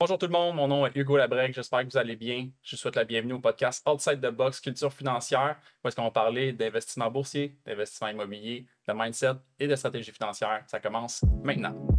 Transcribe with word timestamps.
Bonjour 0.00 0.18
tout 0.18 0.26
le 0.26 0.32
monde, 0.32 0.56
mon 0.56 0.66
nom 0.66 0.84
est 0.84 0.96
Hugo 0.96 1.16
Labrec, 1.16 1.54
j'espère 1.54 1.82
que 1.82 1.92
vous 1.92 1.96
allez 1.96 2.16
bien. 2.16 2.48
Je 2.60 2.74
vous 2.74 2.80
souhaite 2.80 2.96
la 2.96 3.04
bienvenue 3.04 3.34
au 3.34 3.38
podcast 3.38 3.86
Outside 3.88 4.20
the 4.20 4.32
Box 4.32 4.58
Culture 4.58 4.92
financière, 4.92 5.56
où 5.84 5.86
est-ce 5.86 6.00
va 6.00 6.10
parler 6.10 6.52
d'investissement 6.52 7.08
boursier, 7.08 7.56
d'investissement 7.64 8.08
immobilier, 8.08 8.66
de 8.88 8.92
mindset 8.92 9.34
et 9.60 9.68
de 9.68 9.76
stratégie 9.76 10.10
financière. 10.10 10.64
Ça 10.66 10.80
commence 10.80 11.24
maintenant. 11.44 11.95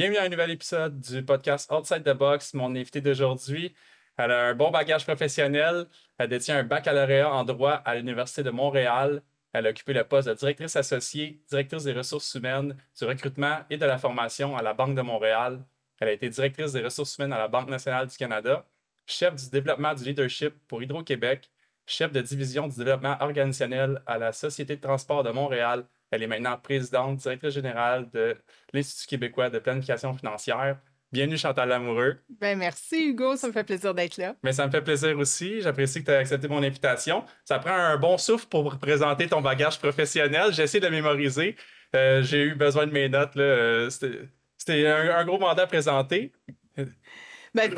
Bienvenue 0.00 0.16
à 0.16 0.22
un 0.22 0.28
nouvel 0.30 0.52
épisode 0.52 0.98
du 0.98 1.22
podcast 1.22 1.70
Outside 1.70 2.02
the 2.04 2.16
Box. 2.16 2.54
Mon 2.54 2.74
invité 2.74 3.02
d'aujourd'hui, 3.02 3.74
elle 4.16 4.30
a 4.30 4.46
un 4.46 4.54
bon 4.54 4.70
bagage 4.70 5.04
professionnel. 5.04 5.84
Elle 6.16 6.30
détient 6.30 6.56
un 6.56 6.62
baccalauréat 6.62 7.30
en 7.30 7.44
droit 7.44 7.72
à 7.72 7.94
l'Université 7.96 8.42
de 8.42 8.48
Montréal. 8.48 9.22
Elle 9.52 9.66
a 9.66 9.68
occupé 9.68 9.92
le 9.92 10.04
poste 10.04 10.26
de 10.26 10.32
directrice 10.32 10.74
associée, 10.74 11.42
directrice 11.50 11.84
des 11.84 11.92
ressources 11.92 12.34
humaines, 12.34 12.78
du 12.98 13.04
recrutement 13.04 13.58
et 13.68 13.76
de 13.76 13.84
la 13.84 13.98
formation 13.98 14.56
à 14.56 14.62
la 14.62 14.72
Banque 14.72 14.94
de 14.94 15.02
Montréal. 15.02 15.62
Elle 16.00 16.08
a 16.08 16.12
été 16.12 16.30
directrice 16.30 16.72
des 16.72 16.80
ressources 16.80 17.18
humaines 17.18 17.34
à 17.34 17.38
la 17.38 17.48
Banque 17.48 17.68
nationale 17.68 18.06
du 18.06 18.16
Canada, 18.16 18.64
chef 19.04 19.34
du 19.34 19.50
développement 19.50 19.92
du 19.92 20.04
leadership 20.04 20.54
pour 20.66 20.82
Hydro-Québec, 20.82 21.50
chef 21.84 22.10
de 22.10 22.22
division 22.22 22.68
du 22.68 22.78
développement 22.78 23.18
organisationnel 23.20 24.00
à 24.06 24.16
la 24.16 24.32
Société 24.32 24.76
de 24.76 24.80
transport 24.80 25.24
de 25.24 25.30
Montréal 25.30 25.84
elle 26.10 26.22
est 26.22 26.26
maintenant 26.26 26.56
présidente, 26.56 27.18
directrice 27.18 27.54
générale 27.54 28.08
de 28.12 28.36
l'Institut 28.72 29.08
québécois 29.08 29.50
de 29.50 29.58
planification 29.58 30.14
financière. 30.14 30.78
Bienvenue 31.12 31.36
Chantal 31.36 31.68
Lamoureux. 31.68 32.18
Ben 32.40 32.56
merci 32.56 33.08
Hugo, 33.08 33.34
ça 33.34 33.48
me 33.48 33.52
fait 33.52 33.64
plaisir 33.64 33.92
d'être 33.94 34.16
là. 34.16 34.36
Mais 34.44 34.52
ça 34.52 34.64
me 34.66 34.70
fait 34.70 34.80
plaisir 34.80 35.18
aussi. 35.18 35.60
J'apprécie 35.60 36.00
que 36.00 36.04
tu 36.04 36.10
aies 36.12 36.16
accepté 36.16 36.46
mon 36.46 36.62
invitation. 36.62 37.24
Ça 37.44 37.58
prend 37.58 37.74
un 37.74 37.96
bon 37.96 38.16
souffle 38.16 38.46
pour 38.46 38.78
présenter 38.78 39.26
ton 39.26 39.40
bagage 39.40 39.80
professionnel. 39.80 40.52
J'ai 40.52 40.62
essayé 40.62 40.80
de 40.80 40.88
mémoriser. 40.88 41.56
Euh, 41.96 42.22
j'ai 42.22 42.44
eu 42.44 42.54
besoin 42.54 42.86
de 42.86 42.92
mes 42.92 43.08
notes. 43.08 43.36
Euh, 43.36 43.90
c'était 43.90 44.86
un, 44.86 45.24
gros 45.24 45.38
mandat 45.38 45.64
à 45.64 45.66
présenter. 45.66 46.32
Ben, 47.52 47.68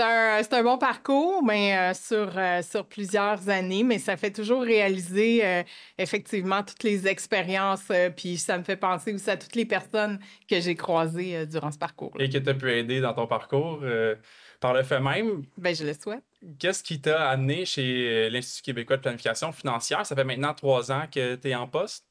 c'est 0.42 0.52
un, 0.54 0.62
bon 0.62 0.76
parcours, 0.76 1.42
mais 1.42 1.76
euh, 1.76 1.94
sur, 1.94 2.36
euh, 2.36 2.60
sur 2.60 2.84
plusieurs 2.84 3.48
années, 3.48 3.82
mais 3.84 3.98
ça 3.98 4.18
fait 4.18 4.30
toujours 4.30 4.62
réaliser 4.62 5.44
euh, 5.44 5.62
effectivement 5.96 6.62
toutes 6.62 6.82
les 6.82 7.08
expériences, 7.08 7.90
puis 8.14 8.36
ça 8.36 8.58
me 8.58 8.64
fait 8.64 8.76
penser 8.76 9.14
aussi 9.14 9.30
à 9.30 9.38
toutes 9.38 9.54
les 9.54 9.64
personnes 9.64 10.18
que 10.48 10.60
j'ai 10.60 10.74
croisées 10.74 11.46
durant 11.46 11.70
ce 11.70 11.78
parcours. 11.78 12.12
Et 12.18 12.28
qui 12.28 12.42
t'ont 12.42 12.54
pu 12.54 12.70
aider 12.70 13.00
dans 13.00 13.14
ton 13.14 13.26
parcours 13.26 13.82
par 14.60 14.74
le 14.74 14.82
fait 14.82 15.00
même. 15.00 15.44
Ben, 15.56 15.74
je 15.74 15.84
le 15.84 15.94
souhaite. 15.94 16.22
Qu'est-ce 16.58 16.82
qui 16.82 17.00
t'a 17.00 17.30
amené 17.30 17.64
chez 17.64 18.28
l'Institut 18.28 18.62
québécois 18.62 18.96
de 18.98 19.02
planification 19.02 19.52
financière? 19.52 20.04
Ça 20.04 20.14
fait 20.14 20.24
maintenant 20.24 20.52
trois 20.52 20.92
ans 20.92 21.04
que 21.12 21.36
tu 21.36 21.48
es 21.48 21.54
en 21.54 21.66
poste. 21.66 22.04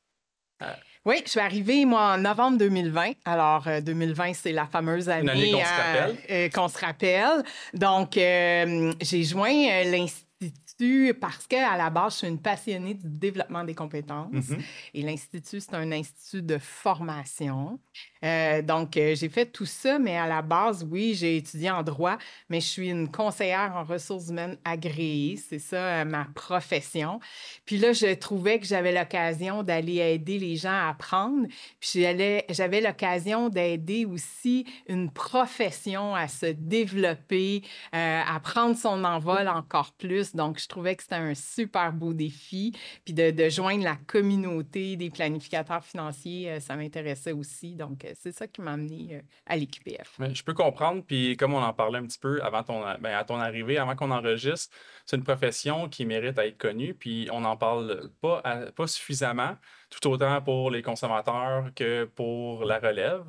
Oui, 1.04 1.16
je 1.26 1.32
suis 1.32 1.40
arrivée, 1.40 1.84
moi, 1.86 2.14
en 2.14 2.18
novembre 2.20 2.60
2020. 2.60 3.14
Alors, 3.26 3.68
2020, 3.82 4.30
euh, 4.30 4.34
c'est 4.36 4.52
la 4.52 4.68
fameuse 4.68 5.10
année, 5.10 5.56
euh, 5.56 6.14
euh, 6.30 6.50
qu'on 6.50 6.68
se 6.68 6.78
rappelle. 6.78 7.44
Donc, 7.74 8.14
j'ai 8.14 9.24
joint 9.24 9.84
l'Institut 9.84 11.16
parce 11.20 11.48
qu'à 11.48 11.76
la 11.76 11.90
base, 11.90 12.14
je 12.14 12.18
suis 12.20 12.28
une 12.28 12.40
passionnée 12.40 12.94
du 12.94 13.08
développement 13.10 13.64
des 13.64 13.74
compétences. 13.74 14.32
Mm-hmm. 14.32 14.62
Et 14.94 15.02
l'Institut, 15.02 15.60
c'est 15.60 15.74
un 15.74 15.92
institut 15.92 16.44
de 16.44 16.60
formation. 16.60 17.80
Euh, 18.24 18.62
donc, 18.62 18.98
euh, 18.98 19.16
j'ai 19.16 19.30
fait 19.30 19.48
tout 19.48 19.66
ça, 19.66 19.98
mais 19.98 20.18
à 20.18 20.28
la 20.28 20.42
base, 20.42 20.88
oui, 20.90 21.16
j'ai 21.16 21.38
étudié 21.38 21.72
en 21.72 21.84
droit, 21.84 22.18
mais 22.50 22.62
je 22.62 22.68
suis 22.68 22.90
une 22.90 23.10
conseillère 23.10 23.74
en 23.76 23.84
ressources 23.84 24.30
humaines 24.30 24.58
agréée. 24.64 25.38
C'est 25.38 25.60
ça, 25.60 26.02
euh, 26.02 26.06
ma 26.06 26.26
profession. 26.36 27.20
Puis 27.66 27.78
là, 27.78 27.94
je 27.94 28.14
trouvais 28.14 28.60
que 28.60 28.66
j'avais 28.66 28.92
l'occasion 28.92 29.64
d'aller 29.64 29.98
aider 29.98 30.38
les 30.38 30.56
gens 30.56 30.70
à 30.70 30.90
apprendre. 30.90 31.48
Puis 31.80 32.06
j'avais 32.50 32.82
l'occasion 32.82 33.50
d'aider 33.50 34.06
aussi 34.06 34.66
une 34.88 35.12
profession 35.12 36.16
à 36.16 36.28
se 36.28 36.46
développer, 36.46 37.64
à 37.92 38.40
prendre 38.44 38.78
son 38.78 39.04
envol 39.04 39.48
encore 39.48 39.94
plus. 39.94 40.36
Donc, 40.36 40.60
je 40.60 40.68
trouvais 40.68 40.96
que 40.96 41.04
c'était 41.04 41.16
un 41.16 41.34
super 41.34 41.92
beau 41.94 42.14
défi. 42.14 42.74
Puis 43.06 43.14
de, 43.14 43.32
de, 43.32 43.50
joindre 43.50 43.84
la 43.84 43.96
communauté 43.96 44.96
des 44.96 45.10
planificateurs 45.10 45.84
financiers, 45.84 46.60
ça 46.60 46.76
m'intéressait 46.76 47.34
aussi. 47.34 47.76
Donc, 47.76 48.06
c'est 48.16 48.32
ça 48.32 48.48
qui 48.48 48.62
m'a 48.62 48.74
amené 48.74 49.16
euh, 49.16 49.22
à 49.46 49.56
l'EQPF. 49.56 50.18
Je 50.34 50.44
peux 50.44 50.54
comprendre. 50.54 51.04
Puis, 51.06 51.38
comme 51.38 51.54
on 51.54 51.62
en 51.62 51.74
parlait 51.74 52.00
un 52.00 52.06
petit 52.06 52.20
peu 52.20 52.42
avant 52.44 52.64
ton, 52.64 52.82
ben, 53.00 53.16
à 53.16 53.24
ton 53.24 53.40
arrivée, 53.40 53.78
avant 53.78 53.96
qu'on 53.96 54.12
enregistre, 54.12 54.76
c'est 55.06 55.16
une 55.16 55.24
profession 55.24 55.90
qui 55.90 56.06
mérite 56.06 56.38
à 56.40 56.46
être 56.46 56.58
connue. 56.58 56.94
Puis, 56.94 57.28
on 57.32 57.42
n'en 57.42 57.58
parle 57.58 58.10
pas, 58.22 58.42
pas 58.76 58.88
suffisamment, 58.88 59.56
tout 59.90 60.10
autant 60.10 60.42
pour 60.42 60.72
les 60.72 60.82
consommateurs 60.82 61.70
que 61.76 62.06
pour 62.06 62.66
la 62.66 62.80
relève 62.80 63.24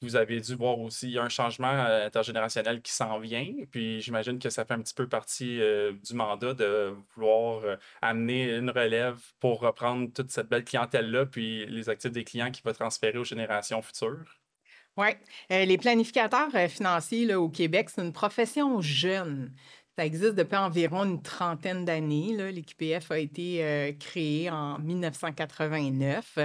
vous 0.00 0.16
avez 0.16 0.40
dû 0.40 0.54
voir 0.54 0.78
aussi 0.78 1.18
un 1.18 1.28
changement 1.28 1.72
euh, 1.72 2.06
intergénérationnel 2.06 2.80
qui 2.82 2.92
s'en 2.92 3.18
vient. 3.18 3.46
Puis 3.70 4.00
j'imagine 4.00 4.38
que 4.38 4.50
ça 4.50 4.64
fait 4.64 4.74
un 4.74 4.80
petit 4.80 4.94
peu 4.94 5.08
partie 5.08 5.60
euh, 5.60 5.92
du 6.04 6.14
mandat 6.14 6.54
de 6.54 6.94
vouloir 7.14 7.64
euh, 7.64 7.76
amener 8.00 8.56
une 8.56 8.70
relève 8.70 9.18
pour 9.40 9.60
reprendre 9.60 10.12
toute 10.12 10.30
cette 10.30 10.48
belle 10.48 10.64
clientèle-là, 10.64 11.26
puis 11.26 11.66
les 11.66 11.88
actifs 11.88 12.12
des 12.12 12.24
clients 12.24 12.50
qui 12.50 12.62
vont 12.64 12.72
transférer 12.72 13.18
aux 13.18 13.24
générations 13.24 13.82
futures. 13.82 14.40
Oui. 14.96 15.10
les 15.48 15.78
planificateurs 15.78 16.50
financiers 16.68 17.24
là, 17.24 17.40
au 17.40 17.48
Québec, 17.48 17.88
c'est 17.88 18.02
une 18.02 18.12
profession 18.12 18.80
jeune. 18.80 19.54
Ça 19.98 20.06
existe 20.06 20.36
depuis 20.36 20.56
environ 20.56 21.04
une 21.04 21.20
trentaine 21.20 21.84
d'années. 21.84 22.32
L'EQPF 22.36 23.10
a 23.10 23.18
été 23.18 23.64
euh, 23.64 23.90
créé 23.98 24.48
en 24.48 24.78
1989. 24.78 26.38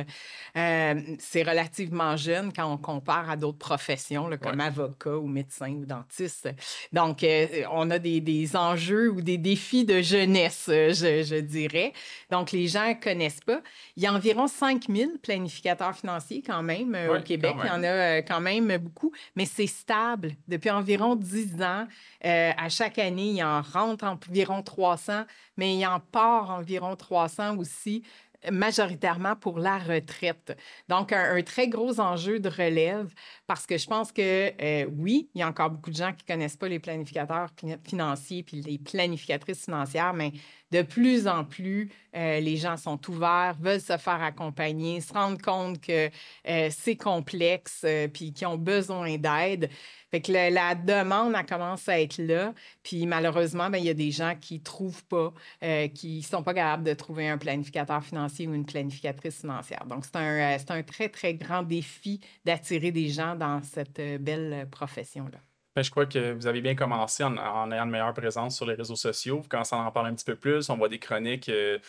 Euh, 0.58 1.02
c'est 1.20 1.44
relativement 1.44 2.18
jeune 2.18 2.52
quand 2.52 2.66
on 2.66 2.78
compare 2.78 3.30
à 3.30 3.38
d'autres 3.38 3.60
professions 3.60 4.28
comme 4.42 4.60
avocat 4.60 5.18
ou 5.20 5.28
médecin 5.28 5.70
ou 5.70 5.86
dentiste. 5.86 6.50
Donc, 6.92 7.24
euh, 7.24 7.46
on 7.72 7.92
a 7.92 8.00
des, 8.00 8.22
des, 8.22 8.56
enjeux 8.56 9.12
ou 9.12 9.22
des 9.22 9.38
défis 9.38 9.86
de 9.86 10.02
jeunesse, 10.02 10.64
je, 10.68 11.24
je, 11.24 11.40
dirais. 11.40 11.94
Donc, 12.32 12.52
les 12.54 12.68
gens 12.68 12.96
connaissent 13.00 13.42
pas. 13.42 13.62
Il 13.96 14.02
y 14.02 14.08
a 14.08 14.14
environ 14.14 14.48
5000 14.48 15.20
planificateurs 15.22 15.96
financiers 15.96 16.42
quand 16.44 16.64
même 16.64 16.98
au 17.08 17.22
Québec. 17.22 17.54
Il 17.64 17.68
y 17.68 17.70
en 17.70 17.84
a 17.84 18.24
quand 18.24 18.42
même 18.42 18.76
beaucoup, 18.78 19.12
mais 19.36 19.46
c'est 19.46 19.68
stable. 19.68 20.32
Depuis 20.48 20.72
environ 20.72 21.16
10 21.16 21.62
ans, 21.62 21.88
à 22.24 22.70
chaque 22.70 22.98
année, 22.98 23.28
il 23.28 23.36
y 23.36 23.43
en 23.44 23.62
rentre 23.62 24.06
environ 24.06 24.62
300, 24.62 25.24
mais 25.58 25.76
il 25.76 25.86
en 25.86 26.00
part 26.00 26.52
environ 26.52 26.96
300 26.96 27.58
aussi 27.58 28.04
majoritairement 28.52 29.36
pour 29.36 29.60
la 29.60 29.78
retraite. 29.78 30.58
Donc, 30.90 31.12
un, 31.12 31.42
très 31.44 31.68
gros 31.68 32.00
enjeu 32.00 32.40
de 32.40 32.50
relève 32.50 33.14
parce 33.48 33.66
que 33.66 33.78
je 33.78 33.88
pense 33.88 34.12
que 34.12 34.52
euh, 34.62 34.86
oui, 34.98 35.30
il 35.34 35.40
y 35.40 35.42
a 35.42 35.48
encore 35.48 35.70
beaucoup 35.70 35.92
de 35.92 35.96
gens 35.96 36.14
qui 36.14 36.26
connaissent 36.26 36.58
pas 36.58 36.68
les 36.68 36.80
planificateurs 36.80 37.50
financiers 37.84 38.44
puis 38.44 38.62
les 38.62 38.78
planificatrices 38.78 39.66
financières, 39.66 40.14
mais 40.14 40.32
de 40.74 40.82
plus 40.82 41.28
en 41.28 41.46
plus, 41.46 41.92
euh, 42.16 42.40
les 42.40 42.58
gens 42.58 42.78
sont 42.78 43.00
ouverts, 43.10 43.56
veulent 43.60 43.80
se 43.80 43.98
faire 43.98 44.22
accompagner, 44.22 45.02
se 45.02 45.14
rendent 45.14 45.42
compte 45.42 45.80
que 45.80 46.10
euh, 46.48 46.70
c'est 46.72 46.96
complexe 46.96 47.86
puis 48.14 48.34
qu'ils 48.34 48.48
ont 48.48 48.58
besoin 48.58 49.18
d'aide. 49.18 49.70
Fait 50.14 50.22
que 50.22 50.32
la, 50.32 50.76
demande, 50.76 51.34
elle 51.36 51.44
commence 51.44 51.90
à 51.90 52.00
être 52.00 52.20
là. 52.20 52.54
Puis 52.84 53.08
malheureusement, 53.08 53.72
ben, 53.72 53.80
il 53.80 53.86
y 53.86 53.90
a 53.90 53.96
des 53.96 54.12
gens 54.12 54.36
qui 54.40 54.60
ne 54.60 54.64
trouvent 54.64 55.04
pas, 55.06 55.34
euh, 55.64 55.88
qui 55.88 56.18
ne 56.18 56.22
sont 56.22 56.44
pas 56.44 56.54
capables 56.54 56.84
de 56.84 56.94
trouver 56.94 57.30
un 57.30 57.40
planificateur 57.40 58.04
financier 58.04 58.48
ou 58.48 58.54
une 58.54 58.64
planificatrice 58.64 59.42
financière. 59.42 59.88
Donc, 59.88 60.06
c'est 60.06 60.16
un, 60.18 60.56
euh, 60.56 60.58
un 60.70 60.84
très, 60.84 61.10
très 61.10 61.34
grand 61.34 61.64
défi 61.64 62.20
d'attirer 62.46 62.92
des 62.92 63.10
gens 63.10 63.34
dans 63.36 63.64
cette 63.64 63.98
euh, 63.98 64.20
belle 64.20 64.68
profession-là. 64.70 65.40
Ben, 65.76 65.82
je 65.82 65.90
crois 65.90 66.06
que 66.06 66.34
vous 66.34 66.46
avez 66.46 66.62
bien 66.62 66.76
commencé 66.76 67.24
en, 67.24 67.36
ayant 67.72 67.86
une 67.86 67.90
meilleure 67.90 68.14
présence 68.14 68.56
sur 68.56 68.68
les 68.68 68.76
réseaux 68.76 68.96
sociaux. 68.96 69.40
Vous 69.42 69.48
commencez 69.48 69.76
à 69.76 69.80
en 69.80 69.92
parler 69.92 70.12
un 70.12 70.14
petit 70.14 70.26
peu 70.26 70.36
plus. 70.36 70.70
On 70.70 70.78
voit 70.78 70.88
des 70.88 71.00
chroniques, 71.00 71.50
euh, 71.50 71.80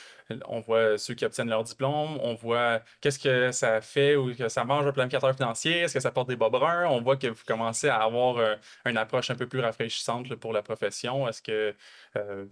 on 0.48 0.60
voit 0.60 0.96
ceux 0.96 1.12
qui 1.12 1.26
obtiennent 1.26 1.50
leur 1.50 1.64
diplôme, 1.64 2.18
on 2.22 2.34
voit 2.34 2.80
qu'est-ce 3.02 3.18
que 3.18 3.52
ça 3.52 3.82
fait 3.82 4.16
ou 4.16 4.34
que 4.34 4.48
ça 4.48 4.64
mange 4.64 4.86
un 4.86 4.92
planificateur 4.92 5.34
financier, 5.34 5.80
est-ce 5.80 5.92
que 5.92 6.00
ça 6.00 6.10
porte 6.10 6.28
des 6.30 6.36
bas 6.36 6.48
bruns? 6.48 6.86
On 6.88 7.02
voit 7.02 7.18
que 7.18 7.26
vous 7.26 7.42
commencez 7.46 7.88
à 7.90 7.96
avoir 8.02 8.56
une 8.86 8.96
approche 8.96 9.30
un 9.30 9.34
peu 9.34 9.46
plus 9.46 9.60
rafraîchissante 9.60 10.34
pour 10.36 10.54
la 10.54 10.62
profession. 10.62 11.28
Est-ce 11.28 11.42
que 11.42 11.74
euh, 12.16 12.44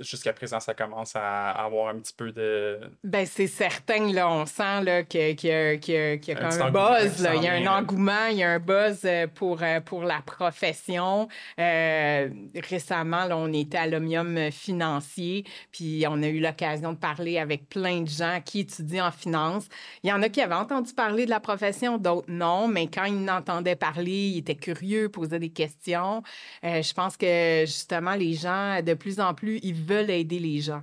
jusqu'à 0.00 0.32
présent, 0.32 0.60
ça 0.60 0.74
commence 0.74 1.16
à 1.16 1.50
avoir 1.50 1.88
un 1.88 1.98
petit 1.98 2.14
peu 2.16 2.30
de. 2.30 2.78
Ben, 3.02 3.26
c'est 3.26 3.48
certain, 3.48 4.12
là, 4.12 4.30
on 4.30 4.46
sent 4.46 4.82
là, 4.84 5.02
qu'il 5.02 5.20
y 5.20 5.50
a, 5.50 5.76
qu 5.76 5.90
y 5.90 5.96
a, 5.96 6.64
un, 6.64 6.70
buzz, 6.70 7.20
là. 7.20 7.34
il 7.34 7.42
y 7.42 7.48
a 7.48 7.54
un 7.54 7.66
engouement, 7.66 8.26
il 8.30 8.38
y 8.38 8.42
a 8.44 8.50
un 8.52 8.58
buzz 8.60 9.00
euh, 9.04 9.26
pour, 9.26 9.62
euh, 9.62 9.80
pour 9.80 10.04
la 10.04 10.20
profession. 10.20 11.28
récemment, 11.58 13.24
là, 13.24 13.36
on 13.36 13.52
était 13.52 13.78
à 13.78 13.86
l'Omnium 13.88 14.52
financier, 14.52 15.44
puis 15.72 16.04
on 16.08 16.22
a 16.22 16.28
eu 16.28 16.38
l'occasion 16.38 16.92
de 16.92 16.98
parler 16.98 17.38
avec 17.38 17.68
plein 17.68 18.02
de 18.02 18.08
gens 18.08 18.40
qui 18.44 18.60
étudient 18.60 19.08
en 19.08 19.12
finance. 19.12 19.66
Il 20.04 20.10
y 20.10 20.12
en 20.12 20.22
a 20.22 20.28
qui 20.28 20.40
avaient 20.40 20.54
entendu 20.54 20.92
parler 20.94 21.24
de 21.24 21.30
la 21.30 21.40
profession, 21.40 21.98
d'autres 21.98 22.30
non, 22.30 22.68
mais 22.68 22.86
quand 22.86 23.04
ils 23.04 23.24
n'entendaient 23.24 23.74
parler, 23.74 24.28
ils 24.28 24.38
étaient 24.38 24.54
curieux, 24.54 25.08
posaient 25.08 25.40
des 25.40 25.50
questions. 25.50 26.22
je 26.62 26.92
pense 26.94 27.16
que 27.16 27.64
justement, 27.66 28.14
les 28.14 28.34
gens 28.34 28.80
de 28.80 28.91
plus 28.96 29.20
en 29.20 29.34
plus, 29.34 29.58
ils 29.62 29.74
veulent 29.74 30.10
aider 30.10 30.38
les 30.38 30.60
gens. 30.60 30.82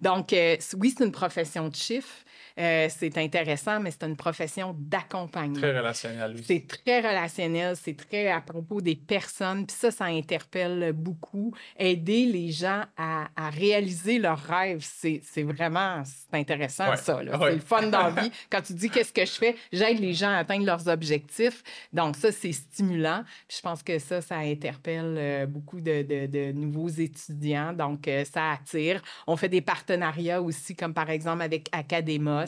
Donc, 0.00 0.32
euh, 0.32 0.56
oui, 0.78 0.94
c'est 0.96 1.04
une 1.04 1.12
profession 1.12 1.68
de 1.68 1.74
chiffre, 1.74 2.24
euh, 2.58 2.88
c'est 2.90 3.16
intéressant, 3.18 3.78
mais 3.80 3.90
c'est 3.90 4.04
une 4.04 4.16
profession 4.16 4.74
d'accompagnement. 4.78 5.60
Très 5.60 5.78
relationnel. 5.78 6.34
Oui. 6.36 6.44
C'est 6.44 6.66
très 6.66 7.00
relationnel, 7.00 7.76
c'est 7.76 7.96
très 7.96 8.28
à 8.28 8.40
propos 8.40 8.80
des 8.80 8.96
personnes. 8.96 9.66
Puis 9.66 9.76
ça, 9.78 9.90
ça 9.90 10.06
interpelle 10.06 10.92
beaucoup. 10.92 11.54
Aider 11.78 12.26
les 12.26 12.50
gens 12.50 12.82
à, 12.96 13.28
à 13.36 13.50
réaliser 13.50 14.18
leurs 14.18 14.42
rêves, 14.42 14.84
c'est 14.84 15.42
vraiment 15.42 16.02
intéressant, 16.32 16.96
ça. 16.96 17.20
C'est 17.20 17.52
le 17.52 17.60
fun 17.60 17.86
dans 17.86 18.08
la 18.14 18.22
vie. 18.22 18.32
Quand 18.50 18.62
tu 18.62 18.74
dis 18.74 18.90
qu'est-ce 18.90 19.12
que 19.12 19.24
je 19.24 19.32
fais, 19.32 19.56
j'aide 19.72 20.00
les 20.00 20.14
gens 20.14 20.30
à 20.30 20.38
atteindre 20.38 20.66
leurs 20.66 20.88
objectifs. 20.88 21.62
Donc 21.92 22.16
ça, 22.16 22.32
c'est 22.32 22.52
stimulant. 22.52 23.22
Puis 23.46 23.58
je 23.58 23.62
pense 23.62 23.82
que 23.82 23.98
ça, 23.98 24.20
ça 24.20 24.36
interpelle 24.38 25.14
euh, 25.16 25.46
beaucoup 25.46 25.80
de, 25.80 26.02
de, 26.02 26.26
de 26.26 26.52
nouveaux 26.52 26.88
étudiants. 26.88 27.72
Donc 27.72 28.08
euh, 28.08 28.24
ça 28.24 28.52
attire. 28.52 29.00
On 29.26 29.36
fait 29.36 29.48
des 29.48 29.60
partenariats 29.60 30.42
aussi, 30.42 30.74
comme 30.74 30.94
par 30.94 31.10
exemple 31.10 31.42
avec 31.42 31.68
Academos 31.72 32.47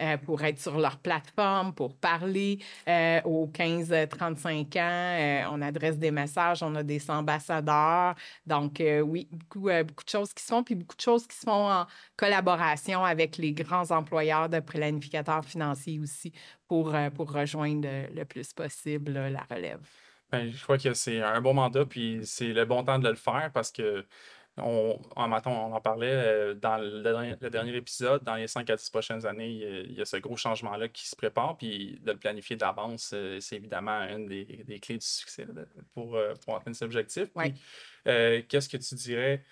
euh, 0.00 0.16
pour 0.18 0.42
être 0.42 0.58
sur 0.58 0.78
leur 0.78 0.98
plateforme, 0.98 1.74
pour 1.74 1.96
parler 1.96 2.58
euh, 2.88 3.20
aux 3.24 3.46
15-35 3.46 4.78
ans. 4.78 4.80
Euh, 4.80 5.42
on 5.52 5.62
adresse 5.62 5.98
des 5.98 6.10
messages, 6.10 6.62
on 6.62 6.74
a 6.74 6.82
des 6.82 7.10
ambassadeurs. 7.10 8.14
Donc, 8.46 8.82
oui, 9.04 9.28
beaucoup, 9.30 9.68
beaucoup 9.86 10.04
de 10.04 10.10
choses 10.10 10.32
qui 10.32 10.42
se 10.42 10.48
font, 10.48 10.62
puis 10.62 10.74
beaucoup 10.74 10.96
de 10.96 11.00
choses 11.00 11.26
qui 11.26 11.36
se 11.36 11.44
font 11.44 11.70
en 11.70 11.86
collaboration 12.16 13.04
avec 13.04 13.36
les 13.36 13.52
grands 13.52 13.90
employeurs 13.90 14.48
de 14.48 14.60
planificateurs 14.60 15.44
financiers 15.44 15.98
aussi 16.00 16.32
pour, 16.66 16.94
pour 17.14 17.32
rejoindre 17.32 17.88
le 18.14 18.24
plus 18.24 18.52
possible 18.52 19.12
la 19.12 19.46
relève. 19.50 19.80
Bien, 20.32 20.48
je 20.48 20.62
crois 20.62 20.78
que 20.78 20.94
c'est 20.94 21.20
un 21.20 21.40
bon 21.40 21.54
mandat, 21.54 21.84
puis 21.84 22.20
c'est 22.22 22.52
le 22.52 22.64
bon 22.64 22.84
temps 22.84 22.98
de 22.98 23.08
le 23.08 23.16
faire 23.16 23.50
parce 23.52 23.72
que 23.72 24.04
on, 24.56 24.98
en, 25.16 25.30
on 25.46 25.72
en 25.72 25.80
parlait 25.80 26.12
euh, 26.12 26.54
dans 26.54 26.76
le, 26.78 27.48
dernier 27.50 27.76
épisode. 27.76 28.22
Dans 28.24 28.34
les 28.34 28.46
5 28.46 28.68
à 28.70 28.76
10 28.76 28.90
prochaines 28.90 29.26
années, 29.26 29.50
il 29.50 29.92
y 29.92 30.00
a, 30.00 30.04
ce 30.04 30.16
gros 30.16 30.36
changement-là 30.36 30.88
qui 30.88 31.08
se 31.08 31.16
prépare. 31.16 31.56
Puis 31.56 31.98
de 32.02 32.12
le 32.12 32.18
planifier 32.18 32.56
d'avance, 32.56 33.12
euh, 33.14 33.38
c'est 33.40 33.56
évidemment 33.56 34.00
une 34.08 34.26
des, 34.26 34.80
clés 34.80 34.98
du 34.98 35.06
succès 35.06 35.46
pour, 35.94 36.16
euh, 36.16 36.34
pour 36.44 36.56
atteindre 36.56 36.76
cet 36.76 36.86
objectif. 36.86 37.28
Qu'est-ce 38.04 38.68
que 38.68 38.76
tu 38.76 38.94
dirais? 38.96 39.44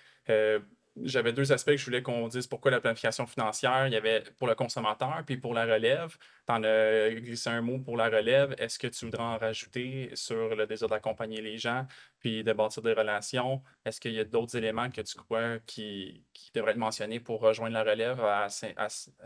J'avais 1.04 1.32
deux 1.32 1.52
aspects 1.52 1.70
que 1.70 1.76
je 1.76 1.84
voulais 1.84 2.02
qu'on 2.02 2.28
dise 2.28 2.46
pourquoi 2.46 2.70
la 2.70 2.80
planification 2.80 3.26
financière? 3.26 3.86
Il 3.86 3.92
y 3.92 3.96
avait 3.96 4.22
pour 4.38 4.46
le 4.46 4.54
consommateur, 4.54 5.22
puis 5.26 5.36
pour 5.36 5.54
la 5.54 5.64
relève. 5.64 6.16
Tu 6.46 6.52
en 6.52 6.62
as 6.64 7.10
glissé 7.10 7.50
un 7.50 7.60
mot 7.60 7.78
pour 7.78 7.96
la 7.96 8.08
relève. 8.08 8.54
Est-ce 8.58 8.78
que 8.78 8.86
tu 8.86 9.04
voudrais 9.04 9.22
en 9.22 9.38
rajouter 9.38 10.10
sur 10.14 10.54
le 10.54 10.66
désir 10.66 10.88
d'accompagner 10.88 11.40
les 11.40 11.58
gens, 11.58 11.86
puis 12.20 12.44
de 12.44 12.52
bâtir 12.52 12.82
des 12.82 12.92
relations? 12.92 13.62
Est-ce 13.84 14.00
qu'il 14.00 14.12
y 14.12 14.20
a 14.20 14.24
d'autres 14.24 14.56
éléments 14.56 14.90
que 14.90 15.00
tu 15.00 15.16
crois 15.16 15.58
qui, 15.66 16.24
devraient 16.54 16.72
être 16.72 16.78
mentionnés 16.78 17.20
pour 17.20 17.40
rejoindre 17.40 17.74
la 17.74 17.84
relève, 17.84 18.20
à, 18.20 18.48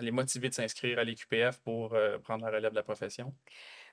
les 0.00 0.10
motiver 0.10 0.48
de 0.48 0.54
s'inscrire 0.54 0.98
à 0.98 1.04
l'EQPF 1.04 1.58
pour 1.60 1.94
euh, 1.94 2.18
prendre 2.18 2.44
la 2.44 2.50
relève 2.50 2.72
de 2.72 2.76
la 2.76 2.82
profession? 2.82 3.32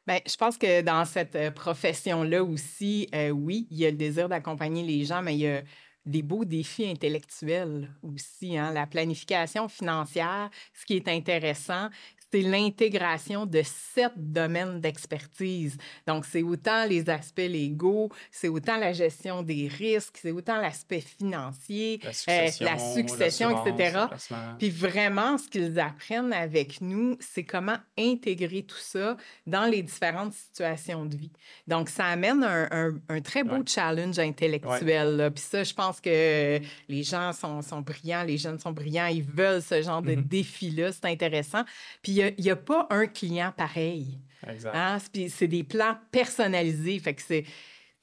Bien, 0.08 0.20
je 0.26 0.36
pense 0.38 0.58
que 0.58 0.82
dans 0.82 1.06
cette 1.06 1.36
euh, 1.36 1.52
profession-là 1.52 2.44
aussi, 2.44 3.08
euh, 3.14 3.30
oui, 3.30 3.68
il 3.70 3.78
y 3.78 3.86
a 3.86 3.92
le 3.92 3.98
désir 3.98 4.30
d'accompagner 4.30 4.84
les 4.84 5.06
gens, 5.06 5.22
mais 5.22 5.36
il 5.36 5.42
y 5.42 5.48
a 5.48 5.62
des 6.06 6.22
beaux 6.22 6.46
défis 6.46 6.90
intellectuels 6.90 7.90
aussi. 8.02 8.58
Hein. 8.58 8.72
La 8.74 8.88
planification 8.88 9.68
financière, 9.68 10.50
ce 10.74 10.86
qui 10.86 10.96
est 10.96 11.08
intéressant, 11.08 11.90
c'est 12.32 12.42
l'intégration 12.42 13.46
de 13.46 13.62
sept 13.64 14.14
domaines 14.16 14.80
d'expertise. 14.80 15.78
Donc, 16.06 16.26
c'est 16.26 16.44
autant 16.44 16.86
les 16.86 17.10
aspects 17.10 17.40
légaux, 17.40 18.10
c'est 18.32 18.48
autant 18.48 18.78
la 18.78 18.94
gestion 18.94 19.42
des 19.42 19.68
risques, 19.68 20.20
c'est 20.22 20.32
autant 20.32 20.60
l'aspect 20.62 21.02
financier, 21.02 22.00
la 22.60 22.74
euh, 22.74 22.94
succession, 22.94 23.66
etc. 23.66 24.06
Puis 24.60 24.70
vraiment, 24.70 25.38
ce 25.38 25.48
qu'ils 25.48 25.80
apprennent 25.80 26.34
avec 26.34 26.82
nous, 26.82 27.18
c'est 27.20 27.44
comment 27.44 27.78
intégrer 27.98 28.64
tout 28.64 28.78
ça 28.78 29.18
dans 29.48 29.66
les 29.66 29.82
différentes 29.82 30.34
situations 30.34 31.06
de 31.06 31.16
vie. 31.16 31.32
Donc, 31.68 31.90
ça 31.90 32.06
amène 32.06 32.44
un, 32.44 33.22
très 33.22 33.44
beau 33.44 33.64
challenge 33.66 34.20
intellectuel. 34.20 35.32
Puis 35.34 35.44
ça, 35.44 35.64
je 35.64 35.74
pense 35.74 36.00
que 36.00 36.60
les 36.88 37.04
gens 37.04 37.34
sont, 37.34 37.62
sont, 37.62 37.82
brillants, 37.82 38.24
les 38.24 38.38
jeunes 38.38 38.60
sont 38.60 38.72
brillants, 38.72 39.08
ils 39.08 39.24
veulent 39.24 39.62
ce 39.62 39.82
genre 39.82 40.02
de 40.02 40.12
mm-hmm. 40.12 40.28
défi-là, 40.28 40.92
c'est 40.92 41.06
intéressant. 41.06 41.64
Puis 42.02 42.19
il 42.38 42.44
n'y 42.44 42.52
a, 42.52 42.56
pas 42.56 42.88
un 42.90 43.08
client 43.08 43.54
pareil. 43.56 44.20
Exact. 44.48 44.76
Hein? 44.76 44.98
C'est 45.30 45.48
des 45.48 45.64
plans 45.64 45.98
personnalisés. 46.12 47.00
Fait 47.00 47.14
que 47.14 47.22
c'est. 47.22 47.46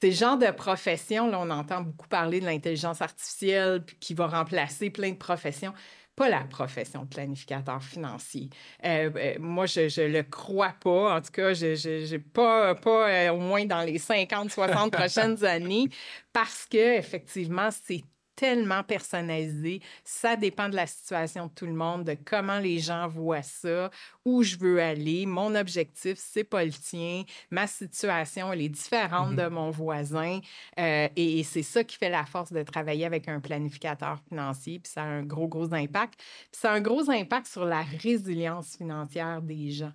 ce 0.01 0.11
genre 0.11 0.37
de 0.37 0.51
profession, 0.51 1.29
là, 1.29 1.39
on 1.39 1.49
entend 1.49 1.81
beaucoup 1.81 2.07
parler 2.07 2.39
de 2.39 2.45
l'intelligence 2.45 3.01
artificielle 3.01 3.83
qui 3.99 4.13
va 4.13 4.27
remplacer 4.27 4.89
plein 4.89 5.11
de 5.11 5.17
professions 5.17 5.73
pas 6.17 6.29
la 6.29 6.43
profession 6.45 7.03
de 7.03 7.09
planificateur 7.09 7.81
financier. 7.81 8.49
Euh, 8.83 9.11
euh, 9.15 9.35
moi, 9.39 9.67
je 9.67 10.01
ne 10.01 10.07
le 10.07 10.23
crois 10.23 10.73
pas. 10.83 11.15
En 11.15 11.21
tout 11.21 11.31
cas, 11.31 11.53
je 11.53 12.11
n'ai 12.11 12.19
pas, 12.19 12.73
pas 12.73 13.09
euh, 13.09 13.33
au 13.33 13.37
moins 13.37 13.65
dans 13.65 13.83
les 13.83 13.99
50, 13.99 14.49
60 14.49 14.91
prochaines 14.91 15.45
années, 15.45 15.85
parce 16.33 16.65
que 16.65 16.97
effectivement, 16.97 17.69
c'est 17.71 18.03
tellement 18.37 18.83
personnalisé. 18.83 19.81
Ça 20.03 20.35
dépend 20.35 20.69
de 20.69 20.75
la 20.75 20.87
situation 20.87 21.47
de 21.47 21.51
tout 21.51 21.65
le 21.65 21.73
monde, 21.73 22.05
de 22.05 22.15
comment 22.23 22.59
les 22.59 22.79
gens 22.79 23.07
voient 23.07 23.41
ça, 23.41 23.89
où 24.23 24.43
je 24.43 24.55
veux 24.57 24.79
aller. 24.79 25.25
Mon 25.25 25.55
objectif, 25.55 26.17
c'est 26.17 26.43
pas 26.43 26.63
le 26.63 26.71
tien. 26.71 27.23
Ma 27.49 27.65
situation, 27.65 28.53
elle 28.53 28.61
est 28.61 28.69
différente 28.69 29.35
de 29.35 29.41
mm-hmm. 29.41 29.49
mon 29.49 29.71
voisin. 29.71 30.39
Euh, 30.79 31.09
et, 31.15 31.43
c'est 31.43 31.63
ça 31.63 31.83
qui 31.83 31.97
fait 31.97 32.09
la 32.09 32.25
force 32.25 32.53
de 32.53 32.61
travailler 32.61 33.05
avec 33.05 33.27
un 33.27 33.39
planificateur 33.39 34.19
financier. 34.29 34.79
Puis 34.79 34.91
ça 34.93 35.01
a 35.01 35.05
un 35.05 35.23
gros, 35.23 35.47
gros 35.47 35.73
impact. 35.73 36.19
Puis 36.19 36.59
ça 36.61 36.71
a 36.71 36.75
un 36.75 36.81
gros 36.81 37.09
impact 37.09 37.47
sur 37.47 37.65
la 37.65 37.81
résilience 37.81 38.77
financière 38.77 39.41
des 39.41 39.71
gens. 39.71 39.93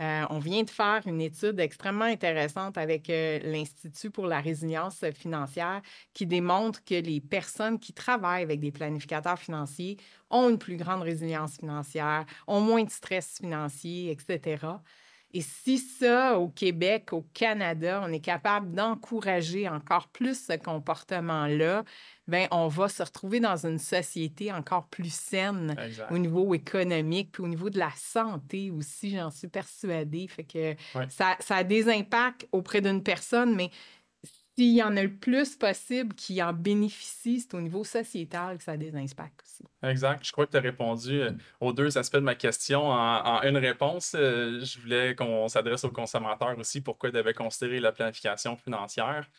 Euh, 0.00 0.24
on 0.30 0.38
vient 0.38 0.62
de 0.62 0.70
faire 0.70 1.02
une 1.06 1.20
étude 1.20 1.60
extrêmement 1.60 2.06
intéressante 2.06 2.78
avec 2.78 3.10
euh, 3.10 3.38
l'Institut 3.40 4.10
pour 4.10 4.26
la 4.26 4.40
résilience 4.40 5.04
financière 5.12 5.82
qui 6.14 6.26
démontre 6.26 6.82
que 6.84 6.94
les 6.94 7.20
personnes 7.20 7.78
qui 7.78 7.92
travaillent 7.92 8.42
avec 8.42 8.60
des 8.60 8.72
planificateurs 8.72 9.38
financiers 9.38 9.98
ont 10.30 10.48
une 10.48 10.58
plus 10.58 10.76
grande 10.76 11.02
résilience 11.02 11.56
financière, 11.58 12.24
ont 12.46 12.60
moins 12.60 12.84
de 12.84 12.90
stress 12.90 13.38
financier, 13.40 14.10
etc. 14.10 14.58
Et 15.32 15.42
si 15.42 15.78
ça, 15.78 16.38
au 16.38 16.48
Québec, 16.48 17.12
au 17.12 17.22
Canada, 17.32 18.02
on 18.04 18.12
est 18.12 18.20
capable 18.20 18.72
d'encourager 18.72 19.68
encore 19.68 20.08
plus 20.08 20.46
ce 20.46 20.56
comportement-là, 20.56 21.84
ben 22.26 22.48
on 22.50 22.68
va 22.68 22.88
se 22.88 23.02
retrouver 23.02 23.40
dans 23.40 23.66
une 23.66 23.78
société 23.78 24.52
encore 24.52 24.86
plus 24.88 25.12
saine 25.12 25.74
au 26.10 26.18
niveau 26.18 26.52
économique, 26.54 27.32
puis 27.32 27.42
au 27.42 27.48
niveau 27.48 27.70
de 27.70 27.78
la 27.78 27.90
santé 27.96 28.70
aussi, 28.70 29.10
j'en 29.16 29.30
suis 29.30 29.48
persuadée. 29.48 30.26
Fait 30.28 30.44
que 30.44 30.74
ça, 31.08 31.36
ça, 31.40 31.56
a 31.56 31.64
des 31.64 31.88
impacts 31.88 32.48
auprès 32.52 32.80
d'une 32.80 33.02
personne, 33.02 33.54
mais 33.54 33.70
s'il 34.60 34.74
y 34.74 34.82
en 34.82 34.94
a 34.98 35.02
le 35.02 35.10
plus 35.10 35.56
possible 35.56 36.14
qui 36.14 36.42
en 36.42 36.52
bénéficient, 36.52 37.40
c'est 37.40 37.54
au 37.54 37.62
niveau 37.62 37.82
sociétal 37.82 38.58
que 38.58 38.62
ça 38.62 38.72
a 38.72 38.76
des 38.76 38.94
impacts 38.94 39.40
aussi. 39.42 39.64
Exact. 39.82 40.22
Je 40.22 40.32
crois 40.32 40.44
que 40.44 40.50
tu 40.50 40.58
as 40.58 40.60
répondu 40.60 41.22
euh, 41.22 41.30
aux 41.60 41.72
deux 41.72 41.96
aspects 41.96 42.16
de 42.16 42.20
ma 42.20 42.34
question 42.34 42.90
en, 42.90 43.40
une 43.40 43.56
réponse. 43.56 44.14
Euh, 44.14 44.60
je 44.62 44.78
voulais 44.80 45.14
qu'on 45.14 45.48
s'adresse 45.48 45.84
aux 45.84 45.90
consommateurs 45.90 46.58
aussi, 46.58 46.82
pourquoi 46.82 47.08
ils 47.08 47.14
devaient 47.14 47.32
considérer 47.32 47.80
la 47.80 47.90
planification 47.90 48.54
financière. 48.54 49.30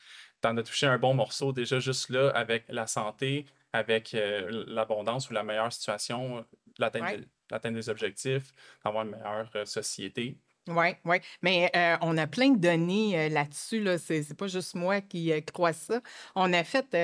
Tu 0.42 0.48
en 0.48 0.58
as 0.58 0.64
touché 0.64 0.88
un 0.88 0.98
bon 0.98 1.14
morceau 1.14 1.54
déjà 1.54 1.80
juste 1.80 2.10
là 2.10 2.30
avec 2.30 2.64
la 2.70 2.88
santé, 2.88 3.46
avec 3.74 4.16
euh, 4.16 4.66
l'abondance 4.66 5.30
ou 5.30 5.34
la 5.34 5.44
meilleure 5.44 5.72
situation, 5.72 6.44
l'atteinte 6.80 7.74
des 7.74 7.90
objectifs, 7.90 8.56
d'avoir 8.84 9.06
une 9.06 9.12
meilleure 9.12 9.52
société. 9.66 10.40
Oui, 10.68 10.90
oui. 11.06 11.18
Mais 11.42 11.72
euh, 11.76 11.98
on 12.02 12.18
a 12.18 12.28
plein 12.28 12.50
de 12.50 12.60
données 12.60 13.18
euh, 13.18 13.30
là-dessus. 13.30 13.82
Là. 13.82 13.98
Ce 13.98 14.14
n'est 14.14 14.36
pas 14.36 14.48
juste 14.48 14.76
moi 14.76 15.02
qui 15.02 15.32
euh, 15.32 15.42
crois 15.42 15.74
ça. 15.74 16.02
On 16.36 16.54
a 16.54 16.64
fait 16.64 16.96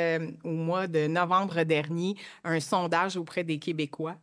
au 0.43 0.51
mois 0.51 0.85
de 0.87 1.07
novembre 1.07 1.63
dernier 1.63 2.15
un 2.43 2.59
sondage 2.59 3.17
auprès 3.17 3.43
des 3.43 3.57
Québécois. 3.57 4.17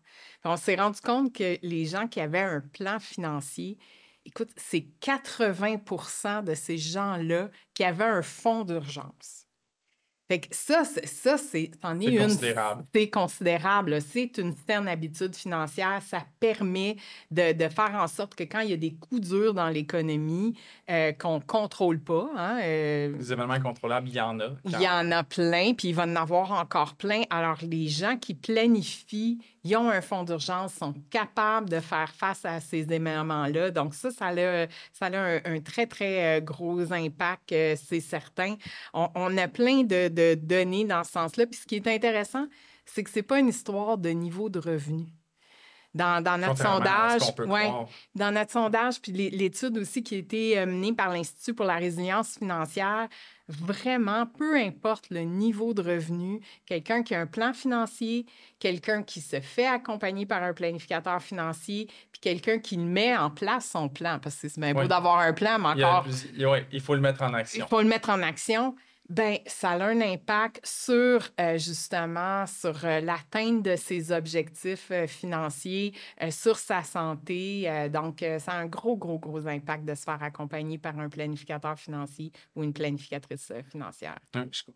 on 0.44 0.56
s'est 0.56 0.76
rendu 0.76 1.00
compte 1.00 1.34
que 1.34 1.58
les 1.62 1.84
gens 1.86 2.06
qui 2.06 2.20
avaient 2.20 2.40
un 2.40 2.60
plan 2.60 3.00
financier, 3.00 3.76
écoute, 4.24 4.50
c'est 4.56 4.86
80% 5.00 6.44
de 6.44 6.54
ces 6.54 6.78
gens-là 6.78 7.50
qui 7.74 7.82
avaient 7.82 8.04
un 8.04 8.22
fonds 8.22 8.64
d'urgence. 8.64 9.46
Fait 10.26 10.40
que 10.40 10.48
ça, 10.52 10.84
ça 10.84 11.36
c'est, 11.36 11.70
c'en 11.82 12.00
est, 12.00 12.06
une. 12.06 12.18
Considérable. 12.18 12.84
C'est 12.94 13.10
considérable. 13.10 14.00
C'est 14.00 14.38
une 14.38 14.54
certaine 14.54 14.88
habitude 14.88 15.36
financière. 15.36 16.00
Ça 16.06 16.22
permet 16.40 16.96
de, 17.30 17.52
de, 17.52 17.68
faire 17.68 17.94
en 17.94 18.08
sorte 18.08 18.34
que 18.34 18.44
quand 18.44 18.60
il 18.60 18.70
y 18.70 18.72
a 18.72 18.78
des 18.78 18.94
coups 18.94 19.20
durs 19.20 19.52
dans 19.52 19.68
l'économie 19.68 20.54
euh, 20.90 21.12
qu'on 21.12 21.36
ne 21.36 21.42
contrôle 21.42 22.00
pas. 22.00 22.30
Hein, 22.36 22.58
euh, 22.62 23.16
des 23.16 23.32
événements 23.32 23.54
incontrôlables, 23.54 24.08
il 24.08 24.14
y 24.14 24.20
en 24.20 24.40
a. 24.40 24.50
Il 24.64 24.80
y 24.80 24.88
en 24.88 25.10
a 25.12 25.24
plein, 25.24 25.74
puis 25.74 25.88
il 25.88 25.94
va 25.94 26.04
en 26.04 26.16
avoir 26.16 26.52
encore 26.52 26.94
plein. 26.94 27.22
Alors, 27.30 27.58
les 27.62 27.88
gens 27.88 28.16
qui 28.16 28.34
planifient, 28.34 29.38
ils 29.64 29.76
ont 29.76 29.90
un 29.90 30.00
fonds 30.00 30.22
d'urgence, 30.22 30.74
sont 30.74 30.94
capables 31.10 31.68
de 31.68 31.80
faire 31.80 32.12
face 32.14 32.44
à 32.44 32.60
ces 32.60 32.82
événements-là. 32.82 33.70
Donc, 33.70 33.94
ça, 33.94 34.10
ça 34.10 34.26
a, 34.26 34.66
ça 34.92 35.06
a 35.06 35.40
un, 35.44 35.60
très, 35.60 35.86
très 35.86 36.38
euh, 36.38 36.40
gros 36.40 36.92
impact, 36.92 37.48
c'est 37.76 38.00
certain. 38.00 38.56
On, 38.92 39.08
on 39.14 39.36
a 39.38 39.48
plein 39.48 39.82
de 39.82 40.08
de 40.08 40.34
données 40.34 40.84
dans 40.84 41.04
ce 41.04 41.12
sens-là. 41.12 41.46
Puis 41.46 41.60
ce 41.60 41.66
qui 41.66 41.76
est 41.76 41.86
intéressant, 41.86 42.46
c'est 42.84 43.02
que 43.02 43.10
ce 43.10 43.16
n'est 43.16 43.22
pas 43.22 43.38
une 43.38 43.48
histoire 43.48 43.98
de 43.98 44.10
niveau 44.10 44.48
de 44.48 44.58
revenu. 44.58 45.06
Dans, 45.94 46.20
dans 46.22 46.36
notre 46.38 46.58
sondage, 46.58 47.22
ouais, 47.46 47.70
dans 48.16 48.32
notre 48.32 48.50
sondage, 48.50 49.00
puis 49.00 49.12
l'étude 49.12 49.78
aussi 49.78 50.02
qui 50.02 50.16
a 50.16 50.18
été 50.18 50.58
euh, 50.58 50.66
menée 50.66 50.92
par 50.92 51.08
l'Institut 51.08 51.54
pour 51.54 51.66
la 51.66 51.76
résilience 51.76 52.36
financière, 52.36 53.08
vraiment, 53.48 54.26
peu 54.26 54.56
importe 54.56 55.10
le 55.10 55.20
niveau 55.20 55.74
de 55.74 55.82
revenu, 55.82 56.40
quelqu'un 56.66 57.02
qui 57.02 57.14
a 57.14 57.20
un 57.20 57.26
plan 57.26 57.52
financier, 57.52 58.26
quelqu'un 58.58 59.02
qui 59.02 59.20
se 59.20 59.40
fait 59.40 59.66
accompagner 59.66 60.26
par 60.26 60.42
un 60.42 60.54
planificateur 60.54 61.22
financier, 61.22 61.86
puis 62.10 62.20
quelqu'un 62.20 62.58
qui 62.58 62.78
met 62.78 63.16
en 63.16 63.30
place 63.30 63.68
son 63.70 63.88
plan, 63.88 64.18
parce 64.18 64.36
que 64.36 64.48
c'est 64.48 64.60
bien 64.60 64.72
beau 64.72 64.86
d'avoir 64.86 65.18
un 65.18 65.32
plan, 65.32 65.58
mais 65.58 65.84
encore... 65.84 66.06
il 66.72 66.80
faut 66.80 66.94
le 66.94 67.00
mettre 67.00 67.22
en 67.22 67.34
action. 67.34 67.64
Il 67.64 67.68
faut 67.68 67.82
le 67.82 67.88
mettre 67.88 68.10
en 68.10 68.22
action 68.22 68.74
ben, 69.08 69.36
ça 69.46 69.70
a 69.70 69.84
un 69.84 70.00
impact 70.00 70.60
sur 70.64 71.28
euh, 71.38 71.58
justement 71.58 72.46
sur 72.46 72.84
euh, 72.84 73.00
l'atteinte 73.00 73.62
de 73.62 73.76
ses 73.76 74.12
objectifs 74.12 74.90
euh, 74.90 75.06
financiers, 75.06 75.92
sur 76.30 76.56
sa 76.56 76.82
santé. 76.82 77.68
donc, 77.90 78.24
ça 78.38 78.52
a 78.52 78.56
un 78.56 78.66
gros, 78.66 78.96
gros, 78.96 79.18
gros 79.18 79.46
impact 79.46 79.84
de 79.84 79.94
se 79.94 80.04
faire 80.04 80.22
accompagner 80.22 80.78
par 80.78 80.98
un 80.98 81.08
planificateur 81.08 81.78
financier 81.78 82.32
ou 82.54 82.64
une 82.64 82.72
planificatrice 82.72 83.52
financière. 83.70 84.18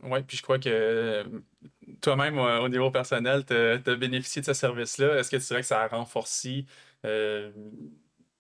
Oui, 0.03 0.23
puis 0.27 0.37
je 0.37 0.43
crois 0.43 0.59
que 0.59 1.25
toi-même, 2.01 2.39
au 2.39 2.69
niveau 2.69 2.91
personnel, 2.91 3.45
tu 3.47 3.55
as 3.55 3.97
bénéficié 3.97 4.43
de 4.43 4.47
ce 4.47 4.53
service-là. 4.53 5.19
Est-ce 5.19 5.31
que 5.31 5.37
tu 5.37 5.47
dirais 5.47 5.61
que 5.61 5.67
ça 5.67 5.83
a 5.83 5.89
renforcé 5.89 6.67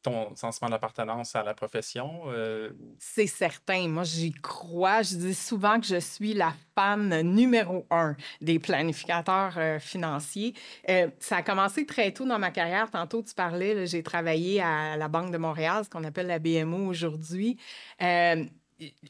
ton 0.02 0.35
sentiment 0.37 0.71
d'appartenance 0.71 1.35
à 1.35 1.43
la 1.43 1.55
profession? 1.55 2.23
Euh? 2.26 2.71
C'est 2.99 3.26
certain. 3.26 3.88
Moi, 3.88 4.05
j'y 4.05 4.33
crois. 4.33 5.02
Je 5.02 5.17
dis 5.17 5.35
souvent 5.35 5.81
que 5.81 5.87
je 5.87 6.00
suis 6.00 6.35
la 6.35 6.52
fan 6.75 7.23
numéro 7.23 7.87
un 7.90 8.17
des 8.40 8.59
planificateurs 8.59 9.55
euh, 9.57 9.78
financiers. 9.78 10.55
Euh, 10.88 11.09
ça 11.19 11.38
a 11.38 11.43
commencé 11.43 11.87
très 11.87 12.12
tôt 12.12 12.26
dans 12.26 12.38
ma 12.38 12.50
carrière. 12.50 12.90
Tantôt, 12.90 13.23
tu 13.23 13.35
parlais, 13.35 13.87
j'ai 13.87 14.02
travaillé 14.02 14.61
à 14.61 14.97
la 14.97 15.09
Banque 15.09 15.33
de 15.33 15.38
Montréal, 15.38 15.85
ce 15.85 15.90
qu'on 15.90 16.05
appelle 16.05 16.26
la 16.26 16.38
BMO 16.38 16.87
aujourd'hui 16.87 17.59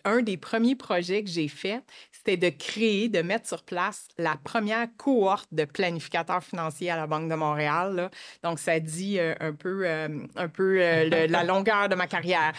un 0.05 0.23
des 0.23 0.37
premiers 0.37 0.77
projets 0.77 1.23
que 1.23 1.31
j'ai 1.31 1.49
fait, 1.49 1.83
c'était 2.11 2.37
de 2.37 2.49
créer, 2.57 3.09
de 3.09 3.21
mettre 3.21 3.47
sur 3.47 3.63
place 3.63 4.09
la 4.17 4.37
première 4.43 4.87
cohorte 4.97 5.49
de 5.53 5.65
planificateurs 5.65 6.43
financiers 6.43 6.91
à 6.91 6.97
la 6.97 7.07
Banque 7.07 7.29
de 7.29 7.35
Montréal. 7.35 8.11
Donc, 8.43 8.59
ça 8.59 8.81
dit 8.81 9.19
euh, 9.19 9.35
un 9.41 9.53
peu, 9.53 9.87
euh, 9.87 10.09
euh, 10.37 11.27
la 11.29 11.45
longueur 11.45 11.89
de 11.89 11.95
ma 11.95 12.07
carrière. 12.07 12.53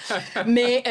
Mais 0.45 0.83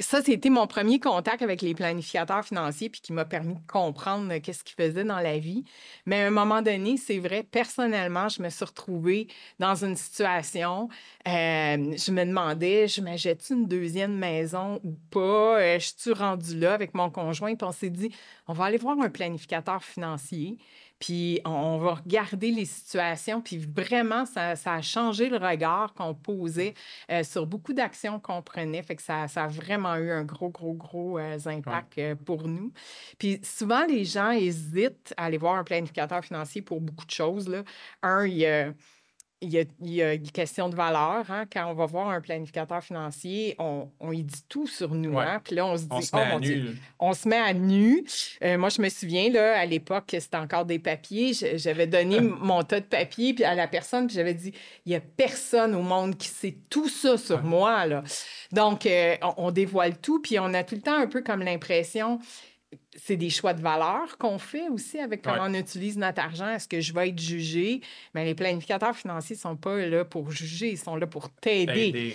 ça, 0.00 0.22
c'était 0.22 0.50
mon 0.50 0.66
premier 0.66 0.98
contact 0.98 1.42
avec 1.42 1.62
les 1.62 1.74
planificateurs 1.74 2.44
financiers, 2.44 2.90
puis 2.90 3.00
qui 3.00 3.12
m'a 3.12 3.24
permis 3.24 3.54
de 3.54 3.66
comprendre 3.66 4.36
qu'est-ce 4.38 4.64
qu'ils 4.64 4.76
faisaient 4.76 5.04
dans 5.04 5.20
la 5.20 5.38
vie. 5.38 5.64
Mais 6.06 6.22
à 6.22 6.26
un 6.26 6.30
moment 6.30 6.62
donné, 6.62 6.96
c'est 6.96 7.18
vrai, 7.18 7.42
personnellement, 7.42 8.28
je 8.28 8.42
me 8.42 8.48
suis 8.48 8.64
retrouvée 8.64 9.28
dans 9.58 9.84
une 9.84 9.96
situation, 9.96 10.88
je 11.26 12.10
me 12.10 12.24
demandais, 12.24 12.88
je 12.88 13.00
m'achète 13.00 13.44
une 13.50 13.66
deuxième 13.66 14.16
maison 14.16 14.80
ou 14.82 14.96
pas? 15.10 15.43
Euh, 15.44 15.78
je 15.78 15.92
suis 15.96 16.12
rendu 16.12 16.58
là 16.58 16.74
avec 16.74 16.94
mon 16.94 17.10
conjoint, 17.10 17.54
puis 17.54 17.66
on 17.66 17.72
s'est 17.72 17.90
dit, 17.90 18.10
on 18.46 18.52
va 18.52 18.64
aller 18.66 18.78
voir 18.78 18.98
un 19.00 19.10
planificateur 19.10 19.82
financier, 19.82 20.58
puis 20.98 21.40
on, 21.44 21.78
va 21.78 21.94
regarder 21.94 22.50
les 22.50 22.64
situations, 22.64 23.40
puis 23.40 23.58
vraiment, 23.58 24.24
ça, 24.26 24.54
a 24.64 24.82
changé 24.82 25.28
le 25.28 25.36
regard 25.36 25.92
qu'on 25.94 26.14
posait 26.14 26.74
euh, 27.10 27.22
sur 27.22 27.46
beaucoup 27.46 27.72
d'actions 27.72 28.20
qu'on 28.20 28.42
prenait, 28.42 28.82
fait 28.82 28.96
que 28.96 29.02
ça, 29.02 29.26
a 29.34 29.46
vraiment 29.48 29.96
eu 29.96 30.10
un 30.10 30.24
gros, 30.24 30.50
gros, 30.50 30.74
gros 30.74 31.18
euh, 31.18 31.38
impact 31.46 32.14
pour 32.24 32.46
nous. 32.46 32.72
Puis 33.18 33.40
souvent, 33.42 33.84
les 33.86 34.04
gens 34.04 34.30
hésitent 34.30 35.14
à 35.16 35.24
aller 35.24 35.38
voir 35.38 35.56
un 35.56 35.64
planificateur 35.64 36.24
financier 36.24 36.62
pour 36.62 36.80
beaucoup 36.80 37.04
de 37.04 37.10
choses. 37.10 37.48
Là. 37.48 37.62
Un, 38.02 38.26
il 38.26 38.74
y 39.48 39.58
a 39.58 39.64
il 39.80 39.92
y, 39.92 40.02
a, 40.02 40.14
une 40.14 40.30
question 40.30 40.68
de 40.68 40.74
valeur. 40.74 41.24
Hein. 41.30 41.44
Quand 41.52 41.70
on 41.70 41.74
va 41.74 41.86
voir 41.86 42.08
un 42.08 42.20
planificateur 42.20 42.82
financier, 42.82 43.54
on, 43.58 43.88
on 44.00 44.12
y 44.12 44.22
dit 44.22 44.44
tout 44.48 44.66
sur 44.66 44.94
nous. 44.94 45.18
Hein. 45.18 45.40
Puis 45.44 45.56
là, 45.56 45.66
on 45.66 45.76
se 45.76 45.82
dit, 45.82 45.88
on 45.90 46.00
se 46.00 46.16
met 46.16 46.22
oh, 46.30 46.36
à 46.36 46.38
nu. 46.40 46.76
on 46.98 47.12
se 47.12 47.28
met 47.28 47.36
à 47.36 47.52
nu. 47.52 48.04
Euh, 48.42 48.58
moi, 48.58 48.68
je 48.68 48.80
me 48.80 48.88
souviens, 48.88 49.30
là, 49.30 49.58
à 49.58 49.66
l'époque, 49.66 50.04
c'était 50.18 50.36
encore 50.36 50.64
des 50.64 50.78
papiers. 50.78 51.32
J'avais 51.54 51.86
donné 51.86 52.20
mon 52.20 52.62
tas 52.62 52.80
de 52.80 52.86
papiers 52.86 53.34
puis 53.34 53.44
à 53.44 53.54
la 53.54 53.68
personne, 53.68 54.06
puis 54.06 54.16
j'avais 54.16 54.34
dit, 54.34 54.52
il 54.86 54.90
n'y 54.90 54.96
a 54.96 55.00
personne 55.00 55.74
au 55.74 55.82
monde 55.82 56.16
qui 56.16 56.28
sait 56.28 56.56
tout 56.70 56.88
ça 56.88 57.16
sur 57.16 57.42
moi. 57.42 57.86
Là. 57.86 58.02
Donc, 58.52 58.86
euh, 58.86 59.16
on, 59.22 59.46
on 59.46 59.50
dévoile 59.50 59.98
tout, 59.98 60.20
puis 60.20 60.38
on 60.38 60.52
a 60.54 60.64
tout 60.64 60.74
le 60.74 60.82
temps 60.82 60.98
un 60.98 61.06
peu 61.06 61.22
comme 61.22 61.42
l'impression 61.42 62.20
c'est 62.96 63.16
des 63.16 63.30
choix 63.30 63.54
de 63.54 63.60
valeur 63.60 64.18
qu'on 64.18 64.38
fait 64.38 64.68
aussi 64.68 64.98
avec 64.98 65.22
comment 65.22 65.44
on 65.44 65.54
utilise 65.54 65.96
notre 65.98 66.20
argent. 66.22 66.48
Est-ce 66.48 66.68
que 66.68 66.80
je 66.80 66.92
vais 66.92 67.08
être 67.08 67.18
jugé? 67.18 67.80
Mais 68.14 68.24
les 68.24 68.34
planificateurs 68.34 68.96
financiers 68.96 69.36
ne 69.36 69.40
sont 69.40 69.56
pas 69.56 69.78
là 69.86 70.04
pour 70.04 70.30
juger, 70.30 70.70
ils 70.70 70.78
sont 70.78 70.96
là 70.96 71.06
pour 71.06 71.30
t'aider. 71.30 72.14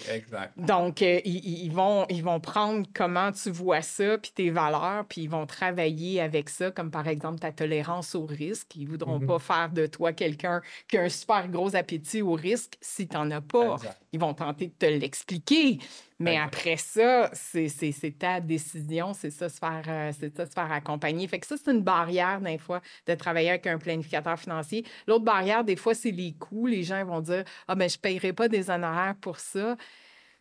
Donc, 0.57 1.01
euh, 1.01 1.19
ils, 1.25 1.69
vont, 1.71 2.05
ils 2.09 2.23
vont 2.23 2.39
prendre 2.39 2.87
comment 2.93 3.31
tu 3.31 3.49
vois 3.49 3.81
ça, 3.81 4.17
puis 4.17 4.31
tes 4.33 4.49
valeurs, 4.49 5.05
puis 5.07 5.21
ils 5.21 5.29
vont 5.29 5.45
travailler 5.45 6.21
avec 6.21 6.49
ça, 6.49 6.71
comme 6.71 6.91
par 6.91 7.07
exemple 7.07 7.39
ta 7.39 7.51
tolérance 7.51 8.15
au 8.15 8.25
risque. 8.25 8.75
Ils 8.75 8.85
ne 8.85 8.89
voudront 8.89 9.19
mm-hmm. 9.19 9.27
pas 9.27 9.39
faire 9.39 9.69
de 9.69 9.85
toi 9.87 10.13
quelqu'un 10.13 10.61
qui 10.87 10.97
a 10.97 11.03
un 11.03 11.09
super 11.09 11.47
gros 11.47 11.75
appétit 11.75 12.21
au 12.21 12.33
risque 12.33 12.77
si 12.81 13.07
tu 13.07 13.15
n'en 13.15 13.29
as 13.31 13.41
pas. 13.41 13.77
Ils 14.11 14.19
vont 14.19 14.33
tenter 14.33 14.67
de 14.67 14.73
te 14.73 14.85
l'expliquer. 14.85 15.79
Mais 16.19 16.37
après 16.37 16.77
ça, 16.77 17.29
c'est 17.33 18.17
ta 18.17 18.41
décision, 18.41 19.13
c'est 19.13 19.29
ça, 19.29 19.47
se 19.47 19.57
faire, 19.57 19.83
euh, 19.87 20.11
ça, 20.11 20.45
se 20.45 20.51
faire 20.51 20.71
accompagner. 20.71 21.27
Fait 21.27 21.39
que 21.39 21.47
ça, 21.47 21.55
c'est 21.57 21.71
une 21.71 21.81
barrière, 21.81 22.41
des 22.41 22.57
fois, 22.57 22.81
de 23.07 23.15
travailler 23.15 23.51
avec 23.51 23.67
un 23.67 23.77
planificateur 23.77 24.37
financier. 24.37 24.83
L'autre 25.07 25.23
barrière, 25.23 25.63
des 25.63 25.75
fois, 25.75 25.93
c'est 25.93 26.11
les 26.11 26.33
coûts. 26.33 26.67
Les 26.67 26.83
gens 26.83 27.05
vont 27.05 27.21
dire 27.21 27.43
Ah, 27.67 27.75
mais 27.75 27.87
je 27.87 27.97
ne 27.97 28.01
paierai 28.01 28.33
pas 28.33 28.49
des 28.49 28.69
honoraires 28.69 29.15
pour 29.21 29.39
ça. 29.39 29.77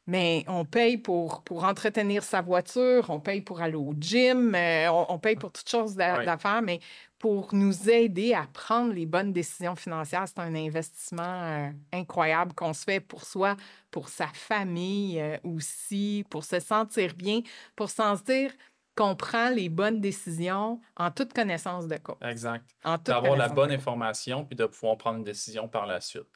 Mais 0.08 0.42
on 0.48 0.64
paye 0.64 0.96
pour, 0.96 1.42
pour 1.42 1.64
entretenir 1.64 2.22
sa 2.22 2.40
voiture, 2.40 3.10
on 3.10 3.20
paye 3.20 3.42
pour 3.42 3.60
aller 3.60 3.74
au 3.74 3.94
gym, 4.00 4.54
euh, 4.54 4.90
on, 4.90 5.18
paye 5.18 5.36
pour 5.36 5.52
toutes 5.52 5.68
choses 5.68 5.96
d'affaires, 5.96 6.62
mais 6.62 6.80
pour 7.18 7.52
nous 7.52 7.90
aider 7.90 8.32
à 8.32 8.46
prendre 8.52 8.92
les 8.92 9.06
bonnes 9.06 9.32
décisions 9.32 9.74
financières, 9.74 10.26
c'est 10.26 10.38
un 10.38 10.54
investissement 10.54 11.22
euh, 11.22 11.70
incroyable 11.92 12.52
qu'on 12.54 12.72
se 12.72 12.84
fait 12.84 13.00
pour 13.00 13.24
soi, 13.24 13.56
pour 13.90 14.08
sa 14.08 14.28
famille 14.28 15.20
euh, 15.20 15.36
aussi, 15.42 16.24
pour 16.30 16.44
se 16.44 16.60
sentir 16.60 17.14
bien, 17.14 17.40
pour 17.74 17.90
s'en 17.90 18.14
dire 18.14 18.52
qu'on 18.94 19.14
prend 19.14 19.50
les 19.50 19.68
bonnes 19.68 20.00
décisions 20.00 20.80
en 20.96 21.10
toute 21.10 21.32
connaissance 21.32 21.86
de 21.86 21.96
cause. 21.96 22.16
Exact. 22.20 22.64
D'avoir 23.04 23.36
la 23.36 23.48
bonne 23.48 23.70
information 23.70 24.44
puis 24.44 24.56
de 24.56 24.66
pouvoir 24.66 24.96
prendre 24.96 25.18
une 25.18 25.24
décision 25.24 25.68
par 25.68 25.86
la 25.86 26.00
suite. 26.00 26.26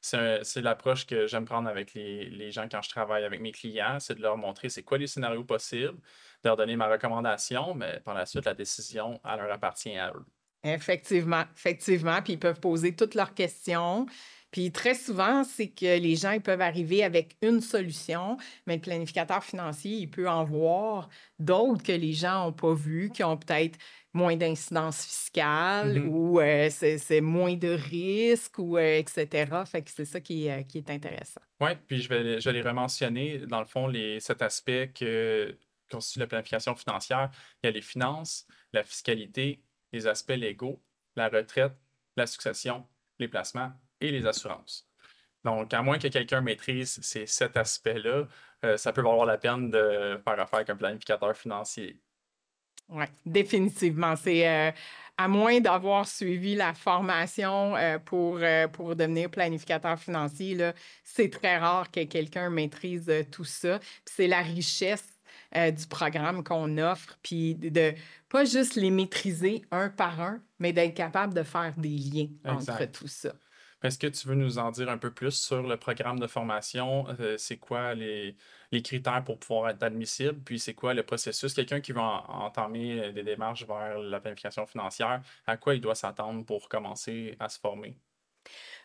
C'est 0.00 0.62
l'approche 0.62 1.06
que 1.06 1.26
j'aime 1.26 1.44
prendre 1.44 1.68
avec 1.68 1.94
les, 1.94 2.30
les, 2.30 2.50
gens 2.50 2.66
quand 2.70 2.82
je 2.82 2.88
travaille 2.88 3.24
avec 3.24 3.40
mes 3.40 3.52
clients, 3.52 3.98
c'est 4.00 4.14
de 4.14 4.22
leur 4.22 4.36
montrer 4.36 4.68
c'est 4.70 4.82
quoi 4.82 4.96
les 4.96 5.06
scénarios 5.06 5.44
possibles, 5.44 5.98
de 6.42 6.48
leur 6.48 6.56
donner 6.56 6.76
ma 6.76 6.88
recommandation, 6.88 7.74
mais 7.74 8.00
par 8.00 8.14
la 8.14 8.24
suite, 8.24 8.46
la 8.46 8.54
décision, 8.54 9.20
elle 9.24 9.40
leur 9.40 9.52
appartient 9.52 9.96
à 9.96 10.12
eux. 10.12 10.24
Effectivement, 10.62 11.44
effectivement. 11.54 12.20
Puis 12.22 12.34
ils 12.34 12.38
peuvent 12.38 12.60
poser 12.60 12.94
toutes 12.94 13.14
leurs 13.14 13.34
questions. 13.34 14.06
Puis 14.50 14.72
très 14.72 14.94
souvent, 14.94 15.44
c'est 15.44 15.68
que 15.68 15.98
les 15.98 16.16
gens 16.16 16.32
ils 16.32 16.40
peuvent 16.40 16.60
arriver 16.60 17.04
avec 17.04 17.36
une 17.40 17.60
solution, 17.60 18.36
mais 18.66 18.76
le 18.76 18.80
planificateur 18.80 19.44
financier, 19.44 19.92
il 19.92 20.10
peut 20.10 20.28
en 20.28 20.44
voir 20.44 21.08
d'autres 21.38 21.82
que 21.82 21.92
les 21.92 22.12
gens 22.12 22.46
n'ont 22.46 22.52
pas 22.52 22.74
vues, 22.74 23.10
qui 23.14 23.22
ont 23.22 23.36
peut-être 23.36 23.78
moins 24.12 24.36
d'incidence 24.36 25.04
fiscale 25.04 25.98
mm-hmm. 25.98 26.08
ou 26.08 26.40
euh, 26.40 26.68
c'est 26.70 27.20
moins 27.20 27.54
de 27.54 27.68
risques, 27.68 28.58
ou 28.58 28.76
euh, 28.76 28.98
etc. 28.98 29.50
Fait 29.66 29.82
que 29.82 29.90
c'est 29.90 30.04
ça 30.04 30.20
qui, 30.20 30.46
est, 30.46 30.66
qui 30.66 30.78
est 30.78 30.90
intéressant. 30.90 31.40
Oui, 31.60 31.70
puis 31.86 32.02
je 32.02 32.08
vais, 32.08 32.40
je 32.40 32.48
vais 32.48 32.54
les 32.54 32.68
rementionner, 32.68 33.38
dans 33.38 33.60
le 33.60 33.66
fond, 33.66 33.86
les, 33.86 34.20
cet 34.20 34.42
aspect 34.42 34.90
que 34.94 35.56
constitue 35.90 36.20
la 36.20 36.26
planification 36.26 36.74
financière. 36.74 37.30
Il 37.62 37.66
y 37.66 37.68
a 37.68 37.72
les 37.72 37.82
finances, 37.82 38.46
la 38.72 38.82
fiscalité, 38.82 39.62
les 39.92 40.06
aspects 40.06 40.30
légaux, 40.30 40.82
la 41.16 41.28
retraite, 41.28 41.72
la 42.16 42.26
succession, 42.26 42.86
les 43.18 43.28
placements 43.28 43.72
et 44.00 44.10
les 44.10 44.26
assurances. 44.26 44.88
Donc, 45.44 45.72
à 45.72 45.82
moins 45.82 45.98
que 45.98 46.08
quelqu'un 46.08 46.40
maîtrise 46.40 47.00
ces 47.02 47.26
sept 47.26 47.56
aspects-là, 47.56 48.26
euh, 48.64 48.76
ça 48.76 48.92
peut 48.92 49.00
valoir 49.00 49.26
la 49.26 49.38
peine 49.38 49.70
de 49.70 50.20
faire 50.22 50.38
affaire 50.38 50.58
avec 50.58 50.70
un 50.70 50.76
planificateur 50.76 51.34
financier. 51.36 52.00
Oui, 52.90 53.04
définitivement. 53.24 54.16
C'est 54.16 54.48
euh, 54.48 54.70
à 55.16 55.28
moins 55.28 55.60
d'avoir 55.60 56.06
suivi 56.06 56.54
la 56.54 56.74
formation 56.74 57.76
euh, 57.76 57.98
pour, 57.98 58.38
euh, 58.40 58.66
pour 58.68 58.96
devenir 58.96 59.30
planificateur 59.30 59.98
financier, 59.98 60.72
c'est 61.04 61.30
très 61.30 61.58
rare 61.58 61.90
que 61.90 62.04
quelqu'un 62.04 62.50
maîtrise 62.50 63.10
tout 63.30 63.44
ça. 63.44 63.80
c'est 64.04 64.26
la 64.26 64.40
richesse 64.40 65.04
du 65.52 65.86
programme 65.88 66.44
qu'on 66.44 66.78
offre, 66.78 67.18
puis 67.24 67.56
de 67.56 67.92
pas 68.28 68.44
juste 68.44 68.76
les 68.76 68.90
maîtriser 68.90 69.62
un 69.72 69.88
par 69.88 70.20
un, 70.20 70.40
mais 70.60 70.72
d'être 70.72 70.94
capable 70.94 71.34
de 71.34 71.42
faire 71.42 71.74
des 71.76 71.88
liens 71.88 72.28
entre 72.44 72.84
tout 72.84 73.08
ça. 73.08 73.32
Est-ce 73.82 73.98
que 73.98 74.06
tu 74.06 74.28
veux 74.28 74.34
nous 74.34 74.58
en 74.58 74.70
dire 74.70 74.90
un 74.90 74.98
peu 74.98 75.10
plus 75.10 75.32
sur 75.32 75.62
le 75.62 75.76
programme 75.78 76.18
de 76.18 76.26
formation? 76.26 77.06
Euh, 77.18 77.36
c'est 77.38 77.56
quoi 77.56 77.94
les, 77.94 78.36
critères 78.82 79.24
pour 79.24 79.38
pouvoir 79.38 79.70
être 79.70 79.82
admissible? 79.82 80.38
Puis 80.44 80.58
c'est 80.58 80.74
quoi 80.74 80.92
le 80.92 81.02
processus? 81.02 81.54
Quelqu'un 81.54 81.80
qui 81.80 81.92
va 81.92 82.24
entamer 82.28 83.00
euh, 83.00 83.12
des 83.12 83.22
démarches 83.22 83.66
vers 83.66 83.98
la 83.98 84.20
planification 84.20 84.66
financière, 84.66 85.22
à 85.46 85.56
quoi 85.56 85.74
il 85.74 85.80
doit 85.80 85.94
s'attendre 85.94 86.44
pour 86.44 86.68
commencer 86.68 87.36
à 87.40 87.48
se 87.48 87.58
former? 87.58 87.96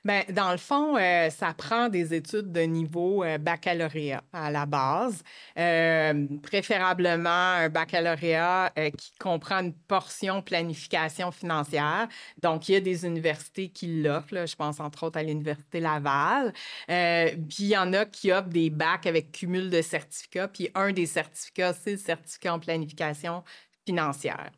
Bien, 0.06 0.22
dans 0.30 0.52
le 0.52 0.58
fond, 0.58 0.98
euh, 0.98 1.32
ça 1.32 1.56
prend 1.56 1.90
des 1.90 2.14
études 2.14 2.52
de 2.52 2.62
niveau 2.62 3.24
euh, 3.24 3.40
baccalauréat 3.40 4.24
à 4.34 4.52
la 4.52 4.68
base, 4.68 5.24
euh, 5.58 6.28
préférablement 6.44 7.30
un 7.30 7.70
baccalauréat 7.70 8.72
qui 8.96 9.12
comprend 9.20 9.62
une 9.62 9.74
portion 9.74 10.44
planification 10.44 11.32
financière. 11.32 12.08
Donc, 12.40 12.70
il 12.70 12.74
y 12.74 12.76
a 12.76 12.82
des 12.82 13.04
universités 13.08 13.70
qui 13.70 14.04
l'offrent, 14.04 14.46
je 14.46 14.56
pense 14.56 14.80
entre 14.80 15.08
autres 15.08 15.18
à 15.18 15.24
l'Université 15.24 15.80
Laval. 15.80 16.54
puis, 16.88 17.64
il 17.64 17.68
y 17.70 17.78
en 17.78 17.92
a 17.94 18.06
qui 18.06 18.32
offrent 18.32 18.50
des 18.50 18.70
bacs 18.70 19.08
avec 19.08 19.32
cumul 19.32 19.72
de 19.72 19.82
certificats. 19.82 20.48
Puis, 20.50 20.70
un 20.76 20.92
des 20.92 21.08
certificats, 21.08 21.74
c'est 21.74 21.94
le 21.94 21.98
certificat 21.98 22.54
en 22.54 22.60
planification 22.60 23.44
financière 23.88 24.52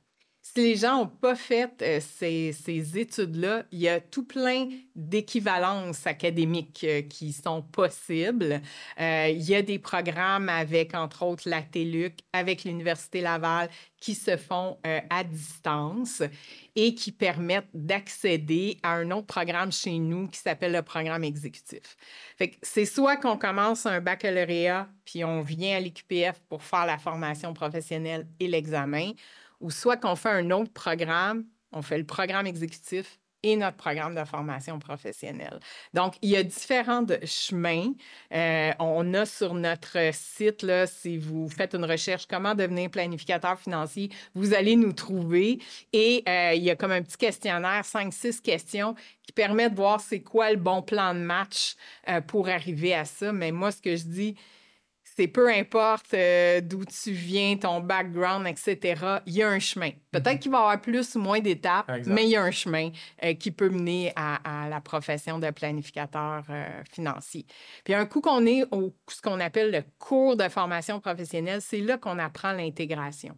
si 0.58 0.64
les 0.64 0.76
gens 0.76 0.98
n'ont 0.98 1.08
pas 1.08 1.36
fait 1.36 1.72
euh, 1.84 2.00
ces, 2.02 2.98
études-là, 2.98 3.66
il 3.72 3.78
y 3.78 3.88
a 3.88 4.00
tout 4.02 4.26
plein 4.26 4.68
d'équivalences 4.96 6.08
académiques 6.08 6.84
euh, 6.84 7.04
qui 7.04 7.32
sont 7.32 7.62
possibles. 7.62 8.60
Euh, 9.00 9.28
il 9.30 9.44
y 9.44 9.54
a 9.54 9.62
des 9.62 9.78
programmes 9.78 10.50
avec, 10.50 10.96
entre 10.96 11.22
autres, 11.22 11.48
la 11.48 11.62
TELUC, 11.62 12.16
avec 12.34 12.64
l'Université 12.64 13.22
Laval, 13.22 13.70
qui 14.00 14.16
se 14.16 14.36
font 14.36 14.78
à 14.84 15.24
distance 15.24 16.22
et 16.76 16.94
qui 16.94 17.12
permettent 17.12 17.70
d'accéder 17.74 18.78
à 18.84 18.94
un 18.94 19.10
autre 19.10 19.26
programme 19.26 19.72
chez 19.72 19.98
nous 19.98 20.28
qui 20.28 20.40
s'appelle 20.40 20.72
le 20.72 20.84
programme 20.84 21.24
exécutif. 21.24 21.98
c'est 22.62 22.86
soit 22.86 23.18
qu'on 23.18 23.38
commence 23.38 23.88
un 23.88 24.00
baccalauréat, 24.00 24.88
puis 25.04 25.24
on 25.24 25.42
vient 25.42 25.78
à 25.78 25.80
l'IQPF 25.80 26.40
pour 26.48 26.62
faire 26.62 26.86
la 26.86 27.00
formation 27.00 27.56
professionnelle 27.56 28.28
et 28.40 28.48
l'examen, 28.48 29.14
ou 29.60 29.72
soit 29.72 29.98
qu'on 29.98 30.16
fait 30.16 30.30
un 30.30 30.52
autre 30.52 30.72
programme, 30.72 31.46
on 31.72 31.82
fait 31.82 31.98
le 31.98 32.06
programme 32.06 32.48
exécutif 32.48 33.20
et 33.44 33.56
notre 33.56 33.78
programme 33.78 34.16
de 34.16 34.24
formation 34.26 34.80
professionnelle. 34.80 35.60
Donc, 35.94 36.16
il 36.22 36.30
y 36.32 36.36
a 36.36 36.44
différents 36.44 37.06
chemins. 37.24 37.92
Euh, 38.34 38.72
on 38.80 39.14
a 39.14 39.26
sur 39.26 39.54
notre 39.54 39.98
site, 40.12 40.64
là, 40.64 40.88
si 40.88 41.18
vous 41.18 41.48
faites 41.48 41.76
une 41.76 41.86
recherche 41.86 42.26
comment 42.26 42.56
devenir 42.56 42.90
planificateur 42.90 43.60
financier, 43.60 44.10
vous 44.34 44.54
allez 44.54 44.76
nous 44.76 44.94
trouver. 44.94 45.60
Et 45.94 46.24
euh, 46.28 46.54
il 46.56 46.64
y 46.64 46.72
a 46.72 46.76
comme 46.76 46.92
un 46.92 47.04
petit 47.04 47.18
questionnaire, 47.18 47.86
cinq, 47.86 48.12
six 48.12 48.42
questions 48.42 48.96
qui 49.22 49.32
permettent 49.32 49.74
de 49.74 49.78
voir 49.78 50.02
c'est 50.02 50.22
quoi 50.22 50.50
le 50.52 50.58
bon 50.58 50.82
plan 50.82 51.14
de 51.14 51.20
match 51.20 51.76
euh, 52.10 52.22
pour 52.22 52.50
arriver 52.50 52.96
à 52.96 53.06
ça. 53.06 53.32
Mais 53.32 53.52
moi, 53.52 53.72
ce 53.72 53.82
que 53.82 53.96
je 53.96 54.06
dis, 54.06 54.36
c'est 55.17 55.27
peu 55.27 55.50
importe 55.50 56.13
euh, 56.13 56.62
d'où 56.62 56.86
tu 56.86 57.12
viens, 57.12 57.57
ton 57.57 57.79
background, 57.79 58.45
etc., 58.45 59.19
il 59.25 59.33
y 59.33 59.41
a 59.41 59.50
un 59.50 59.57
chemin. 59.57 59.89
Peut-être 60.12 60.33
mhm. 60.33 60.39
qu'il 60.39 60.51
va 60.51 60.57
y 60.59 60.62
avoir 60.62 60.81
plus 60.81 61.15
ou 61.15 61.19
moins 61.19 61.39
d'étapes, 61.39 61.91
mais 62.05 62.25
il 62.25 62.29
y 62.29 62.36
a 62.36 62.43
un 62.43 62.51
chemin 62.51 62.91
euh, 63.24 63.33
qui 63.33 63.50
peut 63.50 63.69
mener 63.69 64.13
à, 64.15 64.67
la 64.69 64.79
profession 64.79 65.39
de 65.39 65.50
planificateur 65.50 66.43
euh, 66.51 66.83
financier. 66.91 67.47
Puis 67.83 67.95
un 67.95 68.05
coup 68.05 68.21
qu'on 68.21 68.45
est 68.45 68.63
au 68.71 68.95
ce 69.09 69.21
qu'on 69.21 69.39
appelle 69.39 69.71
le 69.71 69.81
cours 69.97 70.38
de 70.38 70.47
formation 70.50 71.00
professionnelle, 71.00 71.62
c'est 71.62 71.81
là 71.81 71.97
qu'on 71.97 72.19
apprend 72.19 72.51
l'intégration. 72.51 73.36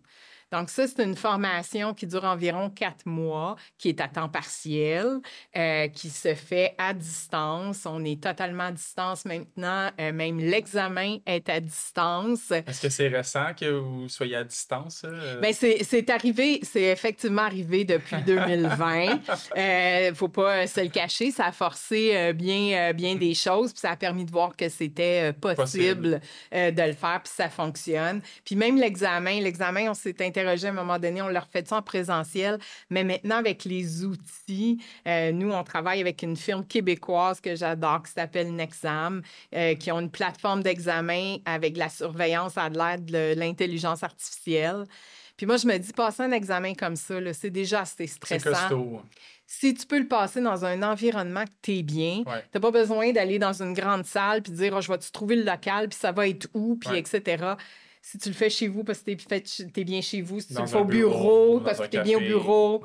Donc, 0.52 0.70
ça, 0.70 0.88
c'est 0.88 1.04
une 1.04 1.16
formation 1.16 1.94
qui 1.94 2.08
dure 2.08 2.24
environ 2.24 2.70
quatre 2.72 3.06
mois, 3.06 3.56
qui 3.78 3.90
est 3.90 4.02
à 4.02 4.08
temps 4.08 4.30
partiel, 4.30 5.20
euh, 5.56 5.88
qui 5.90 6.10
se 6.10 6.34
fait 6.34 6.74
à 6.80 6.94
distance. 6.94 7.86
On 7.86 8.04
est 8.04 8.22
totalement 8.22 8.66
à 8.66 8.72
distance 8.72 9.26
maintenant. 9.26 9.92
Euh, 10.00 10.12
même 10.12 10.40
l'examen 10.40 11.18
est 11.28 11.48
à 11.50 11.60
distance. 11.60 12.52
Est-ce 12.52 12.82
que 12.82 12.90
c'est 12.90 13.10
récent 13.10 13.54
que 13.60 13.66
vous 13.66 14.10
soyez 14.10 14.38
à 14.38 14.44
distance? 14.44 15.04
Euh? 15.06 15.40
Bien, 15.40 15.52
c'est 15.54 16.10
arrivé, 16.10 16.60
c'est 16.64 16.84
effectivement 16.84 17.44
arrivé 17.44 17.86
depuis 17.86 18.18
2020. 18.26 19.20
Il 19.56 20.10
ne 20.10 20.14
faut 20.16 20.30
pas 20.30 20.66
se 20.66 20.82
le 20.82 20.90
cacher, 20.90 21.30
ça 21.32 21.46
a 21.46 21.52
forcé 21.52 22.34
bien, 22.34 22.94
bien 22.94 23.16
des 23.16 23.36
choses, 23.36 23.72
puis 23.72 23.82
ça 23.82 23.92
a 23.92 23.96
permis 23.96 24.26
de 24.26 24.32
voir 24.32 24.56
que 24.56 24.68
c'était 24.68 25.32
possible, 25.34 26.20
de 26.52 26.88
le 26.88 26.94
faire, 26.94 27.22
puis 27.24 27.34
ça 27.36 27.50
fonctionne. 27.50 28.22
Puis 28.44 28.56
même 28.56 28.78
l'examen, 28.78 29.40
l'examen, 29.40 29.92
on 29.92 29.94
s'est 29.94 30.16
intéressé 30.26 30.39
à 30.48 30.70
un 30.70 30.72
moment 30.72 31.00
donné, 31.00 31.22
on 31.22 31.28
leur 31.28 31.48
fait 31.48 31.68
ça 31.68 31.78
en 31.78 31.82
présentiel. 31.82 32.60
Mais 32.90 33.04
maintenant, 33.04 33.38
avec 33.38 33.66
les 33.66 34.06
outils, 34.06 34.80
euh, 35.08 35.32
nous, 35.32 35.52
on 35.52 35.64
travaille 35.64 36.02
avec 36.02 36.22
une 36.24 36.36
firme 36.36 36.66
québécoise 36.66 37.42
que 37.42 37.56
j'adore 37.56 38.04
qui 38.04 38.12
s'appelle 38.12 38.54
Nexam, 38.54 39.22
euh, 39.56 39.76
qui 39.76 39.92
ont 39.92 40.00
une 40.00 40.12
plateforme 40.12 40.64
d'examen 40.64 41.38
avec 41.46 41.78
la 41.78 41.90
surveillance 41.90 42.58
à 42.58 42.70
l'aide 42.70 43.06
de 43.06 43.34
l'intelligence 43.36 44.04
artificielle. 44.04 44.86
Puis 45.38 45.46
moi, 45.46 45.56
je 45.56 45.68
me 45.68 45.78
dis, 45.78 45.94
passer 45.94 46.24
un 46.24 46.32
examen 46.32 46.74
comme 46.74 46.98
ça, 46.98 47.16
c'est 47.34 47.50
déjà 47.50 47.82
assez 47.82 48.08
stressant. 48.08 49.02
Si 49.48 49.74
tu 49.74 49.88
peux 49.88 49.98
le 49.98 50.08
passer 50.08 50.42
dans 50.42 50.64
un 50.66 50.84
environnement 50.84 51.46
que 51.46 51.52
tu 51.62 51.78
es 51.78 51.82
bien, 51.82 52.24
tu 52.24 52.30
n'as 52.54 52.60
pas 52.60 52.72
besoin 52.72 53.12
d'aller 53.14 53.40
dans 53.40 53.64
une 53.64 53.74
grande 53.74 54.06
salle 54.06 54.44
puis 54.44 54.52
de 54.52 54.58
dire, 54.58 54.74
oh, 54.76 54.82
je 54.82 54.92
vais-tu 54.92 55.12
trouver 55.12 55.38
le 55.38 55.44
local, 55.44 55.88
puis 55.88 55.98
ça 55.98 56.12
va 56.12 56.28
être 56.28 56.50
où, 56.54 56.76
puis 56.76 56.98
etc 56.98 57.56
si 58.02 58.18
tu 58.18 58.30
le 58.30 58.36
fais 58.36 58.50
chez 58.50 58.68
vous 58.68 58.84
parce 58.84 59.00
que 59.00 59.12
tu 59.12 59.80
es, 59.80 59.84
bien 59.84 60.02
chez 60.02 60.22
vous, 60.22 60.40
si 60.40 60.54
tu 60.54 60.60
le 60.60 60.68
fais 60.68 60.78
au 60.78 60.86
bureau, 60.86 61.60
parce 61.60 61.80
que 61.80 61.88
tu 61.88 61.98
es 61.98 62.04
bien 62.04 62.18
au 62.18 62.22
bureau. 62.22 62.84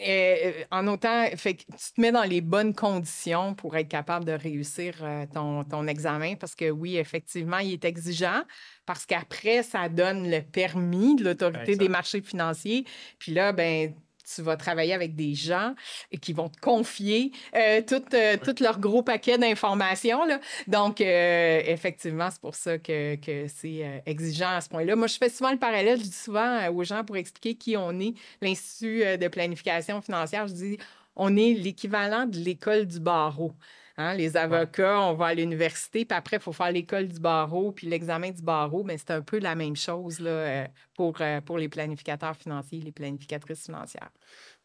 Euh, 0.00 0.64
en 0.72 0.88
autant, 0.88 1.24
fait 1.36 1.54
tu 1.54 1.66
te 1.94 2.00
mets 2.00 2.10
dans 2.10 2.24
les 2.24 2.40
bonnes 2.40 2.74
conditions 2.74 3.54
pour 3.54 3.76
être 3.76 3.86
capable 3.86 4.24
de 4.24 4.32
réussir 4.32 4.96
euh, 5.02 5.24
ton, 5.32 5.62
ton, 5.62 5.86
examen 5.86 6.34
parce 6.34 6.56
que 6.56 6.68
oui, 6.68 6.96
effectivement, 6.96 7.58
il 7.58 7.74
est 7.74 7.84
exigeant 7.84 8.42
parce 8.86 9.06
qu'après, 9.06 9.62
ça 9.62 9.88
donne 9.88 10.28
le 10.28 10.40
permis 10.42 11.14
de 11.14 11.22
l'autorité 11.22 11.76
des 11.76 11.88
marchés 11.88 12.22
financiers. 12.22 12.84
Puis 13.20 13.30
là, 13.30 13.52
ben, 13.52 13.94
tu 14.24 14.42
vas 14.42 14.56
travailler 14.56 14.94
avec 14.94 15.14
des 15.14 15.34
gens 15.34 15.74
qui 16.20 16.32
vont 16.32 16.48
te 16.48 16.58
confier 16.60 17.32
euh, 17.54 17.80
euh, 18.14 18.36
tout, 18.36 18.62
leur 18.62 18.78
gros 18.78 19.02
paquet 19.02 19.38
d'informations. 19.38 20.20
Donc, 20.66 21.00
euh, 21.00 21.62
effectivement, 21.66 22.28
c'est 22.30 22.40
pour 22.40 22.54
ça 22.54 22.78
que, 22.78 23.16
c'est 23.48 24.02
exigeant 24.06 24.50
à 24.50 24.60
ce 24.60 24.68
point-là. 24.68 24.96
Moi, 24.96 25.06
je 25.06 25.16
fais 25.16 25.28
souvent 25.28 25.52
le 25.52 25.58
parallèle, 25.58 25.98
je 25.98 26.04
dis 26.04 26.12
souvent 26.12 26.68
aux 26.68 26.84
gens 26.84 27.04
pour 27.04 27.16
expliquer 27.16 27.54
qui 27.54 27.76
on 27.76 27.98
est, 28.00 28.14
l'Institut 28.40 29.18
de 29.18 29.28
planification 29.28 30.00
financière, 30.00 30.46
je 30.48 30.54
dis, 30.54 30.78
on 31.16 31.36
est 31.36 31.54
l'équivalent 31.54 32.26
de 32.26 32.38
l'école 32.38 32.86
du 32.86 33.00
barreau. 33.00 33.52
Hein, 33.96 34.14
les 34.14 34.36
avocats, 34.36 35.00
on 35.02 35.14
va 35.14 35.26
à 35.26 35.34
l'université, 35.34 36.04
puis 36.04 36.16
après, 36.16 36.38
il 36.38 36.42
faut 36.42 36.52
faire 36.52 36.72
l'école 36.72 37.06
du 37.06 37.20
barreau, 37.20 37.70
puis 37.70 37.86
l'examen 37.86 38.30
du 38.30 38.42
barreau, 38.42 38.82
mais 38.82 38.98
c'est 38.98 39.12
un 39.12 39.22
peu 39.22 39.38
la 39.38 39.54
même 39.54 39.76
chose 39.76 40.18
là, 40.18 40.30
euh, 40.30 40.66
pour, 40.96 41.20
euh, 41.20 41.40
pour 41.40 41.58
les 41.58 41.68
planificateurs 41.68 42.36
financiers, 42.36 42.80
les 42.80 42.90
planificatrices 42.90 43.66
financières. 43.66 44.10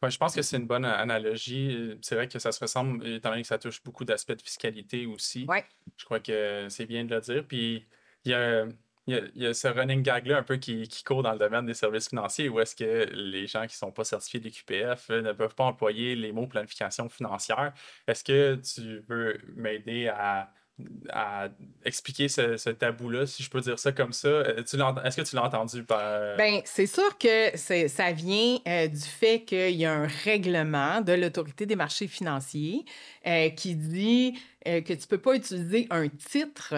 Ouais, 0.01 0.09
je 0.09 0.17
pense 0.17 0.33
que 0.33 0.41
c'est 0.41 0.57
une 0.57 0.65
bonne 0.65 0.85
analogie. 0.85 1.97
C'est 2.01 2.15
vrai 2.15 2.27
que 2.27 2.39
ça 2.39 2.51
se 2.51 2.59
ressemble, 2.59 3.05
étant 3.05 3.29
donné 3.29 3.43
que 3.43 3.47
ça 3.47 3.59
touche 3.59 3.83
beaucoup 3.83 4.05
d'aspects 4.05 4.31
de 4.31 4.41
fiscalité 4.41 5.05
aussi. 5.05 5.45
Ouais. 5.47 5.65
Je 5.97 6.05
crois 6.05 6.19
que 6.19 6.67
c'est 6.69 6.85
bien 6.85 7.05
de 7.05 7.13
le 7.13 7.21
dire. 7.21 7.45
Puis 7.47 7.85
il 8.25 8.31
y 8.31 8.33
a 8.33 8.65
il 9.09 9.41
y, 9.41 9.47
a, 9.47 9.53
ce 9.53 9.67
running 9.67 10.01
gag-là 10.01 10.37
un 10.37 10.43
peu 10.43 10.57
qui, 10.57 10.87
court 11.05 11.23
dans 11.23 11.33
le 11.33 11.39
domaine 11.39 11.65
des 11.65 11.73
services 11.73 12.09
financiers 12.09 12.49
où 12.49 12.59
est-ce 12.59 12.75
que 12.75 13.09
les 13.13 13.47
gens 13.47 13.61
qui 13.61 13.75
ne 13.75 13.79
sont 13.79 13.91
pas 13.91 14.03
certifiés 14.03 14.39
des 14.39 14.51
QPF 14.51 15.09
euh, 15.09 15.21
ne 15.21 15.33
peuvent 15.33 15.55
pas 15.55 15.65
employer 15.65 16.15
les 16.15 16.31
mots 16.31 16.47
planification 16.47 17.09
financière. 17.09 17.73
Est-ce 18.07 18.23
que 18.23 18.55
tu 18.55 19.03
veux 19.07 19.37
m'aider 19.55 20.07
à, 20.07 20.51
expliquer 21.83 22.27
ce, 22.27 22.69
tabou-là, 22.69 23.25
si 23.25 23.43
je 23.43 23.49
peux 23.49 23.61
dire 23.61 23.79
ça 23.79 23.91
comme 23.91 24.13
ça? 24.13 24.27
Euh, 24.27 24.63
est-ce 24.63 25.17
que 25.17 25.21
tu 25.21 25.35
l'as 25.35 25.43
entendu 25.43 25.83
par... 25.83 25.99
Euh? 26.01 26.37
Bien, 26.37 26.61
c'est 26.65 26.87
sûr 26.87 27.17
que 27.17 27.55
ça 27.55 28.11
vient 28.11 28.57
du 28.65 28.99
fait 28.99 29.41
qu'il 29.41 29.75
y 29.75 29.85
a 29.85 29.93
un 29.93 30.07
règlement 30.23 31.01
de 31.01 31.13
l'autorité 31.13 31.65
des 31.65 31.75
marchés 31.75 32.07
financiers 32.07 32.85
qui 33.55 33.75
dit 33.75 34.39
que 34.65 34.79
tu 34.79 34.93
ne 34.93 35.07
peux 35.07 35.17
pas 35.17 35.35
utiliser 35.35 35.87
un 35.89 36.07
titre 36.07 36.75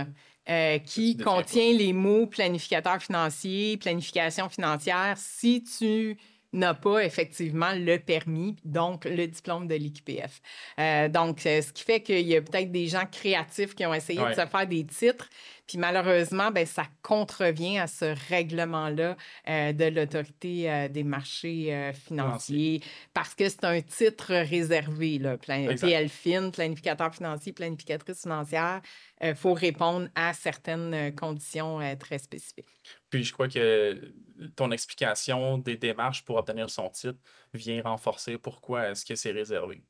euh, 0.49 0.79
qui 0.79 1.17
contient 1.17 1.71
les 1.71 1.93
mots 1.93 2.25
planificateur 2.25 2.99
financier, 2.99 3.77
planification 3.77 4.49
financière, 4.49 5.13
si 5.15 5.63
tu 5.63 6.17
n'a 6.53 6.73
pas 6.73 7.03
effectivement 7.03 7.71
le 7.73 7.97
permis, 7.97 8.57
donc 8.65 9.05
le 9.05 9.25
diplôme 9.27 9.67
de 9.67 9.75
l'IQPF. 9.75 10.41
Euh, 10.79 11.07
donc, 11.07 11.45
euh, 11.45 11.61
ce 11.61 11.71
qui 11.71 11.83
fait 11.83 12.01
qu'il 12.01 12.27
y 12.27 12.35
a 12.35 12.41
peut-être 12.41 12.71
des 12.71 12.87
gens 12.87 13.05
créatifs 13.09 13.73
qui 13.73 13.85
ont 13.85 13.93
essayé 13.93 14.19
de 14.19 14.33
se 14.33 14.45
faire 14.45 14.67
des 14.67 14.85
titres, 14.85 15.29
puis 15.65 15.77
malheureusement, 15.77 16.51
ben, 16.51 16.65
ça 16.65 16.83
contrevient 17.01 17.79
à 17.79 17.87
ce 17.87 18.13
règlement-là 18.29 19.15
euh, 19.47 19.71
de 19.71 19.85
l'autorité 19.85 20.89
des 20.89 21.03
marchés 21.03 21.91
financiers 21.93 22.81
parce 23.13 23.33
que 23.33 23.47
c'est 23.47 23.63
un 23.63 23.79
titre 23.79 24.33
réservé, 24.33 25.17
là, 25.17 25.37
PLFIN, 25.37 26.49
planificateur 26.49 27.15
financier, 27.15 27.53
planificatrice 27.53 28.23
financière. 28.23 28.81
Il 29.23 29.35
faut 29.35 29.53
répondre 29.53 30.09
à 30.15 30.33
certaines 30.33 31.15
conditions 31.15 31.79
très 31.97 32.17
spécifiques. 32.17 32.65
Puis 33.09 33.23
je 33.23 33.31
crois 33.31 33.47
que 33.47 34.13
ton 34.56 34.71
explication 34.71 35.58
des 35.58 35.77
démarches 35.77 36.23
pour 36.23 36.38
obtenir 36.38 36.69
son 36.69 36.89
titre 36.89 37.19
vient 37.54 37.82
renforcer 37.82 38.38
pourquoi 38.38 38.89
est-ce 38.89 39.06
que 39.06 39.15
c'est 39.15 39.32
réservé. 39.32 39.84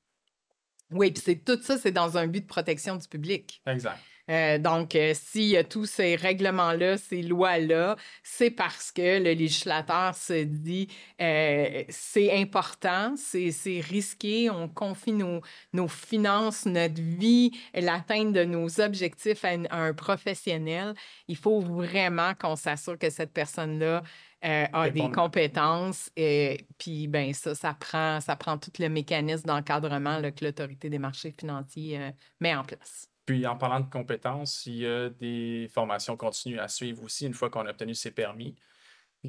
Oui, 0.92 1.12
puis 1.12 1.24
c'est 1.24 1.44
tout 1.44 1.62
ça, 1.62 1.78
c'est 1.78 1.92
dans 1.92 2.18
un 2.18 2.28
but 2.28 2.42
de 2.42 2.48
protection 2.48 2.96
du 2.98 3.08
public. 3.08 3.62
Exact. 3.66 4.00
Euh, 4.30 4.58
donc, 4.58 4.96
euh, 4.96 5.14
s'il 5.14 5.48
y 5.48 5.58
a 5.58 5.64
tous 5.64 5.86
ces 5.86 6.16
règlements-là, 6.16 6.98
ces 6.98 7.22
lois-là, 7.22 7.98
c'est 8.24 8.52
parce 8.52 8.92
que 8.92 9.20
le 9.20 9.34
législateur 9.34 10.16
se 10.16 10.44
dit 10.44 10.88
euh, 11.22 11.84
c'est 11.90 12.40
important, 12.40 13.16
c'est 13.18 13.82
risqué, 13.82 14.50
on 14.50 14.70
confie 14.70 15.12
nos, 15.12 15.42
nos, 15.74 15.88
finances, 15.88 16.66
notre 16.66 17.02
vie, 17.02 17.52
l'atteinte 17.74 18.32
de 18.32 18.44
nos 18.46 18.80
objectifs 18.80 19.44
à, 19.44 19.56
un 19.72 19.94
professionnel. 19.94 20.94
Il 21.28 21.36
faut 21.36 21.60
vraiment 21.60 22.34
qu'on 22.36 22.56
s'assure 22.56 22.98
que 22.98 23.10
cette 23.10 23.34
personne-là 23.34 24.04
a 24.42 24.90
des 24.90 25.12
compétences. 25.12 26.12
Et 26.16 26.66
puis, 26.78 27.08
ben 27.08 27.34
ça, 27.34 27.56
ça 27.56 27.74
prend, 27.74 28.20
ça 28.20 28.36
prend 28.36 28.58
tout 28.58 28.72
le 28.80 28.90
mécanisme 28.90 29.46
d'encadrement 29.48 30.22
que 30.22 30.46
l'autorité 30.46 30.90
des 30.90 31.00
marchés 31.00 31.34
financiers 31.38 32.12
met 32.40 32.56
en 32.56 32.64
place. 32.64 33.08
Puis 33.26 33.46
en 33.46 33.56
parlant 33.56 33.80
de 33.80 33.90
compétences, 33.90 34.66
il 34.66 34.78
y 34.78 34.88
a 34.88 35.10
des 35.10 35.70
formations 35.74 36.18
continues 36.18 36.60
à 36.60 36.68
suivre 36.68 37.04
aussi 37.04 37.26
une 37.26 37.34
fois 37.34 37.50
qu'on 37.50 37.66
a 37.66 37.70
obtenu 37.70 37.94
ses 37.94 38.12
permis 38.12 38.56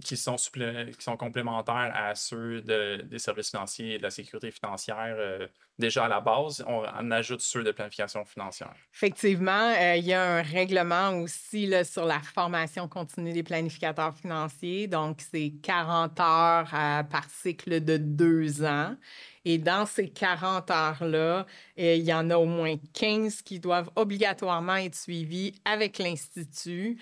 qui 0.01 0.16
sont, 0.16 0.37
qui 0.37 1.03
sont 1.03 1.16
complémentaires 1.16 1.92
à 1.94 2.14
ceux 2.14 2.62
des 2.62 3.18
services 3.18 3.51
financiers 3.51 3.94
et 3.94 3.98
de 3.98 4.03
la 4.03 4.11
sécurité 4.11 4.51
financière 4.51 5.16
euh, 5.18 5.46
déjà 5.78 6.04
à 6.04 6.08
la 6.08 6.20
base. 6.20 6.64
On, 6.66 7.11
ajoute 7.11 7.40
ceux 7.40 7.62
de 7.62 7.72
planification 7.72 8.24
financière. 8.24 8.74
Effectivement, 8.94 9.74
euh, 9.78 9.96
il 9.96 10.04
y 10.04 10.14
a 10.14 10.37
un 10.37 10.42
règlement 10.42 11.11
aussi 11.18 11.66
là, 11.66 11.85
sur 11.85 12.04
la 12.04 12.20
formation 12.20 12.88
continue 12.88 13.32
des 13.32 13.42
planificateurs 13.42 14.14
financiers. 14.14 14.87
Donc, 14.87 15.20
c'est 15.30 15.52
40 15.62 16.20
heures 16.20 16.70
euh, 16.72 17.02
par 17.02 17.28
cycle 17.28 17.85
de 17.85 17.96
deux 17.96 18.64
ans. 18.64 18.96
Et 19.44 19.58
dans 19.58 19.87
ces 19.87 20.08
40 20.08 20.70
heures-là, 20.70 21.46
euh, 21.78 21.94
il 21.96 22.04
y 22.04 22.14
en 22.14 22.30
a 22.30 22.37
au 22.37 22.46
moins 22.46 22.76
15 22.94 23.42
qui 23.42 23.58
doivent 23.58 23.90
obligatoirement 23.96 24.76
être 24.76 24.94
suivies 24.94 25.52
avec 25.64 25.98
l'Institut 25.98 26.98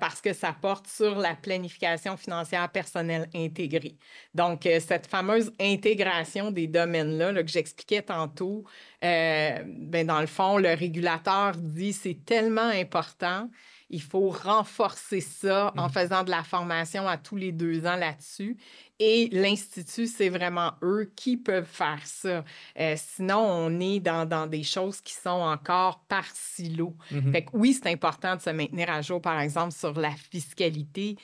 parce 0.00 0.22
que 0.22 0.32
ça 0.32 0.56
porte 0.58 0.86
sur 0.86 1.16
la 1.16 1.34
planification 1.34 2.16
financière 2.16 2.68
personnelle 2.70 3.28
intégrée. 3.34 3.98
Donc, 4.34 4.62
cette 4.62 5.06
fameuse 5.06 5.52
intégration 5.60 6.50
des 6.50 6.66
domaines-là 6.66 7.34
que 7.42 7.48
j'expliquais 7.48 8.02
tantôt, 8.06 8.64
ben, 9.02 10.06
dans 10.06 10.20
le 10.20 10.26
fond, 10.26 10.58
le 10.58 10.74
régulateur 10.74 11.52
dit 11.56 11.92
c'est 11.92 12.24
tellement 12.24 12.70
important 12.70 13.48
il 13.88 14.02
faut 14.02 14.30
renforcer 14.30 15.20
ça 15.20 15.72
en 15.76 15.86
mmh. 15.86 15.90
faisant 15.90 16.24
de 16.24 16.30
la 16.30 16.42
formation 16.42 17.06
à 17.06 17.16
tous 17.16 17.36
les 17.36 17.52
deux 17.52 17.86
ans 17.86 17.96
là-dessus. 17.96 18.56
Et 18.98 19.28
l'Institut, 19.30 20.06
c'est 20.06 20.28
vraiment 20.28 20.72
eux 20.82 21.12
qui 21.14 21.36
peuvent 21.36 21.68
faire 21.70 22.00
ça. 22.04 22.44
Euh, 22.80 22.94
sinon, 22.96 23.38
on 23.38 23.80
est 23.80 24.00
dans, 24.00 24.48
des 24.48 24.62
choses 24.62 25.00
qui 25.00 25.12
sont 25.12 25.28
encore 25.28 26.00
par 26.08 26.24
silo. 26.34 26.96
Mmh 27.10 27.32
fait 27.32 27.44
que 27.44 27.50
oui, 27.52 27.74
c'est 27.74 27.90
important 27.90 28.36
de 28.36 28.40
se 28.40 28.50
maintenir 28.50 28.90
à 28.90 29.02
jour, 29.02 29.20
par 29.20 29.38
exemple, 29.40 29.72
sur 29.72 29.92
la 29.98 30.10
fiscalité. 30.10 31.16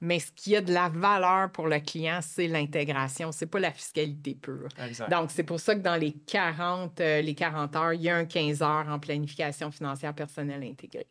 Mais 0.00 0.18
ce 0.18 0.32
qui 0.32 0.56
a 0.56 0.60
de 0.60 0.72
la 0.72 0.88
valeur 0.88 1.52
pour 1.52 1.68
le 1.68 1.78
client, 1.78 2.20
c'est 2.22 2.48
l'intégration. 2.48 3.32
C'est 3.32 3.46
pas 3.46 3.60
la 3.60 3.72
fiscalité 3.72 4.34
pure. 4.34 4.68
Donc, 5.10 5.30
c'est 5.30 5.44
pour 5.44 5.60
ça 5.60 5.74
que 5.74 5.80
dans 5.80 5.96
les 5.96 6.12
40, 6.12 7.00
euh, 7.00 7.20
les 7.20 7.34
40 7.34 7.76
heures, 7.76 7.92
il 7.92 8.02
y 8.02 8.08
a 8.08 8.16
un 8.16 8.24
15 8.24 8.62
heures 8.62 8.88
en 8.88 8.98
planification 8.98 9.70
financière 9.70 10.14
personnelle 10.14 10.62
intégrée 10.62 11.06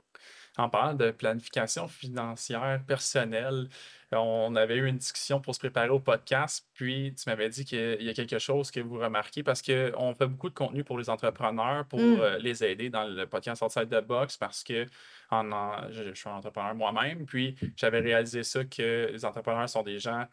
en 0.59 0.69
parlant 0.69 0.93
de 0.93 1.11
planification 1.11 1.87
financière 1.87 2.81
personnelle, 2.85 3.69
on 4.11 4.55
avait 4.57 4.75
eu 4.75 4.87
une 4.87 4.97
discussion 4.97 5.39
pour 5.39 5.55
se 5.55 5.59
préparer 5.59 5.89
au 5.89 5.99
podcast, 5.99 6.67
puis 6.73 7.13
tu 7.15 7.29
m'avais 7.29 7.47
dit 7.47 7.63
qu'il 7.63 8.01
y 8.01 8.09
a 8.09 8.13
quelque 8.13 8.39
chose 8.39 8.69
que 8.69 8.81
vous 8.81 8.97
remarquez 8.97 9.41
parce 9.41 9.61
qu'on 9.61 10.13
fait 10.15 10.27
beaucoup 10.27 10.49
de 10.49 10.53
contenu 10.53 10.83
pour 10.83 10.97
les 10.97 11.09
entrepreneurs, 11.09 11.85
pour 11.85 11.99
mmh. 11.99 12.19
euh, 12.19 12.37
les 12.39 12.63
aider 12.63 12.89
dans 12.89 13.05
le 13.05 13.25
podcast 13.25 13.61
Outside 13.61 13.87
the 13.87 14.05
Box 14.05 14.35
parce 14.35 14.63
que 14.63 14.85
je, 15.31 16.11
suis 16.13 16.29
un 16.29 16.33
entrepreneur 16.33 16.75
moi-même, 16.75 17.25
puis 17.25 17.55
j'avais 17.77 17.99
réalisé 17.99 18.43
ça 18.43 18.65
que 18.65 19.11
les 19.13 19.23
entrepreneurs 19.23 19.69
sont 19.69 19.83
des 19.83 19.99
gens 19.99 20.25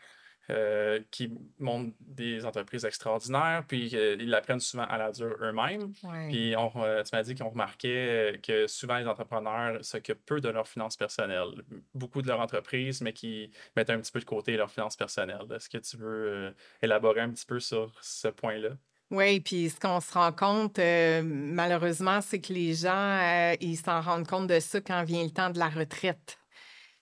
euh, 0.49 1.01
qui 1.11 1.33
montent 1.59 1.93
des 1.99 2.47
entreprises 2.47 2.85
extraordinaires, 2.85 3.65
puis 3.67 3.89
ils 3.89 4.31
l'apprennent 4.31 4.61
souvent 4.61 4.85
à 4.85 4.97
la 4.97 5.11
dure 5.11 5.37
eux-mêmes. 5.41 5.93
Puis 6.29 6.55
on, 6.57 6.71
euh, 6.77 7.03
tu 7.03 7.17
m'as 7.17 7.25
dit 7.25 7.35
qu'on 7.35 7.49
remarquait 7.49 8.35
euh, 8.35 8.37
que 8.41 8.69
souvent 8.69 8.97
les 8.99 9.09
entrepreneurs 9.09 9.85
s'occupent 9.85 10.25
peu 10.25 10.41
de 10.41 10.49
leurs 10.49 10.69
finances 10.69 10.97
personnelles, 10.97 11.65
beaucoup 11.95 12.23
de 12.23 12.29
leur 12.29 12.41
entreprise, 12.41 13.01
mais 13.01 13.13
qui 13.13 13.51
mettent 13.77 13.91
un 13.91 13.99
petit 13.99 14.13
peu 14.13 14.21
de 14.21 14.25
côté 14.25 14.57
leurs 14.57 14.71
finances 14.71 14.95
personnelles. 14.95 15.47
Est-ce 15.53 15.69
que 15.69 15.79
tu 15.79 15.97
veux 15.97 16.55
élaborer 16.81 17.23
un 17.23 17.31
petit 17.31 17.47
peu 17.47 17.59
sur 17.59 17.93
ce 18.01 18.29
point-là? 18.29 18.71
Oui, 19.11 19.41
puis 19.41 19.69
ce 19.69 19.81
qu'on 19.81 20.01
se 20.01 20.13
rend 20.13 20.31
compte, 20.31 20.79
malheureusement, 20.79 22.21
c'est 22.21 22.41
que 22.41 22.53
les 22.53 22.75
gens, 22.75 23.53
ils 23.61 23.77
s'en 23.77 24.01
rendent 24.01 24.27
compte 24.29 24.47
de 24.47 24.61
ça 24.61 24.81
quand 24.81 25.03
vient 25.03 25.25
le 25.25 25.31
temps 25.31 25.51
de 25.51 25.59
la 25.59 25.69
retraite. 25.69 26.39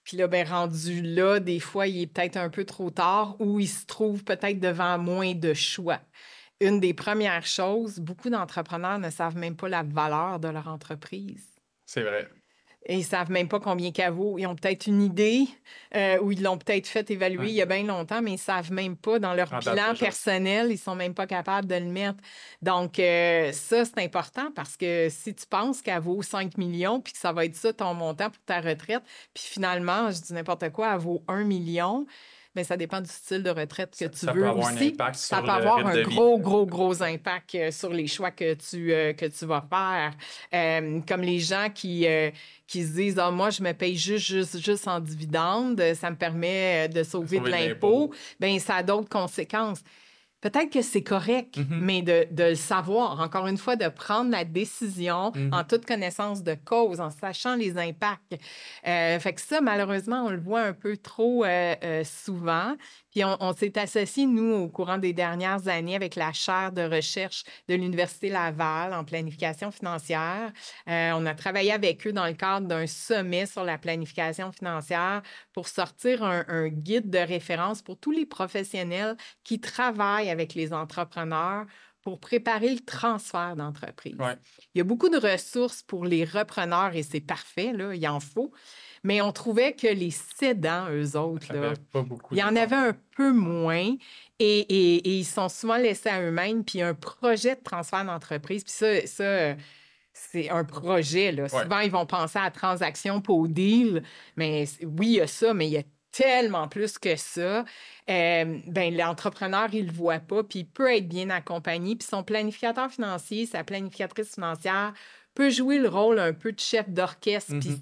Puis 0.04 0.16
là, 0.16 0.28
ben, 0.28 0.46
rendu 0.46 1.02
là, 1.02 1.40
des 1.40 1.60
fois, 1.60 1.86
il 1.86 2.02
est 2.02 2.06
peut-être 2.06 2.36
un 2.36 2.50
peu 2.50 2.64
trop 2.64 2.90
tard 2.90 3.36
ou 3.40 3.58
il 3.60 3.68
se 3.68 3.86
trouve 3.86 4.22
peut-être 4.22 4.60
devant 4.60 4.98
moins 4.98 5.34
de 5.34 5.54
choix. 5.54 6.00
Une 6.60 6.78
des 6.78 6.94
premières 6.94 7.46
choses, 7.46 7.98
beaucoup 7.98 8.30
d'entrepreneurs 8.30 8.98
ne 8.98 9.10
savent 9.10 9.36
même 9.36 9.56
pas 9.56 9.68
la 9.68 9.82
valeur 9.82 10.38
de 10.38 10.48
leur 10.48 10.68
entreprise. 10.68 11.46
C'est 11.86 12.02
vrai. 12.02 12.28
Et 12.86 12.94
ils 12.94 13.00
ne 13.00 13.04
savent 13.04 13.30
même 13.30 13.48
pas 13.48 13.60
combien 13.60 13.92
qu'elle 13.92 14.12
vaut. 14.12 14.38
Ils 14.38 14.46
ont 14.46 14.54
peut-être 14.54 14.86
une 14.86 15.00
idée 15.00 15.46
euh, 15.94 16.18
ou 16.20 16.32
ils 16.32 16.42
l'ont 16.42 16.58
peut-être 16.58 16.86
fait 16.86 17.10
évaluer 17.10 17.48
il 17.48 17.54
y 17.54 17.62
a 17.62 17.66
bien 17.66 17.82
longtemps, 17.82 18.20
mais 18.20 18.32
ils 18.32 18.34
ne 18.34 18.38
savent 18.38 18.72
même 18.72 18.96
pas 18.96 19.18
dans 19.18 19.32
leur 19.32 19.48
bilan 19.58 19.94
personnel, 19.98 20.66
ils 20.68 20.72
ne 20.72 20.78
sont 20.78 20.94
même 20.94 21.14
pas 21.14 21.26
capables 21.26 21.66
de 21.66 21.76
le 21.76 21.86
mettre. 21.86 22.18
Donc, 22.60 22.98
euh, 22.98 23.52
ça, 23.52 23.84
c'est 23.84 23.98
important 23.98 24.50
parce 24.54 24.76
que 24.76 25.08
si 25.10 25.34
tu 25.34 25.46
penses 25.46 25.80
qu'elle 25.80 26.00
vaut 26.00 26.22
5 26.22 26.58
millions 26.58 27.00
puis 27.00 27.14
que 27.14 27.18
ça 27.18 27.32
va 27.32 27.46
être 27.46 27.56
ça 27.56 27.72
ton 27.72 27.94
montant 27.94 28.28
pour 28.30 28.42
ta 28.44 28.60
retraite, 28.60 29.02
puis 29.32 29.44
finalement, 29.44 30.10
je 30.10 30.20
dis 30.20 30.34
n'importe 30.34 30.70
quoi, 30.70 30.92
elle 30.92 31.00
vaut 31.00 31.24
1 31.28 31.44
million, 31.44 32.06
mais 32.54 32.64
ça 32.64 32.76
dépend 32.76 33.00
du 33.00 33.10
style 33.10 33.42
de 33.42 33.50
retraite 33.50 33.96
que 33.98 34.04
tu 34.04 34.26
veux 34.26 34.48
aussi. 34.50 34.96
ça 35.14 35.42
peut 35.42 35.48
avoir 35.48 35.86
un 35.86 36.02
gros, 36.02 36.38
gros, 36.38 36.66
gros 36.66 37.02
impact 37.02 37.54
euh, 37.54 37.70
sur 37.70 37.90
les 37.90 38.06
choix 38.06 38.30
que 38.30 38.54
tu, 38.54 38.92
euh, 38.92 39.12
que 39.12 39.26
tu 39.26 39.44
vas 39.44 39.64
faire. 39.68 40.12
Euh, 40.54 41.00
comme 41.06 41.22
les 41.22 41.40
gens 41.40 41.68
qui, 41.74 42.06
qui 42.66 42.84
se 42.84 42.92
disent 42.92 43.18
ah, 43.18 43.30
Moi, 43.30 43.50
je 43.50 43.62
me 43.62 43.72
paye 43.72 43.96
juste, 43.96 44.26
juste, 44.26 44.58
juste 44.58 44.86
en 44.88 45.00
dividende, 45.00 45.82
ça 45.94 46.10
me 46.10 46.16
permet 46.16 46.88
de 46.88 47.02
sauver, 47.02 47.40
de 47.40 47.48
l'impôt. 47.48 48.12
Bien, 48.38 48.58
ça 48.58 48.76
a 48.76 48.82
d'autres 48.82 49.08
conséquences. 49.08 49.80
Peut-être 50.44 50.68
que 50.68 50.82
c'est 50.82 51.02
correct, 51.02 51.56
mm-hmm. 51.56 51.78
mais 51.80 52.02
de, 52.02 52.26
de, 52.30 52.50
le 52.50 52.54
savoir, 52.54 53.18
encore 53.18 53.46
une 53.46 53.56
fois, 53.56 53.76
de 53.76 53.88
prendre 53.88 54.30
la 54.30 54.44
décision 54.44 55.30
mm-hmm. 55.30 55.54
en 55.54 55.64
toute 55.64 55.86
connaissance 55.86 56.42
de 56.42 56.54
cause, 56.54 57.00
en 57.00 57.08
sachant 57.08 57.56
les 57.56 57.78
impacts. 57.78 58.38
Euh, 58.86 59.18
fait 59.20 59.32
que 59.32 59.40
ça, 59.40 59.62
malheureusement, 59.62 60.26
on 60.26 60.28
le 60.28 60.38
voit 60.38 60.60
un 60.60 60.74
peu 60.74 60.98
trop 60.98 61.46
euh, 61.46 61.74
euh, 61.82 62.04
souvent. 62.04 62.76
Puis 63.14 63.22
on, 63.24 63.52
s'est 63.52 63.78
associé, 63.78 64.26
nous, 64.26 64.52
au 64.54 64.68
courant 64.68 64.98
des 64.98 65.12
dernières 65.12 65.68
années 65.68 65.94
avec 65.94 66.16
la 66.16 66.32
chaire 66.32 66.72
de 66.72 66.82
recherche 66.82 67.44
de 67.68 67.74
l'Université 67.76 68.28
Laval 68.28 68.92
en 68.92 69.04
planification 69.04 69.70
financière. 69.70 70.52
Euh, 70.88 71.12
on 71.14 71.24
a 71.24 71.34
travaillé 71.34 71.70
avec 71.70 72.04
eux 72.08 72.12
dans 72.12 72.26
le 72.26 72.32
cadre 72.32 72.66
d'un 72.66 72.88
sommet 72.88 73.46
sur 73.46 73.62
la 73.62 73.78
planification 73.78 74.50
financière 74.50 75.22
pour 75.52 75.68
sortir 75.68 76.24
un, 76.24 76.66
guide 76.66 77.08
de 77.08 77.18
référence 77.18 77.82
pour 77.82 77.98
tous 77.98 78.10
les 78.10 78.26
professionnels 78.26 79.16
qui 79.44 79.60
travaillent 79.60 80.30
avec 80.30 80.54
les 80.54 80.72
entrepreneurs 80.72 81.66
pour 82.02 82.18
préparer 82.18 82.74
le 82.74 82.80
transfert 82.80 83.54
d'entreprise. 83.54 84.16
Il 84.74 84.78
y 84.78 84.80
a 84.80 84.84
beaucoup 84.84 85.08
de 85.08 85.18
ressources 85.18 85.82
pour 85.84 86.04
les 86.04 86.24
repreneurs 86.24 86.96
et 86.96 87.04
c'est 87.04 87.20
parfait, 87.20 87.72
là, 87.72 87.94
il 87.94 88.08
en 88.08 88.18
faut. 88.18 88.52
Mais 89.04 89.20
on 89.20 89.30
trouvait 89.32 89.74
que 89.74 89.86
les 89.86 90.10
cédants, 90.10 90.88
eux 90.90 91.16
autres, 91.16 91.46
il 92.32 92.38
y 92.38 92.42
en 92.42 92.56
avait 92.56 92.74
un 92.74 92.96
peu 93.16 93.32
moins 93.32 93.94
et, 94.40 95.18
ils 95.18 95.24
sont 95.24 95.48
souvent 95.48 95.76
laissés 95.76 96.08
à 96.08 96.20
eux-mêmes. 96.22 96.64
Puis 96.64 96.82
un 96.82 96.94
projet 96.94 97.54
de 97.54 97.62
transfert 97.62 98.04
d'entreprise, 98.04 98.64
puis 98.64 98.72
ça, 98.72 99.06
ça 99.06 99.56
c'est 100.14 100.48
un 100.48 100.64
projet. 100.64 101.32
Là. 101.32 101.48
Souvent, 101.48 101.80
ils 101.80 101.90
vont 101.90 102.06
penser 102.06 102.38
à 102.38 102.44
la 102.44 102.50
transaction 102.50 103.20
pour 103.20 103.46
deal. 103.48 104.02
Mais 104.36 104.64
oui, 104.82 105.06
il 105.06 105.12
y 105.12 105.20
a 105.20 105.26
ça, 105.26 105.52
mais 105.52 105.66
il 105.66 105.72
y 105.72 105.78
a 105.78 105.82
tellement 106.12 106.68
plus 106.68 106.98
que 106.98 107.16
ça. 107.16 107.64
Euh, 108.08 108.58
ben, 108.66 108.96
l'entrepreneur, 108.96 109.68
il 109.72 109.86
le 109.86 109.92
voit 109.92 110.20
pas, 110.20 110.44
puis 110.44 110.60
il 110.60 110.66
peut 110.66 110.94
être 110.94 111.08
bien 111.08 111.28
accompagné. 111.30 111.96
Puis 111.96 112.06
son 112.08 112.22
planificateur 112.22 112.90
financier, 112.90 113.46
sa 113.46 113.64
planificatrice 113.64 114.34
financière 114.34 114.94
peut 115.34 115.50
jouer 115.50 115.78
le 115.78 115.88
rôle 115.88 116.20
un 116.20 116.32
peu 116.32 116.52
de 116.52 116.60
chef 116.60 116.88
d'orchestre. 116.88 117.58
Puis 117.58 117.70
Mhm. 117.70 117.80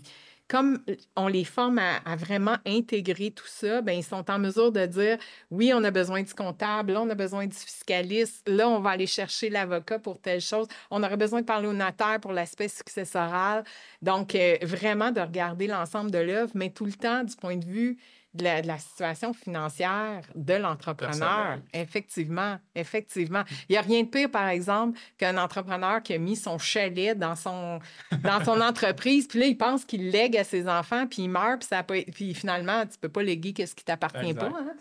Comme 0.49 0.85
on 1.17 1.29
les 1.29 1.45
forme 1.45 1.79
à, 1.79 2.17
vraiment 2.17 2.57
intégrer 2.67 3.31
tout 3.31 3.47
ça, 3.47 3.81
ben, 3.81 3.93
ils 3.93 4.05
sont 4.05 4.31
en 4.31 4.39
mesure 4.39 4.71
de 4.71 4.85
dire 4.87 5.19
oui, 5.51 5.73
on 5.75 5.83
a 5.85 5.91
besoin 5.91 6.23
du 6.23 6.35
comptable, 6.35 6.93
là, 6.93 7.03
on 7.03 7.11
a 7.11 7.15
besoin 7.15 7.47
du 7.47 7.57
fiscaliste, 7.57 8.47
là, 8.49 8.69
on 8.69 8.81
va 8.81 8.91
aller 8.91 9.07
chercher 9.07 9.49
l'avocat 9.51 9.99
pour 9.99 10.21
telle 10.21 10.41
chose, 10.41 10.67
on 10.91 11.03
aurait 11.03 11.17
besoin 11.17 11.41
de 11.41 11.47
parler 11.47 11.69
au 11.69 11.73
notaire 11.73 12.19
pour 12.21 12.33
l'aspect 12.33 12.69
successoral. 12.69 13.65
Donc, 14.03 14.35
euh, 14.35 14.59
vraiment 14.63 15.11
de 15.11 15.21
regarder 15.21 15.67
l'ensemble 15.67 16.11
de 16.11 16.19
l'œuvre, 16.19 16.53
mais 16.55 16.71
tout 16.71 16.85
le 16.85 16.93
temps 16.93 17.25
du 17.25 17.35
point 17.37 17.57
de 17.57 17.65
vue 17.65 17.99
de 18.35 18.45
la, 18.45 18.63
de 18.63 18.67
la 18.67 18.79
situation 18.79 19.33
financière 19.35 20.23
de 20.35 20.55
l'entrepreneur. 20.55 21.59
Effectivement, 21.73 22.59
effectivement. 22.75 23.45
Il 23.69 23.73
n'y 23.73 23.77
a 23.77 23.83
rien 23.83 24.03
de 24.03 24.09
pire, 24.09 24.31
par 24.31 24.49
exemple, 24.49 24.99
qu'un 25.19 25.37
entrepreneur 25.37 26.03
qui 26.03 26.15
a 26.15 26.19
mis 26.19 26.37
son 26.37 26.57
chalet 26.59 27.17
dans 27.19 27.37
son, 27.37 27.79
dans 28.23 28.43
son 28.45 28.61
entreprise, 28.63 29.27
puis 29.29 29.39
là, 29.41 29.47
il 29.47 29.57
pense 29.59 29.85
qu'il 29.85 30.11
lègue 30.11 30.37
à 30.39 30.45
ses 30.45 30.67
enfants, 30.69 31.07
puis 31.07 31.23
il 31.25 31.29
meurt, 31.29 31.61
puis, 31.61 31.69
ça 31.69 31.83
puis 31.83 32.35
finalement, 32.35 32.87
tu 32.87 32.99
peux 32.99 33.09
pas 33.11 33.23
léguer 33.23 33.55
ce 33.67 33.75
qui 33.75 33.85
t'appartient 33.85 34.35
pas. 34.35 34.47
hein. 34.47 34.75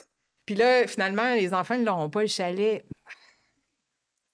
Puis 0.46 0.56
là, 0.56 0.88
finalement, 0.88 1.34
les 1.36 1.54
enfants 1.54 1.78
ne 1.78 1.86
l'auront 1.86 2.10
pas 2.10 2.22
le 2.22 2.28
chalet. 2.28 2.86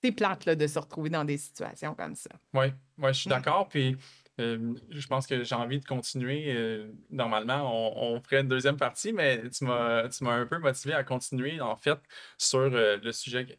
C'est 0.04 0.12
plate 0.12 0.46
là, 0.46 0.56
de 0.56 0.68
se 0.68 0.78
retrouver 0.78 1.10
dans 1.10 1.26
des 1.26 1.38
situations 1.38 1.96
comme 1.96 2.16
ça. 2.16 2.30
Oui, 2.54 2.68
ouais, 3.00 3.14
je 3.14 3.20
suis 3.22 3.30
Mm. 3.30 3.34
d'accord. 3.34 3.68
Puis 3.68 3.98
euh, 4.40 4.76
je 4.90 5.08
pense 5.08 5.26
que 5.28 5.44
j'ai 5.44 5.56
envie 5.56 5.80
de 5.80 5.86
continuer. 5.86 6.54
euh, 6.56 6.92
normalement, 7.10 7.72
on, 8.02 8.22
ferait 8.22 8.42
une 8.42 8.48
deuxième 8.48 8.78
partie, 8.78 9.14
mais 9.14 9.50
tu 9.50 9.66
m'as 9.66 10.04
un 10.22 10.46
peu 10.46 10.60
motivé 10.60 10.94
à 10.94 11.04
continuer, 11.04 11.60
en 11.62 11.76
fait, 11.76 12.00
sur 12.38 12.60
euh, 12.60 12.98
le 12.98 13.12
sujet 13.12 13.46
de 13.46 13.58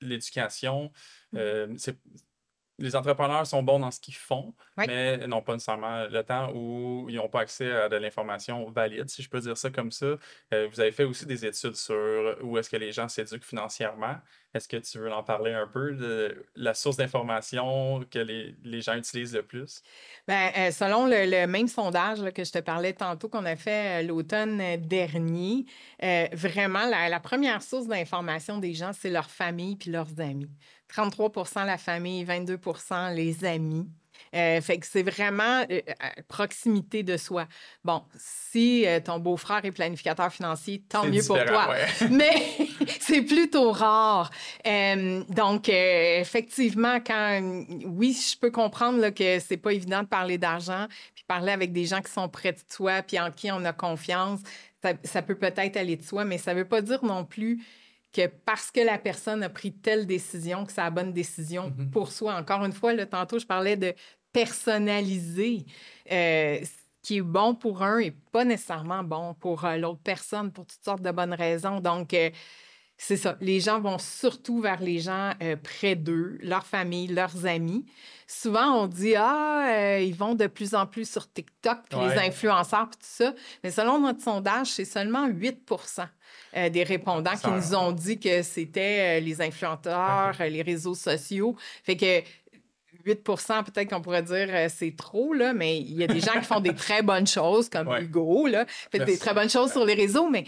l'éducation. 0.00 0.92
Les 2.78 2.96
entrepreneurs 2.96 3.46
sont 3.46 3.62
bons 3.62 3.78
dans 3.78 3.90
ce 3.92 4.00
qu'ils 4.00 4.14
font, 4.14 4.52
Oui. 4.76 4.84
mais 4.88 5.26
n'ont 5.28 5.42
pas 5.42 5.52
nécessairement 5.52 6.06
le 6.06 6.22
temps 6.24 6.50
ou 6.54 7.06
ils 7.08 7.16
n'ont 7.16 7.28
pas 7.28 7.40
accès 7.40 7.70
à 7.70 7.88
de 7.88 7.96
l'information 7.96 8.68
valide, 8.70 9.08
si 9.08 9.22
je 9.22 9.28
peux 9.30 9.40
dire 9.40 9.56
ça 9.56 9.70
comme 9.70 9.92
ça. 9.92 10.16
Euh, 10.52 10.68
vous 10.72 10.80
avez 10.80 10.90
fait 10.90 11.04
aussi 11.04 11.24
des 11.26 11.46
études 11.46 11.76
sur 11.76 12.36
où 12.42 12.58
est-ce 12.58 12.68
que 12.68 12.76
les 12.76 12.90
gens 12.90 13.08
s'éduquent 13.08 13.44
financièrement. 13.44 14.16
Est-ce 14.54 14.68
que 14.68 14.76
tu 14.76 14.98
veux 14.98 15.12
en 15.12 15.22
parler 15.24 15.52
un 15.52 15.66
peu 15.66 15.92
de 15.94 16.44
la 16.54 16.74
source 16.74 16.96
d'information 16.96 18.04
que 18.10 18.20
les, 18.20 18.54
les 18.62 18.80
gens 18.82 18.94
utilisent 18.94 19.34
le 19.34 19.42
plus? 19.42 19.82
Ben, 20.28 20.50
euh, 20.56 20.70
selon 20.70 21.06
le, 21.06 21.28
le 21.28 21.46
même 21.46 21.66
sondage 21.68 22.20
là, 22.22 22.30
que 22.30 22.44
je 22.44 22.52
te 22.52 22.58
parlais 22.60 22.92
tantôt 22.92 23.28
qu'on 23.28 23.44
a 23.46 23.56
fait 23.56 24.02
euh, 24.02 24.06
l'automne 24.06 24.76
dernier, 24.78 25.64
vraiment, 26.32 26.86
la, 26.86 27.08
la 27.08 27.20
première 27.20 27.62
source 27.62 27.86
d'information 27.86 28.58
des 28.58 28.74
gens, 28.74 28.92
c'est 28.92 29.10
leur 29.10 29.30
famille 29.30 29.76
puis 29.76 29.90
leurs 29.90 30.20
amis. 30.20 30.50
33% 30.94 31.66
la 31.66 31.78
famille, 31.78 32.24
22% 32.24 33.14
les 33.14 33.44
amis. 33.44 33.88
Euh, 34.34 34.60
fait 34.60 34.78
que 34.78 34.86
c'est 34.86 35.02
vraiment 35.02 35.64
euh, 35.70 35.80
à 36.00 36.22
proximité 36.26 37.02
de 37.02 37.16
soi. 37.16 37.46
Bon, 37.84 38.02
si 38.16 38.84
euh, 38.86 38.98
ton 38.98 39.20
beau-frère 39.20 39.64
est 39.64 39.70
planificateur 39.70 40.32
financier, 40.32 40.82
tant 40.88 41.06
mieux 41.06 41.22
pour 41.24 41.42
toi. 41.44 41.70
ouais. 41.70 42.08
Mais 42.10 42.34
c'est 43.00 43.22
plutôt 43.22 43.70
rare. 43.70 44.30
Donc, 45.28 45.68
effectivement, 45.68 46.98
quand 47.00 47.40
oui, 47.86 48.12
je 48.12 48.36
peux 48.36 48.50
comprendre 48.50 48.98
là, 48.98 49.12
que 49.12 49.38
c'est 49.38 49.56
pas 49.56 49.72
évident 49.72 50.02
de 50.02 50.08
parler 50.08 50.38
d'argent, 50.38 50.86
puis 51.14 51.24
parler 51.28 51.52
avec 51.52 51.72
des 51.72 51.84
gens 51.84 52.00
qui 52.00 52.10
sont 52.10 52.28
près 52.28 52.52
de 52.52 52.60
toi, 52.74 53.02
puis 53.02 53.20
en 53.20 53.30
qui 53.30 53.52
on 53.52 53.64
a 53.64 53.72
confiance, 53.72 54.40
ça, 54.82 54.92
ça 55.04 55.22
peut 55.22 55.36
peut-être 55.36 55.76
aller 55.76 55.96
de 55.96 56.02
soi, 56.02 56.24
mais 56.24 56.38
ça 56.38 56.54
veut 56.54 56.66
pas 56.66 56.82
dire 56.82 57.04
non 57.04 57.24
plus 57.24 57.64
que 58.14 58.26
parce 58.46 58.70
que 58.70 58.80
la 58.80 58.98
personne 58.98 59.42
a 59.42 59.48
pris 59.50 59.72
telle 59.74 60.06
décision, 60.06 60.64
que 60.64 60.72
c'est 60.72 60.80
la 60.80 60.90
bonne 60.90 61.12
décision 61.12 61.72
Mhm. 61.76 61.90
pour 61.90 62.12
soi. 62.12 62.34
Encore 62.36 62.64
une 62.64 62.72
fois, 62.72 62.94
là, 62.94 63.06
tantôt, 63.06 63.38
je 63.38 63.46
parlais 63.46 63.76
de 63.76 63.92
personnaliser. 64.32 65.64
Euh, 66.10 66.58
ce 66.62 66.70
qui 67.08 67.18
est 67.18 67.22
bon 67.22 67.54
pour 67.54 67.82
un 67.82 67.98
et 67.98 68.12
pas 68.32 68.44
nécessairement 68.46 69.02
bon 69.04 69.34
pour 69.34 69.64
euh, 69.66 69.76
l'autre 69.76 70.00
personne 70.02 70.50
pour 70.52 70.64
toutes 70.66 70.82
sortes 70.84 71.02
de 71.02 71.10
bonnes 71.10 71.34
raisons. 71.34 71.80
Donc, 71.80 72.14
euh, 72.14 72.30
c'est 72.96 73.16
ça. 73.16 73.36
Les 73.40 73.60
gens 73.60 73.80
vont 73.80 73.98
surtout 73.98 74.60
vers 74.60 74.80
les 74.80 75.00
gens 75.00 75.32
euh, 75.42 75.56
près 75.56 75.96
d'eux, 75.96 76.38
leur 76.40 76.64
famille, 76.64 77.08
leurs 77.08 77.44
amis. 77.44 77.84
Souvent, 78.26 78.82
on 78.82 78.86
dit 78.86 79.14
Ah, 79.16 79.66
euh, 79.68 80.00
ils 80.00 80.14
vont 80.14 80.34
de 80.34 80.46
plus 80.46 80.74
en 80.74 80.86
plus 80.86 81.10
sur 81.10 81.30
TikTok, 81.30 81.78
puis 81.90 81.98
les 82.00 82.18
influenceurs, 82.18 82.88
puis 82.88 82.98
tout 82.98 83.06
ça. 83.24 83.34
Mais 83.62 83.70
selon 83.70 84.00
notre 84.00 84.22
sondage, 84.22 84.68
c'est 84.68 84.84
seulement 84.84 85.28
8% 85.28 86.06
euh, 86.56 86.68
des 86.70 86.84
répondants 86.84 87.36
qui 87.36 87.50
nous 87.50 87.74
ont 87.74 87.92
dit 87.92 88.18
que 88.18 88.42
c'était 88.42 89.18
euh, 89.18 89.20
les 89.20 89.42
influenceurs, 89.42 90.34
euh, 90.40 90.48
les 90.48 90.62
réseaux 90.62 90.94
sociaux. 90.94 91.56
Fait 91.82 91.96
que 91.96 92.22
8% 93.04 93.64
peut-être 93.64 93.90
qu'on 93.90 94.00
pourrait 94.00 94.22
dire 94.22 94.48
euh, 94.50 94.68
c'est 94.74 94.94
trop, 94.96 95.34
là, 95.34 95.52
mais 95.52 95.78
il 95.78 95.94
y 95.94 96.04
a 96.04 96.06
des 96.06 96.20
gens 96.20 96.32
qui 96.32 96.44
font 96.44 96.60
des 96.60 96.74
très 96.74 97.02
bonnes 97.02 97.26
choses, 97.26 97.68
comme 97.68 97.88
Ouais. 97.88 98.02
Hugo, 98.04 98.46
là, 98.46 98.64
fait 98.90 99.04
des 99.04 99.18
très 99.18 99.34
bonnes 99.34 99.50
choses 99.50 99.72
sur 99.72 99.84
les 99.84 99.94
réseaux, 99.94 100.30
mais 100.30 100.44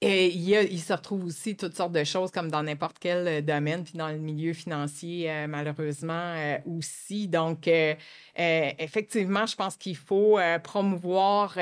et 0.00 0.28
il, 0.28 0.40
y 0.48 0.56
a- 0.56 0.62
il 0.62 0.80
se 0.80 0.92
retrouve 0.92 1.24
aussi 1.26 1.56
toutes 1.56 1.76
sortes 1.76 1.92
de 1.92 2.04
choses 2.04 2.30
comme 2.30 2.50
dans 2.50 2.62
n'importe 2.62 2.96
quel 2.98 3.28
euh, 3.28 3.40
domaine, 3.42 3.84
puis 3.84 3.98
dans 3.98 4.08
le 4.08 4.18
milieu 4.18 4.52
financier, 4.54 5.30
euh, 5.30 5.46
malheureusement 5.46 6.34
euh, 6.36 6.58
aussi. 6.66 7.28
Donc, 7.28 7.68
euh, 7.68 7.94
effectivement, 8.36 9.46
je 9.46 9.56
pense 9.56 9.76
qu'il 9.76 9.96
faut 9.96 10.38
promouvoir 10.62 11.56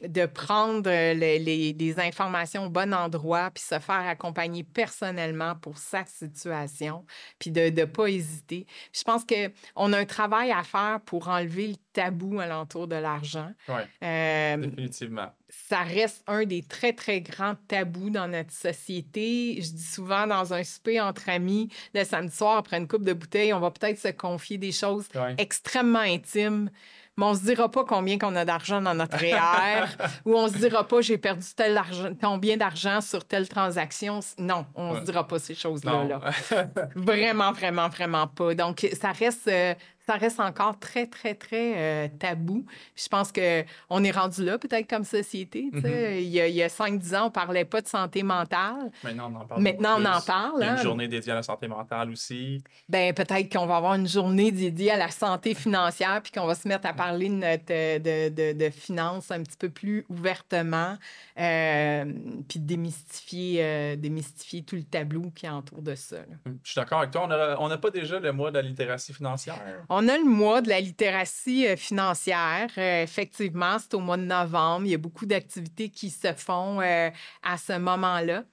de 0.00 0.26
prendre 0.26 0.88
les, 0.88 1.40
les- 1.40 1.72
les 1.72 1.98
informations 2.00 2.66
au 2.66 2.70
bon 2.70 2.94
endroit, 2.94 3.50
puis 3.52 3.64
se 3.64 3.80
faire 3.80 4.06
accompagner 4.06 4.62
personnellement 4.62 5.56
pour 5.56 5.76
sa 5.78 6.04
situation, 6.04 7.04
puis 7.40 7.50
de 7.50 7.62
ne 7.62 7.84
pas 7.84 8.06
hésiter. 8.06 8.64
Je 8.92 9.02
pense 9.02 9.24
qu'on 9.24 9.92
a 9.92 9.98
un 9.98 10.04
travail 10.04 10.52
à 10.52 10.62
faire 10.62 11.00
pour 11.04 11.26
enlever 11.28 11.66
le 11.68 11.76
tabou 11.92 12.38
alentour 12.38 12.86
de 12.86 12.94
l'argent. 12.94 13.50
Oui, 13.68 13.80
Euh, 14.04 14.56
définitivement. 14.58 15.32
Ça 15.48 15.78
reste 15.82 16.22
un 16.26 16.44
des 16.44 16.62
très, 16.62 16.92
très 16.92 17.20
grands 17.20 17.54
tabous 17.68 18.10
dans 18.10 18.28
notre 18.28 18.52
société. 18.52 19.56
Je 19.62 19.70
dis 19.72 19.82
souvent 19.82 20.26
dans 20.26 20.52
un 20.52 20.62
souper 20.64 21.00
entre 21.00 21.28
amis, 21.28 21.68
le 21.94 22.04
samedi 22.04 22.34
soir, 22.36 22.58
après 22.58 22.76
une 22.78 22.88
coupe 22.88 23.04
de 23.04 23.12
bouteille, 23.12 23.52
on 23.52 23.60
va 23.60 23.70
peut-être 23.70 23.98
se 23.98 24.08
confier 24.08 24.58
des 24.58 24.72
choses 24.72 25.06
Ouais. 25.14 25.34
extrêmement 25.38 26.00
intimes, 26.00 26.70
mais 27.16 27.24
on 27.24 27.34
se 27.34 27.42
dira 27.42 27.70
pas 27.70 27.84
combien 27.84 28.18
qu'on 28.18 28.36
a 28.36 28.44
d'argent 28.44 28.80
dans 28.80 28.94
notre 28.94 29.16
REER 29.16 29.86
ou 30.24 30.34
on 30.36 30.48
se 30.48 30.58
dira 30.58 30.86
pas 30.86 31.00
j'ai 31.00 31.18
perdu 31.18 31.44
tel 31.56 31.76
argent, 31.76 32.10
combien 32.20 32.56
d'argent 32.56 33.00
sur 33.00 33.24
telle 33.24 33.48
transaction. 33.48 34.20
Non, 34.38 34.66
on 34.74 34.92
Ouais. 34.92 35.00
se 35.00 35.04
dira 35.06 35.26
pas 35.26 35.38
ces 35.38 35.54
choses-là. 35.54 36.04
Là. 36.04 36.20
Vraiment, 36.94 37.52
vraiment, 37.52 37.88
vraiment 37.88 38.26
pas. 38.26 38.54
Donc, 38.54 38.86
ça 39.00 39.12
reste, 39.12 39.48
euh, 39.48 39.74
ça 40.08 40.14
reste 40.14 40.40
encore 40.40 40.78
très, 40.78 41.06
très, 41.06 41.34
très 41.34 41.74
euh, 41.76 42.08
tabou. 42.18 42.64
Puis 42.94 43.04
Je 43.04 43.08
pense 43.10 43.30
qu'on 43.30 44.04
est 44.04 44.10
rendu 44.10 44.42
là, 44.42 44.56
peut-être 44.56 44.88
comme 44.88 45.04
société. 45.04 45.70
sais. 45.82 46.22
il, 46.22 46.30
y 46.30 46.40
a, 46.40 46.48
il 46.48 46.54
y 46.54 46.62
a 46.62 46.68
5-10 46.68 47.14
ans, 47.14 47.26
on 47.26 47.30
parlait 47.30 47.66
pas 47.66 47.82
de 47.82 47.88
santé 47.88 48.22
mentale. 48.22 48.90
Maintenant, 49.04 49.30
on 49.30 49.36
en 49.36 49.44
parle. 49.44 49.62
Maintenant, 49.62 50.00
on 50.00 50.04
en 50.06 50.20
parle. 50.22 50.54
Il 50.56 50.64
y 50.64 50.64
a 50.64 50.72
une 50.72 50.78
hein. 50.78 50.82
journée 50.82 51.08
dédiée 51.08 51.32
à 51.32 51.34
la 51.34 51.42
santé 51.42 51.68
mentale 51.68 52.10
aussi. 52.10 52.64
Ben, 52.88 53.12
peut-être 53.12 53.52
qu'on 53.52 53.66
va 53.66 53.76
avoir 53.76 53.94
une 53.94 54.08
journée 54.08 54.50
dédiée 54.50 54.92
à 54.92 54.96
la 54.96 55.10
santé 55.10 55.52
financière, 55.52 56.22
puis 56.22 56.32
qu'on 56.32 56.46
va 56.46 56.54
se 56.54 56.66
mettre 56.66 56.88
à 56.88 56.94
parler 56.94 57.28
de, 57.28 57.34
notre, 57.34 57.66
de, 57.66 58.30
de, 58.30 58.58
de 58.58 58.70
finances 58.70 59.30
un 59.30 59.42
petit 59.42 59.58
peu 59.58 59.68
plus 59.68 60.06
ouvertement, 60.08 60.96
euh, 61.38 62.04
puis 62.48 62.60
démystifier, 62.60 63.62
euh, 63.62 63.96
démystifier 63.96 64.62
tout 64.62 64.76
le 64.76 64.84
tableau 64.84 65.30
qui 65.34 65.46
entoure 65.46 65.82
de 65.82 65.94
ça. 65.94 66.16
là. 66.16 66.52
Je 66.64 66.70
suis 66.70 66.80
d'accord 66.80 67.00
avec 67.00 67.10
toi. 67.10 67.28
On 67.60 67.68
n'a 67.68 67.76
pas 67.78 67.90
déjà 67.90 68.18
le 68.18 68.32
mois 68.32 68.50
de 68.50 68.56
la 68.56 68.62
littératie 68.62 69.12
financière. 69.12 69.60
On 69.90 69.97
a 70.06 70.18
le 70.18 70.24
mois 70.24 70.60
de 70.60 70.68
la 70.68 70.80
littératie 70.80 71.66
euh, 71.66 71.76
financière. 71.76 72.68
Euh, 72.76 73.02
effectivement, 73.02 73.78
c'est 73.78 73.94
au 73.94 74.00
mois 74.00 74.18
de 74.18 74.22
novembre. 74.24 74.84
Il 74.86 74.90
y 74.90 74.94
a 74.94 74.98
beaucoup 74.98 75.24
d'activités 75.26 75.88
qui 75.88 76.10
se 76.10 76.32
font 76.34 76.80
euh, 76.80 77.10
à 77.42 77.56
ce 77.58 77.78
moment-là. 77.78 78.44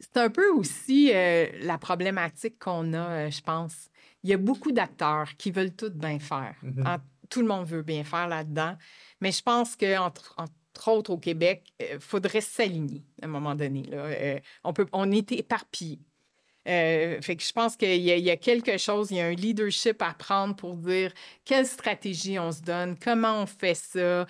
C'est 0.00 0.16
un 0.16 0.30
peu 0.30 0.48
aussi 0.50 1.12
la 1.12 1.76
problématique 1.76 2.58
qu'on 2.60 2.94
a, 2.94 3.28
je 3.30 3.40
pense. 3.40 3.90
Il 4.22 4.30
y 4.30 4.32
a 4.32 4.36
beaucoup 4.36 4.70
d'acteurs 4.70 5.36
qui 5.36 5.50
veulent 5.50 5.74
tout 5.74 5.90
bien 5.90 6.20
faire. 6.20 6.54
Mhm. 6.62 6.86
En- 6.86 6.98
tout 7.28 7.40
le 7.42 7.48
monde 7.48 7.66
veut 7.66 7.82
bien 7.82 8.04
faire 8.04 8.28
là-dedans. 8.28 8.76
Mais 9.20 9.32
je 9.32 9.42
pense 9.42 9.74
qu'entre 9.76 10.34
entre 10.38 10.88
autres 10.88 11.10
au 11.10 11.18
Québec, 11.18 11.64
il 11.80 11.98
faudrait 11.98 12.40
s'aligner 12.40 13.02
à 13.20 13.26
un 13.26 13.28
moment 13.28 13.56
donné. 13.56 13.82
là. 13.82 14.40
On, 14.62 14.72
peut, 14.72 14.86
on 14.92 15.10
est 15.10 15.32
éparpillés. 16.68 17.22
fait 17.22 17.36
que 17.36 17.42
je 17.42 17.52
pense 17.52 17.76
qu'il 17.76 17.94
y, 17.94 18.20
y, 18.20 18.30
a 18.30 18.36
quelque 18.36 18.76
chose, 18.78 19.10
il 19.10 19.16
y 19.16 19.20
a 19.20 19.26
un 19.26 19.32
leadership 19.32 20.02
à 20.02 20.14
prendre 20.14 20.54
pour 20.54 20.76
dire 20.76 21.12
quelle 21.44 21.66
stratégie 21.66 22.38
on 22.38 22.52
se 22.52 22.62
donne, 22.62 22.96
comment 23.02 23.42
on 23.42 23.46
fait 23.46 23.74
ça 23.74 24.26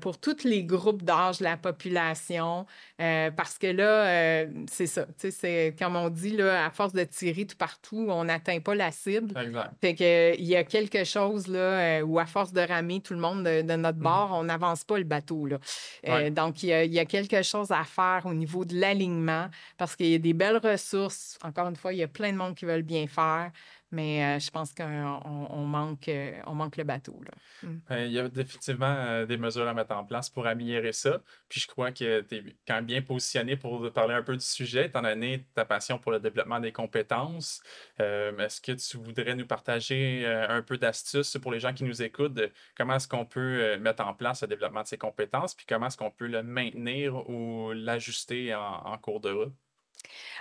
pour 0.00 0.18
tous 0.18 0.44
les 0.44 0.64
groupes 0.64 1.02
d'âge 1.02 1.38
de 1.38 1.44
la 1.44 1.56
population. 1.56 2.66
parce 2.98 3.58
que 3.58 3.68
là, 3.68 4.46
c'est 4.70 4.86
ça. 4.86 5.06
C'est 5.16 5.74
comme 5.78 5.96
on 5.96 6.10
dit, 6.10 6.36
là, 6.36 6.66
à 6.66 6.70
force 6.70 6.92
de 6.92 7.04
tirer 7.04 7.46
tout 7.46 7.56
partout, 7.56 8.06
on 8.08 8.24
n'atteint 8.24 8.60
pas 8.60 8.74
la 8.74 8.90
cible. 8.90 9.38
Exact. 9.38 9.70
Fait 9.80 9.94
que, 9.94 10.36
il 10.38 10.46
y 10.46 10.56
a 10.56 10.64
quelque 10.64 11.04
chose 11.04 11.46
là, 11.46 12.02
où 12.04 12.18
à 12.18 12.26
force 12.26 12.52
de 12.52 12.60
ramer 12.60 13.00
tout 13.00 13.14
le 13.14 13.20
monde 13.20 13.44
de, 13.44 13.62
notre 13.62 13.98
mm-hmm. 13.98 14.02
bord, 14.02 14.30
on 14.32 14.44
n'avance 14.44 14.84
pas 14.84 14.98
le 14.98 15.04
bateau. 15.04 15.46
Là. 15.46 16.30
donc, 16.30 16.62
il 16.62 16.68
y, 16.68 16.72
a, 16.72 16.84
il 16.84 16.92
y, 16.92 16.98
a, 16.98 17.04
quelque 17.04 17.42
chose 17.42 17.70
à 17.70 17.84
faire 17.84 18.22
au 18.24 18.34
niveau 18.34 18.64
de 18.64 18.78
l'alignement 18.78 19.48
parce 19.76 19.96
qu'il 19.96 20.08
y 20.08 20.14
a 20.14 20.18
des 20.18 20.32
belles 20.32 20.58
ressources. 20.58 21.38
Encore 21.44 21.68
une 21.68 21.76
fois, 21.76 21.92
il 21.92 21.98
y 21.98 22.02
a 22.02 22.08
plein 22.08 22.32
de 22.32 22.38
monde 22.38 22.54
qui 22.54 22.64
veulent 22.64 22.82
bien 22.82 23.06
faire. 23.06 23.52
Mais 23.94 24.24
euh, 24.24 24.38
je 24.40 24.50
pense 24.50 24.74
qu'on 24.74 25.66
manque, 25.66 26.08
euh, 26.08 26.32
on 26.46 26.54
manque 26.54 26.76
le 26.76 26.84
bateau. 26.84 27.20
Mm. 27.62 27.76
Ben, 27.88 28.06
il 28.06 28.12
y 28.12 28.18
a 28.18 28.28
définitivement 28.28 28.86
euh, 28.86 29.24
des 29.24 29.36
mesures 29.36 29.68
à 29.68 29.72
mettre 29.72 29.94
en 29.94 30.04
place 30.04 30.28
pour 30.28 30.48
améliorer 30.48 30.92
ça. 30.92 31.22
Puis 31.48 31.60
je 31.60 31.68
crois 31.68 31.92
que 31.92 32.22
tu 32.22 32.34
es 32.34 32.44
quand 32.66 32.74
même 32.74 32.86
bien 32.86 33.02
positionné 33.02 33.56
pour 33.56 33.92
parler 33.92 34.14
un 34.14 34.22
peu 34.22 34.36
du 34.36 34.44
sujet, 34.44 34.86
étant 34.86 35.02
donné 35.02 35.46
ta 35.54 35.64
passion 35.64 35.98
pour 35.98 36.10
le 36.10 36.18
développement 36.18 36.58
des 36.58 36.72
compétences. 36.72 37.62
est-ce 37.98 38.60
que 38.60 38.72
tu 38.72 38.96
voudrais 38.96 39.36
nous 39.36 39.46
partager 39.46 40.26
un 40.26 40.62
peu 40.62 40.76
d'astuces 40.76 41.36
pour 41.40 41.52
les 41.52 41.60
gens 41.60 41.72
qui 41.72 41.84
nous 41.84 42.02
écoutent 42.02 42.40
comment 42.76 42.96
est-ce 42.96 43.06
qu'on 43.06 43.26
peut 43.26 43.76
mettre 43.78 44.04
en 44.04 44.14
place 44.14 44.42
le 44.42 44.48
développement 44.48 44.82
de 44.82 44.88
ces 44.88 44.98
compétences, 44.98 45.54
puis 45.54 45.66
comment 45.68 45.86
est-ce 45.86 45.96
qu'on 45.96 46.10
peut 46.10 46.26
le 46.26 46.42
maintenir 46.42 47.28
ou 47.28 47.72
l'ajuster 47.72 48.54
en 48.54 48.98
cours 48.98 49.20
de 49.20 49.30
route? 49.30 49.54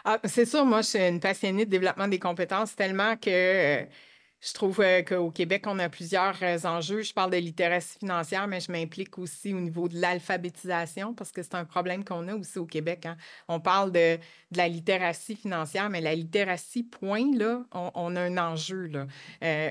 Ah, 0.06 0.20
c'est 0.26 0.46
sûr, 0.46 0.66
moi, 0.66 0.82
je 0.82 0.88
suis 0.88 1.00
une 1.00 1.20
passionnée 1.20 1.66
de 1.66 1.70
développement 1.70 2.08
des 2.08 2.20
compétences 2.20 2.76
tellement 2.76 3.16
que 3.16 3.30
euh, 3.30 3.86
je 4.42 4.54
trouve 4.54 4.82
euh, 4.82 5.02
qu'au 5.02 5.32
Québec, 5.32 5.64
on 5.68 5.80
a 5.80 5.88
plusieurs 5.88 6.36
euh, 6.44 6.58
enjeux. 6.66 7.02
Je 7.04 7.14
parle 7.14 7.32
de 7.32 7.38
littératie 7.38 8.00
financière, 8.00 8.46
mais 8.48 8.60
je 8.60 8.70
m'implique 8.70 9.18
aussi 9.18 9.54
au 9.54 9.62
niveau 9.62 9.88
de 9.88 9.98
l'alphabétisation 9.98 11.14
parce 11.14 11.32
que 11.32 11.42
c'est 11.42 11.56
un 11.56 11.64
problème 11.64 12.04
qu'on 12.04 12.28
a 12.28 12.36
aussi 12.36 12.60
au 12.60 12.66
Québec. 12.66 13.06
Hein. 13.06 13.16
On 13.48 13.62
parle 13.62 13.94
de, 13.94 14.18
la 14.56 14.68
littératie 14.68 15.38
financière, 15.38 15.90
mais 15.90 16.02
la 16.02 16.16
littératie, 16.16 16.84
point, 16.84 17.34
là, 17.38 17.64
on, 17.72 18.16
a 18.16 18.22
un 18.22 18.38
enjeu. 18.38 18.88
Là. 18.88 19.08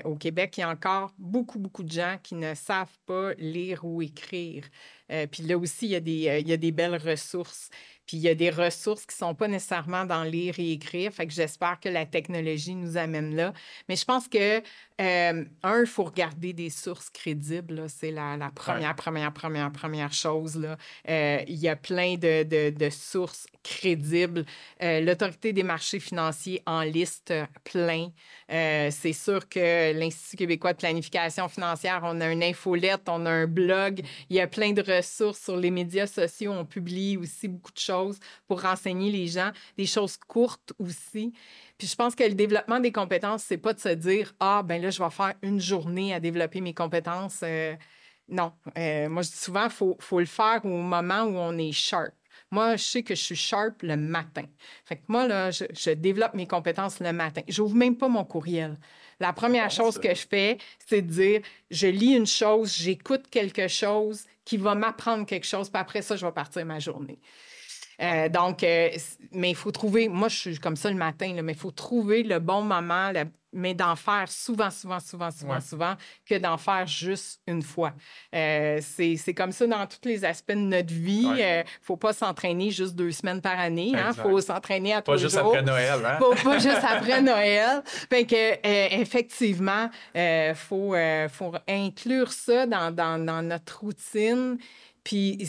au 0.03 0.15
Québec, 0.15 0.57
il 0.57 0.61
y 0.61 0.63
a 0.63 0.69
encore 0.69 1.13
beaucoup, 1.19 1.59
beaucoup 1.59 1.83
de 1.83 1.91
gens 1.91 2.17
qui 2.21 2.35
ne 2.35 2.53
savent 2.55 2.97
pas 3.05 3.33
lire 3.35 3.85
ou 3.85 4.01
écrire. 4.01 4.65
Puis 5.31 5.43
là 5.43 5.57
aussi, 5.57 5.85
il 5.85 5.91
y, 5.91 5.95
a 5.95 5.99
des, 5.99 6.39
il 6.41 6.47
y 6.47 6.53
a 6.53 6.57
des 6.57 6.71
belles 6.71 6.95
ressources. 6.95 7.69
Puis 8.05 8.17
il 8.17 8.23
y 8.23 8.29
a 8.29 8.35
des 8.35 8.49
ressources 8.49 9.05
qui 9.05 9.15
ne 9.15 9.27
sont 9.27 9.35
pas 9.35 9.47
nécessairement 9.47 10.05
dans 10.05 10.23
lire 10.23 10.55
et 10.57 10.71
écrire. 10.71 11.13
Fait 11.13 11.25
que 11.25 11.33
j'espère 11.33 11.79
que 11.79 11.89
la 11.89 12.05
technologie 12.05 12.75
nous 12.75 12.97
amène 12.97 13.35
là. 13.35 13.53
Mais 13.87 13.95
je 13.95 14.03
pense 14.05 14.27
que, 14.27 14.61
euh, 15.01 15.43
un, 15.63 15.79
il 15.81 15.87
faut 15.87 16.03
regarder 16.03 16.53
des 16.53 16.69
sources 16.69 17.09
crédibles. 17.09 17.85
C'est 17.87 18.11
la, 18.11 18.37
première, 18.53 18.95
première, 18.95 19.33
première, 19.33 19.71
première 19.71 20.13
chose. 20.13 20.55
Là. 20.55 20.77
Euh, 21.09 21.39
il 21.47 21.55
y 21.55 21.67
a 21.67 21.75
plein 21.75 22.15
de, 22.15 22.69
de, 22.69 22.89
sources 22.89 23.47
crédibles. 23.63 24.45
Euh, 24.81 25.01
L'Autorité 25.01 25.51
des 25.51 25.63
marchés 25.63 25.99
financiers 25.99 26.61
en 26.65 26.81
liste 26.81 27.33
plein. 27.63 28.09
C'est 28.49 29.13
sûr 29.13 29.49
que 29.49 29.93
l'Institut 29.93 30.37
québécois 30.37 30.73
de 30.73 30.77
planification 30.77 31.47
financière, 31.47 32.01
on 32.03 32.21
a 32.21 32.31
une 32.31 32.43
infolette, 32.43 33.07
on 33.07 33.25
a 33.25 33.31
un 33.31 33.47
blog. 33.47 34.01
Il 34.29 34.35
y 34.35 34.39
a 34.39 34.47
plein 34.47 34.73
de 34.73 34.81
ressources 34.81 35.41
sur 35.41 35.57
les 35.57 35.71
médias 35.71 36.07
sociaux. 36.07 36.51
On 36.51 36.65
publie 36.65 37.17
aussi 37.17 37.47
beaucoup 37.47 37.71
de 37.71 37.79
choses 37.79 38.19
pour 38.47 38.61
renseigner 38.61 39.11
les 39.11 39.27
gens, 39.27 39.51
des 39.77 39.87
choses 39.87 40.17
courtes 40.17 40.73
aussi. 40.77 41.33
Puis 41.83 41.89
je 41.89 41.97
pense 41.97 42.15
que 42.15 42.23
le 42.23 42.33
développement 42.33 42.79
des 42.79 42.93
compétences, 42.93 43.43
c'est 43.43 43.57
pas 43.57 43.73
de 43.73 43.79
se 43.81 43.89
dire 43.89 44.33
ah 44.39 44.63
ben 44.63 44.81
là 44.81 44.89
je 44.89 45.03
vais 45.03 45.09
faire 45.09 45.33
une 45.41 45.59
journée 45.59 46.13
à 46.13 46.21
développer 46.21 46.61
mes 46.61 46.73
compétences. 46.73 47.41
Euh, 47.43 47.75
non, 48.29 48.53
euh, 48.77 49.09
moi 49.09 49.21
je 49.21 49.31
dis 49.31 49.35
souvent 49.35 49.67
faut 49.67 49.97
faut 49.99 50.21
le 50.21 50.25
faire 50.25 50.61
au 50.63 50.69
moment 50.69 51.23
où 51.23 51.35
on 51.35 51.57
est 51.57 51.73
sharp. 51.73 52.13
Moi, 52.51 52.77
je 52.77 52.83
sais 52.83 53.03
que 53.03 53.15
je 53.15 53.21
suis 53.21 53.35
sharp 53.35 53.81
le 53.81 53.97
matin. 53.97 54.45
Fait 54.85 54.95
que 54.95 55.01
moi, 55.09 55.27
là, 55.27 55.51
je, 55.51 55.91
développe 55.91 56.35
mes 56.35 56.47
compétences 56.47 57.01
le 57.01 57.11
matin. 57.11 57.41
Je 57.49 57.61
n'ouvre 57.61 57.75
même 57.75 57.97
pas 57.97 58.07
mon 58.07 58.23
courriel. 58.23 58.77
La 59.19 59.33
première 59.33 59.69
chose 59.69 59.97
que 59.99 60.15
je 60.15 60.25
fais, 60.25 60.59
c'est 60.87 61.01
de 61.01 61.11
dire, 61.11 61.41
je 61.69 61.87
lis 61.87 62.15
une 62.15 62.27
chose, 62.27 62.73
j'écoute 62.77 63.27
quelque 63.29 63.67
chose 63.67 64.23
qui 64.45 64.55
va 64.55 64.73
m'apprendre 64.73 65.25
quelque 65.25 65.47
chose, 65.47 65.69
puis 65.69 65.81
après 65.81 66.01
ça, 66.01 66.15
je 66.15 66.25
vais 66.25 66.31
partir 66.31 66.65
ma 66.65 66.79
journée. 66.79 67.19
Euh, 68.01 68.29
donc, 68.29 68.63
euh, 68.63 68.89
mais 69.31 69.51
il 69.51 69.55
faut 69.55 69.71
trouver, 69.71 70.07
moi 70.07 70.27
je 70.27 70.35
suis 70.35 70.59
comme 70.59 70.75
ça 70.75 70.89
le 70.89 70.97
matin, 70.97 71.35
mais 71.43 71.53
il 71.53 71.57
faut 71.57 71.71
trouver 71.71 72.23
le 72.23 72.39
bon 72.39 72.61
moment, 72.61 73.11
mais 73.55 73.75
d'en 73.75 73.95
faire 73.95 74.29
souvent, 74.29 74.71
souvent, 74.71 74.99
souvent, 74.99 75.29
souvent, 75.29 75.61
souvent, 75.61 75.93
que 76.27 76.35
d'en 76.39 76.57
faire 76.57 76.87
juste 76.87 77.39
une 77.47 77.61
fois. 77.61 77.93
Euh, 78.33 78.79
c'est 78.81 79.33
comme 79.35 79.51
ça 79.51 79.67
dans 79.67 79.85
tous 79.85 80.07
les 80.07 80.25
aspects 80.25 80.53
de 80.53 80.57
notre 80.57 80.91
vie. 80.91 81.23
Il 81.23 81.35
ne 81.35 81.63
faut 81.81 81.97
pas 81.97 82.13
s'entraîner 82.13 82.71
juste 82.71 82.95
deux 82.95 83.11
semaines 83.11 83.41
par 83.41 83.59
année. 83.59 83.89
Il 83.89 83.95
hein? 83.95 84.13
faut 84.13 84.41
s'entraîner 84.41 84.95
à 84.95 85.03
tous 85.03 85.11
les 85.11 85.17
jours. 85.19 85.29
Pas 85.29 85.35
juste 85.35 85.37
après 85.37 85.61
Noël. 85.61 85.99
Hein? 86.03 86.17
Faut 86.17 86.43
pas 86.43 86.57
juste 86.57 86.83
après 86.83 87.21
Noël. 87.21 87.83
Fait 87.85 88.25
que, 88.25 88.99
effectivement, 89.01 89.89
il 90.15 90.53
faut, 90.55 90.95
faut 91.29 91.53
inclure 91.69 92.31
ça 92.31 92.65
dans, 92.65 92.91
dans, 92.91 93.23
dans 93.23 93.43
notre 93.43 93.81
routine. 93.81 94.57
Puis 95.03 95.47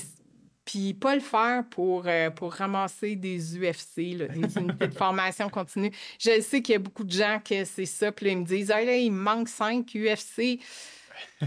puis 0.75 0.93
pas 0.93 1.15
le 1.15 1.21
faire 1.21 1.63
pour, 1.71 2.03
euh, 2.07 2.31
pour 2.31 2.53
ramasser 2.53 3.15
des 3.15 3.57
UFC, 3.57 4.17
des 4.17 4.27
unités 4.59 4.89
de 4.89 4.95
formation 4.95 5.49
continue. 5.49 5.93
Je 6.19 6.41
sais 6.41 6.63
qu'il 6.63 6.73
y 6.73 6.77
a 6.77 6.81
beaucoup 6.81 7.05
de 7.05 7.13
gens 7.13 7.39
que 7.39 7.65
c'est 7.65 7.87
ça, 7.87 8.11
puis 8.11 8.33
ils 8.33 8.39
me 8.39 8.45
disent 8.45 8.73
ah, 8.73 8.83
là, 8.83 8.97
il 8.97 9.13
me 9.13 9.21
manque 9.21 9.49
cinq 9.49 9.95
UFC. 9.95 10.59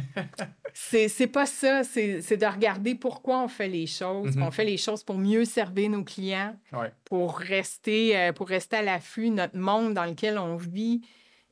c'est 0.73 1.27
pas 1.27 1.45
ça, 1.45 1.83
c'est 1.83 2.37
de 2.37 2.45
regarder 2.45 2.95
pourquoi 2.95 3.43
on 3.43 3.49
fait 3.49 3.67
les 3.67 3.85
choses. 3.85 4.37
Mm-hmm. 4.37 4.43
On 4.43 4.51
fait 4.51 4.63
les 4.63 4.77
choses 4.77 5.03
pour 5.03 5.17
mieux 5.17 5.43
servir 5.43 5.89
nos 5.89 6.05
clients, 6.05 6.55
pour, 7.03 7.37
rester, 7.37 8.17
euh, 8.17 8.31
pour 8.31 8.47
rester 8.47 8.77
à 8.77 8.81
l'affût. 8.81 9.29
Notre 9.29 9.57
monde 9.57 9.93
dans 9.93 10.05
lequel 10.05 10.37
on 10.37 10.55
vit 10.55 11.01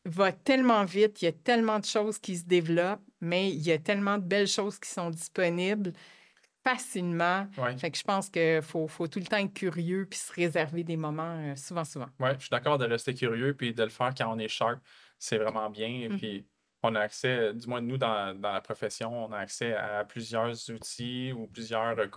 va 0.06 0.32
tellement 0.32 0.86
vite, 0.86 1.22
il 1.22 1.26
y 1.26 1.28
a 1.28 1.34
tellement 1.34 1.80
de 1.80 1.86
choses 1.86 2.20
qui 2.20 2.38
se 2.38 2.46
développent, 2.46 3.04
mais 3.20 3.50
il 3.50 3.62
y 3.64 3.72
a 3.74 3.80
tellement 3.80 4.18
de 4.18 4.24
belles 4.24 4.48
choses 4.48 4.80
qui 4.80 4.90
sont 4.90 5.10
disponibles 5.10 5.92
facilement. 6.66 7.48
Fait 7.78 7.92
que 7.92 7.98
je 7.98 8.04
pense 8.04 8.30
qu'il 8.30 8.62
faut, 8.64 8.88
faut, 8.88 9.08
tout 9.08 9.20
le 9.20 9.26
temps 9.26 9.38
être 9.38 9.54
curieux 9.54 10.08
puis 10.10 10.18
se 10.18 10.34
réserver 10.34 10.84
des 10.84 10.98
moments 10.98 11.38
euh, 11.38 11.56
souvent, 11.56 11.86
souvent. 11.86 12.08
Oui, 12.20 12.30
je 12.36 12.42
suis 12.42 12.50
d'accord 12.50 12.80
de 12.80 12.86
rester 12.86 13.14
curieux 13.14 13.54
puis 13.54 13.74
de 13.74 13.84
le 13.84 13.90
faire 13.90 14.12
quand 14.18 14.34
on 14.34 14.40
est 14.40 14.48
sharp. 14.48 14.80
C'est 15.20 15.38
vraiment 15.38 15.70
bien. 15.70 15.88
Et 15.88 16.10
mmh. 16.10 16.18
Puis 16.18 16.48
on 16.82 16.96
a 16.96 17.02
accès, 17.02 17.54
du 17.54 17.68
moins 17.68 17.82
nous 17.82 17.98
dans, 17.98 18.34
dans, 18.40 18.52
la 18.52 18.62
profession, 18.62 19.26
on 19.26 19.32
a 19.32 19.38
accès 19.38 19.74
à 19.74 20.04
plusieurs 20.06 20.72
outils 20.72 21.32
ou 21.34 21.46
plusieurs 21.48 22.00
euh, 22.00 22.08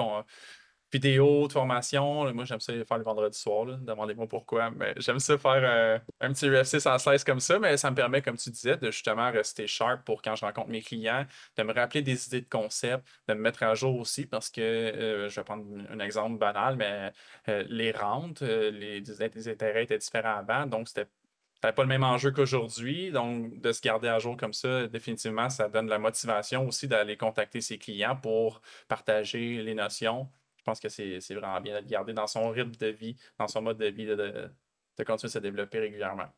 vidéos 0.92 1.48
de 1.48 1.52
formation. 1.52 2.32
Moi, 2.32 2.44
j'aime 2.44 2.60
ça 2.60 2.72
faire 2.72 2.98
le 2.98 3.04
vendredi 3.04 3.38
soir. 3.38 3.66
Demandez-moi 3.66 4.26
pourquoi. 4.26 4.70
Mais 4.70 4.94
j'aime 4.96 5.18
ça 5.18 5.36
faire 5.36 5.62
euh, 5.62 5.98
un 6.20 6.32
petit 6.32 6.48
UFC 6.48 6.80
sans 6.80 6.98
slice 6.98 7.24
comme 7.24 7.40
ça. 7.40 7.58
Mais 7.58 7.76
ça 7.76 7.90
me 7.90 7.96
permet, 7.96 8.22
comme 8.22 8.36
tu 8.36 8.50
disais, 8.50 8.76
de 8.76 8.90
justement 8.90 9.30
rester 9.30 9.66
sharp 9.66 10.04
pour 10.04 10.22
quand 10.22 10.34
je 10.34 10.44
rencontre 10.44 10.68
mes 10.68 10.82
clients, 10.82 11.26
de 11.56 11.62
me 11.62 11.72
rappeler 11.72 12.02
des 12.02 12.26
idées 12.26 12.40
de 12.40 12.48
concept, 12.48 13.06
de 13.28 13.34
me 13.34 13.40
mettre 13.40 13.62
à 13.62 13.74
jour 13.74 13.98
aussi 13.98 14.26
parce 14.26 14.50
que 14.50 14.60
euh, 14.60 15.28
je 15.28 15.36
vais 15.40 15.44
prendre 15.44 15.64
un 15.90 16.00
exemple 16.00 16.38
banal, 16.38 16.76
mais 16.76 17.12
euh, 17.48 17.64
les 17.68 17.92
rentes, 17.92 18.42
les, 18.42 19.02
intérêts 19.48 19.84
étaient 19.84 19.98
différents 19.98 20.38
avant. 20.38 20.66
Donc, 20.66 20.88
c'était 20.88 21.08
pas 21.60 21.82
le 21.82 21.86
même 21.86 22.04
enjeu 22.04 22.30
qu'aujourd'hui. 22.30 23.10
Donc, 23.10 23.60
de 23.60 23.72
se 23.72 23.80
garder 23.80 24.08
à 24.08 24.18
jour 24.18 24.36
comme 24.36 24.52
ça, 24.52 24.86
définitivement, 24.86 25.50
ça 25.50 25.68
donne 25.68 25.88
la 25.88 25.98
motivation 25.98 26.66
aussi 26.66 26.88
d'aller 26.88 27.16
contacter 27.16 27.60
ses 27.60 27.78
clients 27.78 28.16
pour 28.16 28.60
partager 28.88 29.62
les 29.62 29.74
notions, 29.74 30.28
pense 30.68 30.80
que 30.80 30.88
c'est 30.88 31.34
vraiment 31.34 31.60
bien 31.60 31.80
de 31.80 31.86
garder 31.86 32.12
dans 32.12 32.26
son 32.26 32.50
rythme 32.50 32.72
de 32.72 32.88
vie, 32.88 33.16
dans 33.38 33.48
son 33.48 33.62
mode 33.62 33.78
de 33.78 33.86
vie, 33.86 34.06
de, 34.06 34.16
de, 34.16 35.04
continuer 35.04 35.30
à 35.30 35.32
se 35.32 35.38
développer 35.38 35.78
régulièrement. 35.78 36.28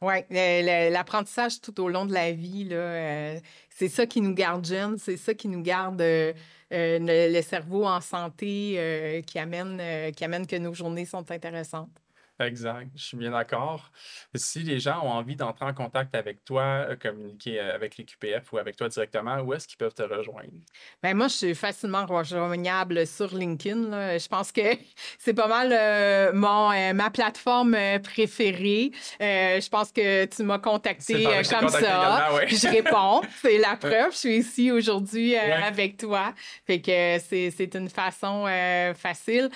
Oui, 0.00 0.14
l'apprentissage 0.30 1.60
tout 1.60 1.80
au 1.80 1.88
long 1.88 2.06
de 2.06 2.12
la 2.12 2.32
vie, 2.32 2.68
euh, 2.70 3.38
c'est 3.70 3.88
ça 3.88 4.06
qui 4.06 4.20
nous 4.20 4.34
garde 4.34 4.64
jeunes, 4.64 4.98
c'est 4.98 5.16
ça 5.16 5.34
qui 5.34 5.48
nous 5.48 5.62
garde 5.62 6.00
euh, 6.00 6.32
euh, 6.72 6.98
le, 7.00 7.42
cerveau 7.42 7.84
en 7.86 8.00
santé, 8.00 9.22
qui, 9.26 9.38
amène, 9.38 10.12
qui 10.12 10.24
amène 10.24 10.46
que 10.46 10.56
nos 10.56 10.74
journées 10.74 11.06
sont 11.06 11.30
intéressantes. 11.30 12.01
Exact, 12.40 12.88
je 12.96 13.04
suis 13.04 13.16
bien 13.16 13.30
d'accord. 13.30 13.90
Si 14.34 14.60
les 14.60 14.80
gens 14.80 15.04
ont 15.04 15.10
envie 15.10 15.36
d'entrer 15.36 15.66
en 15.66 15.74
contact 15.74 16.14
avec 16.14 16.44
toi, 16.44 16.86
euh, 16.88 16.96
communiquer 16.96 17.60
euh, 17.60 17.74
avec 17.74 17.96
les 17.98 18.04
QPF 18.04 18.52
ou 18.52 18.58
avec 18.58 18.76
toi 18.76 18.88
directement, 18.88 19.40
où 19.40 19.52
est-ce 19.52 19.68
qu'ils 19.68 19.76
peuvent 19.76 19.94
te 19.94 20.02
rejoindre? 20.02 20.50
Bien, 21.02 21.14
moi, 21.14 21.28
je 21.28 21.34
suis 21.34 21.54
facilement 21.54 22.06
rejoignable 22.06 23.06
sur 23.06 23.34
LinkedIn. 23.34 24.18
Je 24.18 24.28
pense 24.28 24.50
que 24.50 24.62
c'est 25.18 25.34
pas 25.34 25.46
mal 25.46 25.72
euh, 25.72 26.32
mon, 26.32 26.70
ma 26.94 27.10
plateforme 27.10 27.76
préférée. 28.02 28.92
je 29.20 29.68
pense 29.68 29.92
que 29.92 30.24
tu 30.24 30.42
m'as 30.42 30.58
contacté 30.58 31.24
comme 31.24 31.68
ça. 31.68 32.28
Je 32.46 32.68
réponds. 32.68 33.20
c'est 33.42 33.58
la 33.58 33.76
preuve. 33.80 34.12
Je 34.12 34.16
suis 34.16 34.36
ici 34.38 34.72
aujourd'hui 34.72 35.36
avec 35.36 35.98
toi. 35.98 36.34
Fait 36.66 36.80
que 36.80 37.18
c'est 37.18 37.74
une 37.74 37.90
façon 37.90 38.46
facile. 38.96 39.50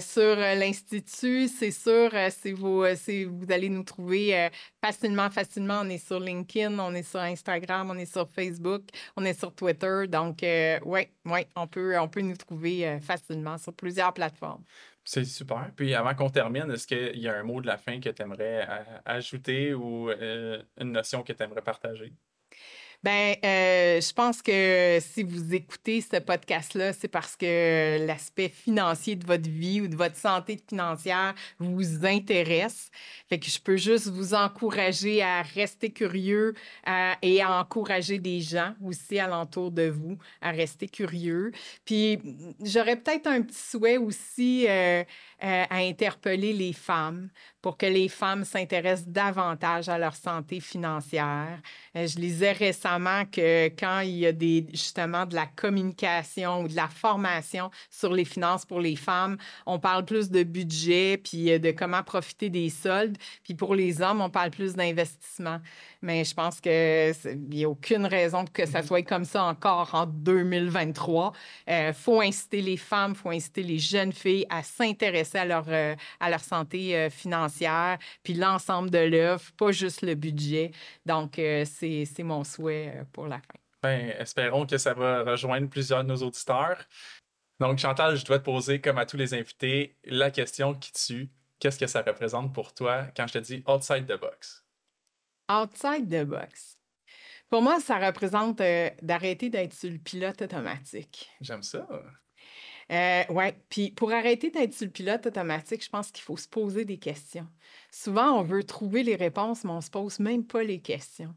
sur 0.00 0.36
l'Institut, 0.36 1.48
c'est 1.48 1.70
sûr 1.70 2.10
euh, 2.28 2.94
euh, 3.08 3.26
vous 3.30 3.52
allez 3.52 3.68
nous 3.68 3.82
trouver 3.82 4.36
euh, 4.36 4.48
facilement, 4.82 5.30
facilement. 5.30 5.80
On 5.82 5.88
est 5.88 6.04
sur 6.04 6.20
LinkedIn, 6.20 6.78
on 6.78 6.94
est 6.94 7.02
sur 7.02 7.20
Instagram, 7.20 7.90
on 7.90 7.98
est 7.98 8.10
sur 8.10 8.28
Facebook, 8.28 8.82
on 9.16 9.24
est 9.24 9.38
sur 9.38 9.54
Twitter. 9.54 10.06
Donc, 10.08 10.38
oui, 10.42 11.08
ouais, 11.24 11.48
on, 11.56 11.66
peut, 11.66 11.98
on 11.98 12.08
peut 12.08 12.20
nous 12.20 12.36
trouver 12.36 12.98
facilement 13.00 13.58
sur 13.58 13.72
plusieurs 13.72 14.12
plateformes. 14.12 14.64
C'est 15.04 15.24
super. 15.24 15.70
Puis 15.76 15.94
avant 15.94 16.14
qu'on 16.14 16.30
termine, 16.30 16.70
est-ce 16.70 16.86
qu'il 16.86 17.18
y 17.18 17.28
a 17.28 17.34
un 17.34 17.42
mot 17.42 17.60
de 17.60 17.66
la 17.66 17.76
fin 17.76 18.00
que 18.00 18.08
tu 18.08 18.22
aimerais 18.22 18.66
ajouter 19.04 19.74
ou 19.74 20.10
une 20.10 20.92
notion 20.92 21.22
que 21.22 21.32
tu 21.32 21.42
aimerais 21.42 21.62
partager? 21.62 22.12
Ben, 23.04 23.36
euh, 23.44 24.00
je 24.00 24.12
pense 24.14 24.40
que 24.40 24.96
si 24.98 25.24
vous 25.24 25.52
écoutez 25.54 26.00
ce 26.00 26.16
podcast-là, 26.20 26.94
c'est 26.94 27.06
parce 27.06 27.36
que 27.36 27.98
l'aspect 28.06 28.48
financier 28.48 29.14
de 29.14 29.26
votre 29.26 29.46
vie 29.46 29.82
ou 29.82 29.88
de 29.88 29.94
votre 29.94 30.16
santé 30.16 30.58
financière 30.66 31.34
vous 31.58 32.06
intéresse. 32.06 32.90
Fait 33.28 33.38
que 33.38 33.44
je 33.44 33.60
peux 33.60 33.76
juste 33.76 34.08
vous 34.08 34.32
encourager 34.32 35.22
à 35.22 35.42
rester 35.42 35.90
curieux 35.90 36.54
et 37.20 37.42
à 37.42 37.60
encourager 37.60 38.18
des 38.18 38.40
gens 38.40 38.72
aussi 38.82 39.18
alentour 39.18 39.70
de 39.70 39.90
vous 39.90 40.16
à 40.40 40.50
rester 40.50 40.88
curieux. 40.88 41.52
Puis 41.84 42.18
j'aurais 42.64 42.96
peut-être 42.96 43.26
un 43.26 43.42
petit 43.42 43.60
souhait 43.60 43.98
aussi 43.98 44.66
euh, 44.66 45.02
euh, 45.42 45.64
à 45.68 45.76
interpeller 45.76 46.54
les 46.54 46.72
femmes 46.72 47.28
pour 47.64 47.78
que 47.78 47.86
les 47.86 48.10
femmes 48.10 48.44
s'intéressent 48.44 49.08
davantage 49.08 49.88
à 49.88 49.96
leur 49.96 50.14
santé 50.14 50.60
financière. 50.60 51.62
Euh, 51.96 52.06
je 52.06 52.18
lisais 52.18 52.52
récemment 52.52 53.24
que 53.24 53.68
quand 53.68 54.00
il 54.00 54.18
y 54.18 54.26
a 54.26 54.32
des, 54.32 54.66
justement 54.72 55.24
de 55.24 55.34
la 55.34 55.46
communication 55.46 56.60
ou 56.60 56.68
de 56.68 56.76
la 56.76 56.88
formation 56.88 57.70
sur 57.88 58.12
les 58.12 58.26
finances 58.26 58.66
pour 58.66 58.80
les 58.80 58.96
femmes, 58.96 59.38
on 59.64 59.78
parle 59.78 60.04
plus 60.04 60.30
de 60.30 60.42
budget 60.42 61.16
puis 61.16 61.52
euh, 61.52 61.58
de 61.58 61.70
comment 61.70 62.02
profiter 62.02 62.50
des 62.50 62.68
soldes. 62.68 63.16
Puis 63.42 63.54
pour 63.54 63.74
les 63.74 64.02
hommes, 64.02 64.20
on 64.20 64.28
parle 64.28 64.50
plus 64.50 64.74
d'investissement. 64.74 65.60
Mais 66.04 66.24
je 66.24 66.34
pense 66.34 66.60
qu'il 66.60 67.48
n'y 67.48 67.64
a 67.64 67.68
aucune 67.68 68.06
raison 68.06 68.44
que 68.44 68.66
ça 68.66 68.80
mm-hmm. 68.80 68.86
soit 68.86 69.02
comme 69.02 69.24
ça 69.24 69.44
encore 69.44 69.94
en 69.94 70.06
2023. 70.06 71.32
Il 71.66 71.72
euh, 71.72 71.92
faut 71.92 72.20
inciter 72.20 72.60
les 72.60 72.76
femmes, 72.76 73.12
il 73.12 73.16
faut 73.16 73.30
inciter 73.30 73.62
les 73.62 73.78
jeunes 73.78 74.12
filles 74.12 74.46
à 74.50 74.62
s'intéresser 74.62 75.38
à 75.38 75.44
leur, 75.44 75.66
à 76.20 76.30
leur 76.30 76.40
santé 76.40 77.08
financière 77.10 77.98
puis 78.22 78.34
l'ensemble 78.34 78.90
de 78.90 78.98
l'œuvre, 78.98 79.42
pas 79.56 79.72
juste 79.72 80.02
le 80.02 80.14
budget. 80.14 80.72
Donc, 81.06 81.38
euh, 81.38 81.64
c'est 81.64 82.22
mon 82.22 82.44
souhait 82.44 82.94
euh, 82.96 83.04
pour 83.12 83.26
la 83.26 83.38
fin. 83.38 83.58
Bien, 83.82 84.14
espérons 84.18 84.66
que 84.66 84.78
ça 84.78 84.94
va 84.94 85.22
rejoindre 85.22 85.68
plusieurs 85.68 86.04
de 86.04 86.08
nos 86.08 86.16
auditeurs. 86.16 86.78
Donc, 87.60 87.78
Chantal, 87.78 88.16
je 88.16 88.24
dois 88.24 88.38
te 88.38 88.44
poser, 88.44 88.80
comme 88.80 88.98
à 88.98 89.06
tous 89.06 89.16
les 89.16 89.34
invités, 89.34 89.96
la 90.04 90.30
question 90.30 90.74
qui 90.74 90.92
tue. 90.92 91.30
Qu'est-ce 91.60 91.78
que 91.78 91.86
ça 91.86 92.02
représente 92.02 92.52
pour 92.52 92.74
toi 92.74 93.06
quand 93.16 93.26
je 93.26 93.34
te 93.34 93.38
dis 93.38 93.62
outside 93.68 94.06
the 94.06 94.18
box? 94.18 94.63
Outside 95.50 96.08
the 96.08 96.24
box. 96.24 96.78
Pour 97.50 97.62
moi, 97.62 97.80
ça 97.80 97.98
représente 97.98 98.60
euh, 98.60 98.90
d'arrêter 99.02 99.50
d'être 99.50 99.74
sur 99.74 99.90
le 99.90 99.98
pilote 99.98 100.40
automatique. 100.42 101.30
J'aime 101.40 101.62
ça. 101.62 101.86
Euh, 102.90 103.22
oui, 103.30 103.44
puis 103.68 103.90
pour 103.90 104.12
arrêter 104.12 104.50
d'être 104.50 104.74
sur 104.74 104.86
le 104.86 104.92
pilote 104.92 105.26
automatique, 105.26 105.84
je 105.84 105.88
pense 105.88 106.10
qu'il 106.10 106.22
faut 106.22 106.36
se 106.36 106.48
poser 106.48 106.84
des 106.84 106.98
questions. 106.98 107.46
Souvent, 107.90 108.38
on 108.38 108.42
veut 108.42 108.64
trouver 108.64 109.02
les 109.02 109.16
réponses, 109.16 109.64
mais 109.64 109.70
on 109.70 109.76
ne 109.76 109.82
se 109.82 109.90
pose 109.90 110.18
même 110.18 110.46
pas 110.46 110.62
les 110.62 110.80
questions. 110.80 111.34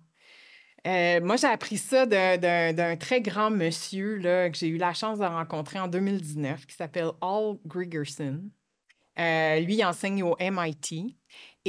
Euh, 0.85 1.19
moi, 1.21 1.35
j'ai 1.35 1.47
appris 1.47 1.77
ça 1.77 2.05
d'un 2.05 2.95
très 2.97 3.21
grand 3.21 3.49
monsieur 3.49 4.17
là, 4.17 4.49
que 4.49 4.57
j'ai 4.57 4.67
eu 4.67 4.77
la 4.77 4.93
chance 4.93 5.19
de 5.19 5.25
rencontrer 5.25 5.79
en 5.79 5.87
2019, 5.87 6.65
qui 6.65 6.75
s'appelle 6.75 7.11
Al 7.21 7.57
Grigerson. 7.65 8.41
Euh, 9.19 9.59
lui, 9.59 9.75
il 9.75 9.85
enseigne 9.85 10.23
au 10.23 10.35
MIT 10.39 11.17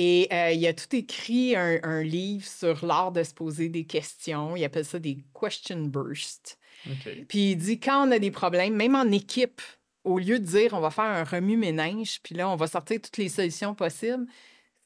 et 0.01 0.55
il 0.55 0.67
a 0.67 0.75
tout 0.75 0.95
écrit 0.95 1.57
un, 1.57 1.81
un 1.83 2.03
livre 2.05 2.47
sur 2.47 2.87
l'art 2.87 3.11
de 3.11 3.25
se 3.25 3.35
poser 3.35 3.69
des 3.69 3.85
questions. 3.85 4.55
Il 4.55 4.65
appelle 4.65 4.85
ça 4.85 5.01
des 5.01 5.19
question 5.33 5.89
bursts. 5.89 6.57
Puis 7.29 7.51
il 7.51 7.57
dit 7.57 7.81
quand 7.81 8.07
on 8.07 8.13
a 8.13 8.21
des 8.21 8.31
problèmes, 8.31 8.77
même 8.77 8.95
en 8.95 9.11
équipe, 9.11 9.61
au 10.05 10.21
lieu 10.21 10.39
de 10.39 10.45
dire 10.45 10.73
on 10.73 10.81
va 10.81 10.91
faire 10.91 11.05
un 11.05 11.25
remue-ménage, 11.25 12.21
puis 12.23 12.37
là, 12.37 12.49
on 12.49 12.55
va 12.55 12.69
sortir 12.69 13.01
toutes 13.01 13.17
les 13.17 13.29
solutions 13.29 13.75
possibles, 13.75 14.27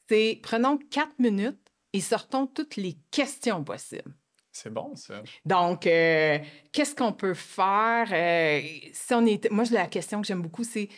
c'est 0.09 0.39
prenons 0.41 0.77
quatre 0.77 1.17
minutes 1.19 1.59
et 1.93 2.01
sortons 2.01 2.47
toutes 2.47 2.75
les 2.75 2.97
questions 3.11 3.63
possibles. 3.63 4.15
C'est 4.51 4.73
bon, 4.73 4.95
ça. 4.95 5.21
Donc, 5.45 5.87
euh, 5.87 6.39
qu'est-ce 6.71 6.95
qu'on 6.95 7.13
peut 7.13 7.33
faire? 7.33 8.07
Euh, 8.11 8.61
si 8.91 9.13
on 9.13 9.25
était... 9.25 9.49
Moi, 9.49 9.63
la 9.71 9.87
question 9.87 10.21
que 10.21 10.27
j'aime 10.27 10.41
beaucoup, 10.41 10.63
c'est 10.63 10.89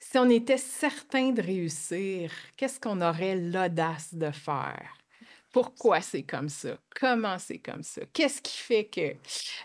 si 0.00 0.18
on 0.18 0.28
était 0.30 0.58
certain 0.58 1.30
de 1.30 1.42
réussir, 1.42 2.32
qu'est-ce 2.56 2.80
qu'on 2.80 3.00
aurait 3.00 3.36
l'audace 3.36 4.14
de 4.14 4.30
faire? 4.30 4.98
Pourquoi 5.50 6.02
c'est 6.02 6.22
comme 6.22 6.50
ça? 6.50 6.76
Comment 7.00 7.38
c'est 7.38 7.58
comme 7.58 7.82
ça? 7.82 8.02
Qu'est-ce 8.12 8.42
qui 8.42 8.58
fait 8.58 8.84
que... 8.84 9.14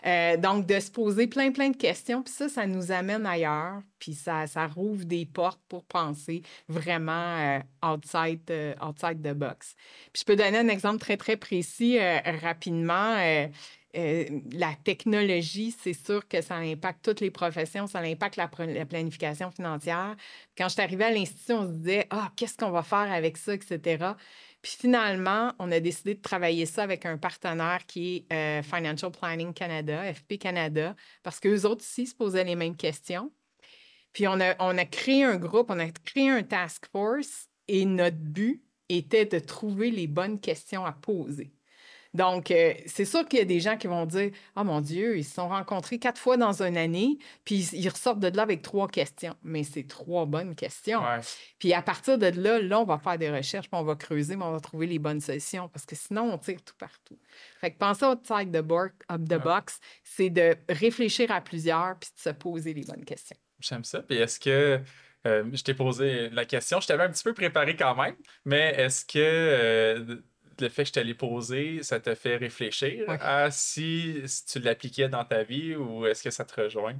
Euh, 0.06 0.36
donc, 0.38 0.66
de 0.66 0.80
se 0.80 0.90
poser 0.90 1.26
plein, 1.26 1.52
plein 1.52 1.68
de 1.68 1.76
questions, 1.76 2.22
puis 2.22 2.32
ça, 2.32 2.48
ça 2.48 2.66
nous 2.66 2.90
amène 2.90 3.26
ailleurs, 3.26 3.82
puis 3.98 4.14
ça, 4.14 4.46
ça 4.46 4.66
rouvre 4.66 5.04
des 5.04 5.26
portes 5.26 5.60
pour 5.68 5.84
penser 5.84 6.42
vraiment 6.68 7.36
euh, 7.38 7.58
outside, 7.86 8.40
euh, 8.50 8.74
outside 8.82 9.20
the 9.22 9.34
box. 9.34 9.74
Puis 10.12 10.20
je 10.20 10.24
peux 10.24 10.36
donner 10.36 10.58
un 10.58 10.68
exemple 10.68 10.98
très, 10.98 11.18
très 11.18 11.36
précis 11.36 11.98
rapidement. 12.42 13.16
La 13.94 14.74
technologie, 14.82 15.74
c'est 15.82 15.92
sûr 15.92 16.26
que 16.26 16.40
ça 16.42 16.56
impacte 16.56 17.04
toutes 17.04 17.20
les 17.20 17.30
professions, 17.30 17.86
ça 17.86 18.00
impacte 18.00 18.36
la, 18.36 18.50
la 18.66 18.86
planification 18.86 19.50
financière. 19.50 20.16
Quand 20.58 20.68
je 20.68 20.74
suis 20.74 20.82
arrivée 20.82 21.04
à 21.04 21.10
l'Institut, 21.10 21.52
on 21.52 21.66
se 21.66 21.72
disait, 21.72 22.06
ah, 22.10 22.30
qu'est-ce 22.36 22.56
qu'on 22.56 22.70
va 22.70 22.82
faire 22.82 23.10
avec 23.12 23.36
ça, 23.36 23.54
etc. 23.54 24.14
Puis 24.62 24.76
finalement, 24.80 25.52
on 25.58 25.70
a 25.70 25.78
décidé 25.78 26.14
de 26.14 26.22
travailler 26.22 26.66
ça 26.66 26.82
avec 26.82 27.06
un 27.06 27.18
partenaire 27.18 27.84
qui 27.86 28.26
est 28.30 28.32
euh, 28.32 28.62
Financial 28.62 29.10
Planning 29.10 29.52
Canada, 29.52 30.12
FP 30.12 30.38
Canada, 30.38 30.96
parce 31.22 31.38
qu'eux 31.38 31.64
autres 31.64 31.82
aussi 31.82 32.06
se 32.06 32.14
posaient 32.14 32.44
les 32.44 32.56
mêmes 32.56 32.76
questions. 32.76 33.30
Puis 34.12 34.26
on 34.28 34.40
a 34.40 34.84
créé 34.84 35.24
un 35.24 35.36
groupe, 35.36 35.70
on 35.70 35.78
a 35.78 35.90
créé 35.90 36.30
un 36.30 36.42
task 36.44 36.86
force 36.92 37.48
et 37.66 37.84
notre 37.84 38.16
but 38.16 38.62
était 38.88 39.26
de 39.26 39.38
trouver 39.38 39.90
les 39.90 40.06
bonnes 40.06 40.40
questions 40.40 40.84
à 40.84 40.92
poser. 40.92 41.52
Donc, 42.14 42.52
euh, 42.52 42.72
c'est 42.86 43.04
sûr 43.04 43.26
qu'il 43.26 43.40
y 43.40 43.42
a 43.42 43.44
des 43.44 43.60
gens 43.60 43.76
qui 43.76 43.88
vont 43.88 44.06
dire 44.06 44.30
Oh 44.56 44.62
mon 44.64 44.80
Dieu, 44.80 45.18
ils 45.18 45.24
se 45.24 45.34
sont 45.34 45.48
rencontrés 45.48 45.98
quatre 45.98 46.18
fois 46.18 46.36
dans 46.36 46.62
une 46.62 46.76
année, 46.76 47.18
puis 47.44 47.68
ils 47.72 47.88
ressortent 47.88 48.20
de 48.20 48.28
là 48.28 48.42
avec 48.42 48.62
trois 48.62 48.88
questions. 48.88 49.34
Mais 49.42 49.64
c'est 49.64 49.86
trois 49.86 50.24
bonnes 50.24 50.54
questions. 50.54 51.02
Puis 51.58 51.72
à 51.74 51.82
partir 51.82 52.16
de 52.16 52.26
là, 52.26 52.60
là, 52.60 52.80
on 52.80 52.84
va 52.84 52.98
faire 52.98 53.18
des 53.18 53.30
recherches, 53.30 53.68
puis 53.68 53.78
on 53.78 53.84
va 53.84 53.96
creuser, 53.96 54.36
mais 54.36 54.44
on 54.44 54.52
va 54.52 54.60
trouver 54.60 54.86
les 54.86 55.00
bonnes 55.00 55.20
solutions 55.20 55.68
parce 55.68 55.84
que 55.84 55.96
sinon, 55.96 56.32
on 56.32 56.38
tire 56.38 56.62
tout 56.64 56.76
partout. 56.78 57.18
Fait 57.60 57.72
que 57.72 57.78
penser 57.78 58.04
outside 58.04 58.52
the, 58.52 58.62
the 58.62 59.42
box, 59.42 59.80
c'est 60.04 60.30
de 60.30 60.56
réfléchir 60.68 61.32
à 61.32 61.40
plusieurs 61.40 61.98
puis 61.98 62.10
de 62.16 62.20
se 62.20 62.30
poser 62.30 62.74
les 62.74 62.84
bonnes 62.84 63.04
questions. 63.04 63.36
J'aime 63.58 63.84
ça. 63.84 64.00
Puis 64.02 64.16
est-ce 64.16 64.38
que. 64.38 64.80
Euh, 65.26 65.44
je 65.54 65.62
t'ai 65.62 65.72
posé 65.72 66.28
la 66.28 66.44
question, 66.44 66.80
je 66.80 66.86
t'avais 66.86 67.04
un 67.04 67.08
petit 67.08 67.24
peu 67.24 67.32
préparé 67.32 67.76
quand 67.76 67.94
même, 67.94 68.14
mais 68.44 68.74
est-ce 68.76 69.06
que 69.06 69.18
euh, 69.18 70.16
le 70.60 70.68
fait 70.68 70.82
que 70.82 70.88
je 70.88 70.92
t'allais 70.92 71.14
poser, 71.14 71.82
ça 71.82 72.00
te 72.00 72.14
fait 72.14 72.36
réfléchir 72.36 73.04
à 73.08 73.50
si, 73.50 74.22
tu 74.50 74.58
l'appliquais 74.60 75.08
dans 75.08 75.24
ta 75.24 75.42
vie 75.42 75.74
ou 75.74 76.06
est-ce 76.06 76.22
que 76.22 76.30
ça 76.30 76.44
te 76.44 76.60
rejoint? 76.60 76.94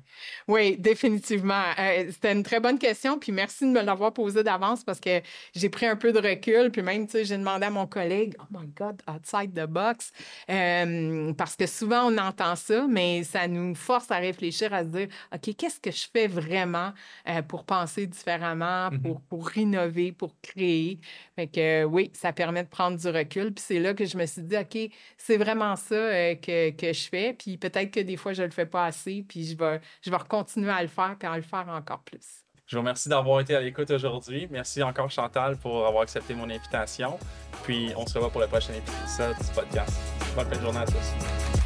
Oui, 0.49 0.77
définitivement. 0.77 1.65
Euh, 1.79 2.07
c'était 2.11 2.33
une 2.33 2.43
très 2.43 2.61
bonne 2.61 2.79
question, 2.79 3.19
puis 3.19 3.33
merci 3.33 3.65
de 3.65 3.71
me 3.71 3.83
l'avoir 3.83 4.13
posée 4.13 4.43
d'avance 4.43 4.85
parce 4.85 5.01
que 5.01 5.21
j'ai 5.55 5.69
pris 5.69 5.87
un 5.87 5.97
peu 5.97 6.13
de 6.13 6.19
recul, 6.19 6.71
puis 6.71 6.83
même, 6.83 7.07
tu 7.07 7.13
sais, 7.13 7.25
j'ai 7.25 7.39
demandé 7.39 7.67
à 7.67 7.71
mon 7.71 7.87
collègue, 7.87 8.35
oh 8.41 8.47
my 8.51 8.67
God, 8.69 9.03
outside 9.09 9.53
the 9.55 9.67
box, 9.67 10.13
euh, 10.51 11.33
parce 11.35 11.57
que 11.57 11.67
souvent 11.67 12.11
on 12.13 12.19
entend 12.19 12.57
ça, 12.57 12.87
mais 12.89 13.25
ça 13.25 13.47
nous 13.49 13.75
force 13.75 14.11
à 14.11 14.17
réfléchir, 14.17 14.73
à 14.73 14.83
se 14.83 14.89
dire, 14.89 15.09
OK, 15.35 15.55
qu'est-ce 15.57 15.81
que 15.81 15.91
je 15.91 16.07
fais 16.13 16.27
vraiment 16.27 16.93
euh, 17.29 17.43
pour 17.43 17.65
penser 17.65 18.07
différemment, 18.07 18.91
mm-hmm. 18.91 19.03
pour, 19.03 19.21
pour 19.23 19.57
innover, 19.57 20.13
pour 20.13 20.35
créer? 20.41 20.99
Fait 21.37 21.47
que 21.47 21.85
oui, 21.85 22.11
ça 22.15 22.33
permet 22.33 22.63
de 22.63 22.69
prendre 22.69 22.99
du 22.99 23.09
recul 23.09 23.44
puis 23.51 23.65
c'est 23.67 23.79
là 23.79 23.95
que 23.95 24.05
je 24.05 24.17
me 24.17 24.27
suis 24.27 24.43
dit, 24.43 24.57
OK, 24.57 24.79
c'est 25.17 25.37
vraiment 25.37 25.77
ça 25.77 25.95
euh, 25.95 26.35
que, 26.37 26.71
que, 26.71 26.93
je 26.93 27.09
fais. 27.09 27.35
Puis 27.35 27.57
peut-être 27.57 27.91
que 27.91 28.01
des 28.01 28.17
fois, 28.17 28.33
je 28.33 28.43
ne 28.43 28.47
le 28.47 28.53
fais 28.53 28.67
pas 28.67 28.87
assez. 28.87 29.25
Puis 29.29 29.45
je 29.47 29.57
vais, 29.57 29.81
je 30.03 30.11
vais 30.11 30.17
continuer 30.29 30.71
à 30.71 30.83
le 30.83 30.89
faire 30.89 31.17
puis 31.19 31.29
à 31.29 31.37
le 31.37 31.43
faire 31.43 31.67
encore 31.69 32.03
plus. 32.03 32.45
Je 32.67 32.77
vous 32.77 32.81
remercie 32.81 33.09
d'avoir 33.09 33.41
été 33.41 33.55
à 33.55 33.61
l'écoute 33.61 33.91
aujourd'hui. 33.91 34.49
Merci 34.51 34.83
encore, 34.83 35.11
Chantal, 35.11 35.57
pour 35.59 35.87
avoir 35.87 36.03
accepté 36.03 36.35
mon 36.35 36.49
invitation. 36.49 37.19
Puis 37.63 37.93
on 37.97 38.07
se 38.07 38.15
revoit 38.15 38.31
pour 38.31 38.41
le 38.41 38.47
prochain 38.47 38.73
épisode 38.73 39.37
du 39.37 39.55
podcast. 39.55 39.93
Bonne 40.35 40.47
fin 40.47 40.57
de 40.57 40.63
journée 40.63 40.81
à 40.81 40.87
tous. 40.87 41.64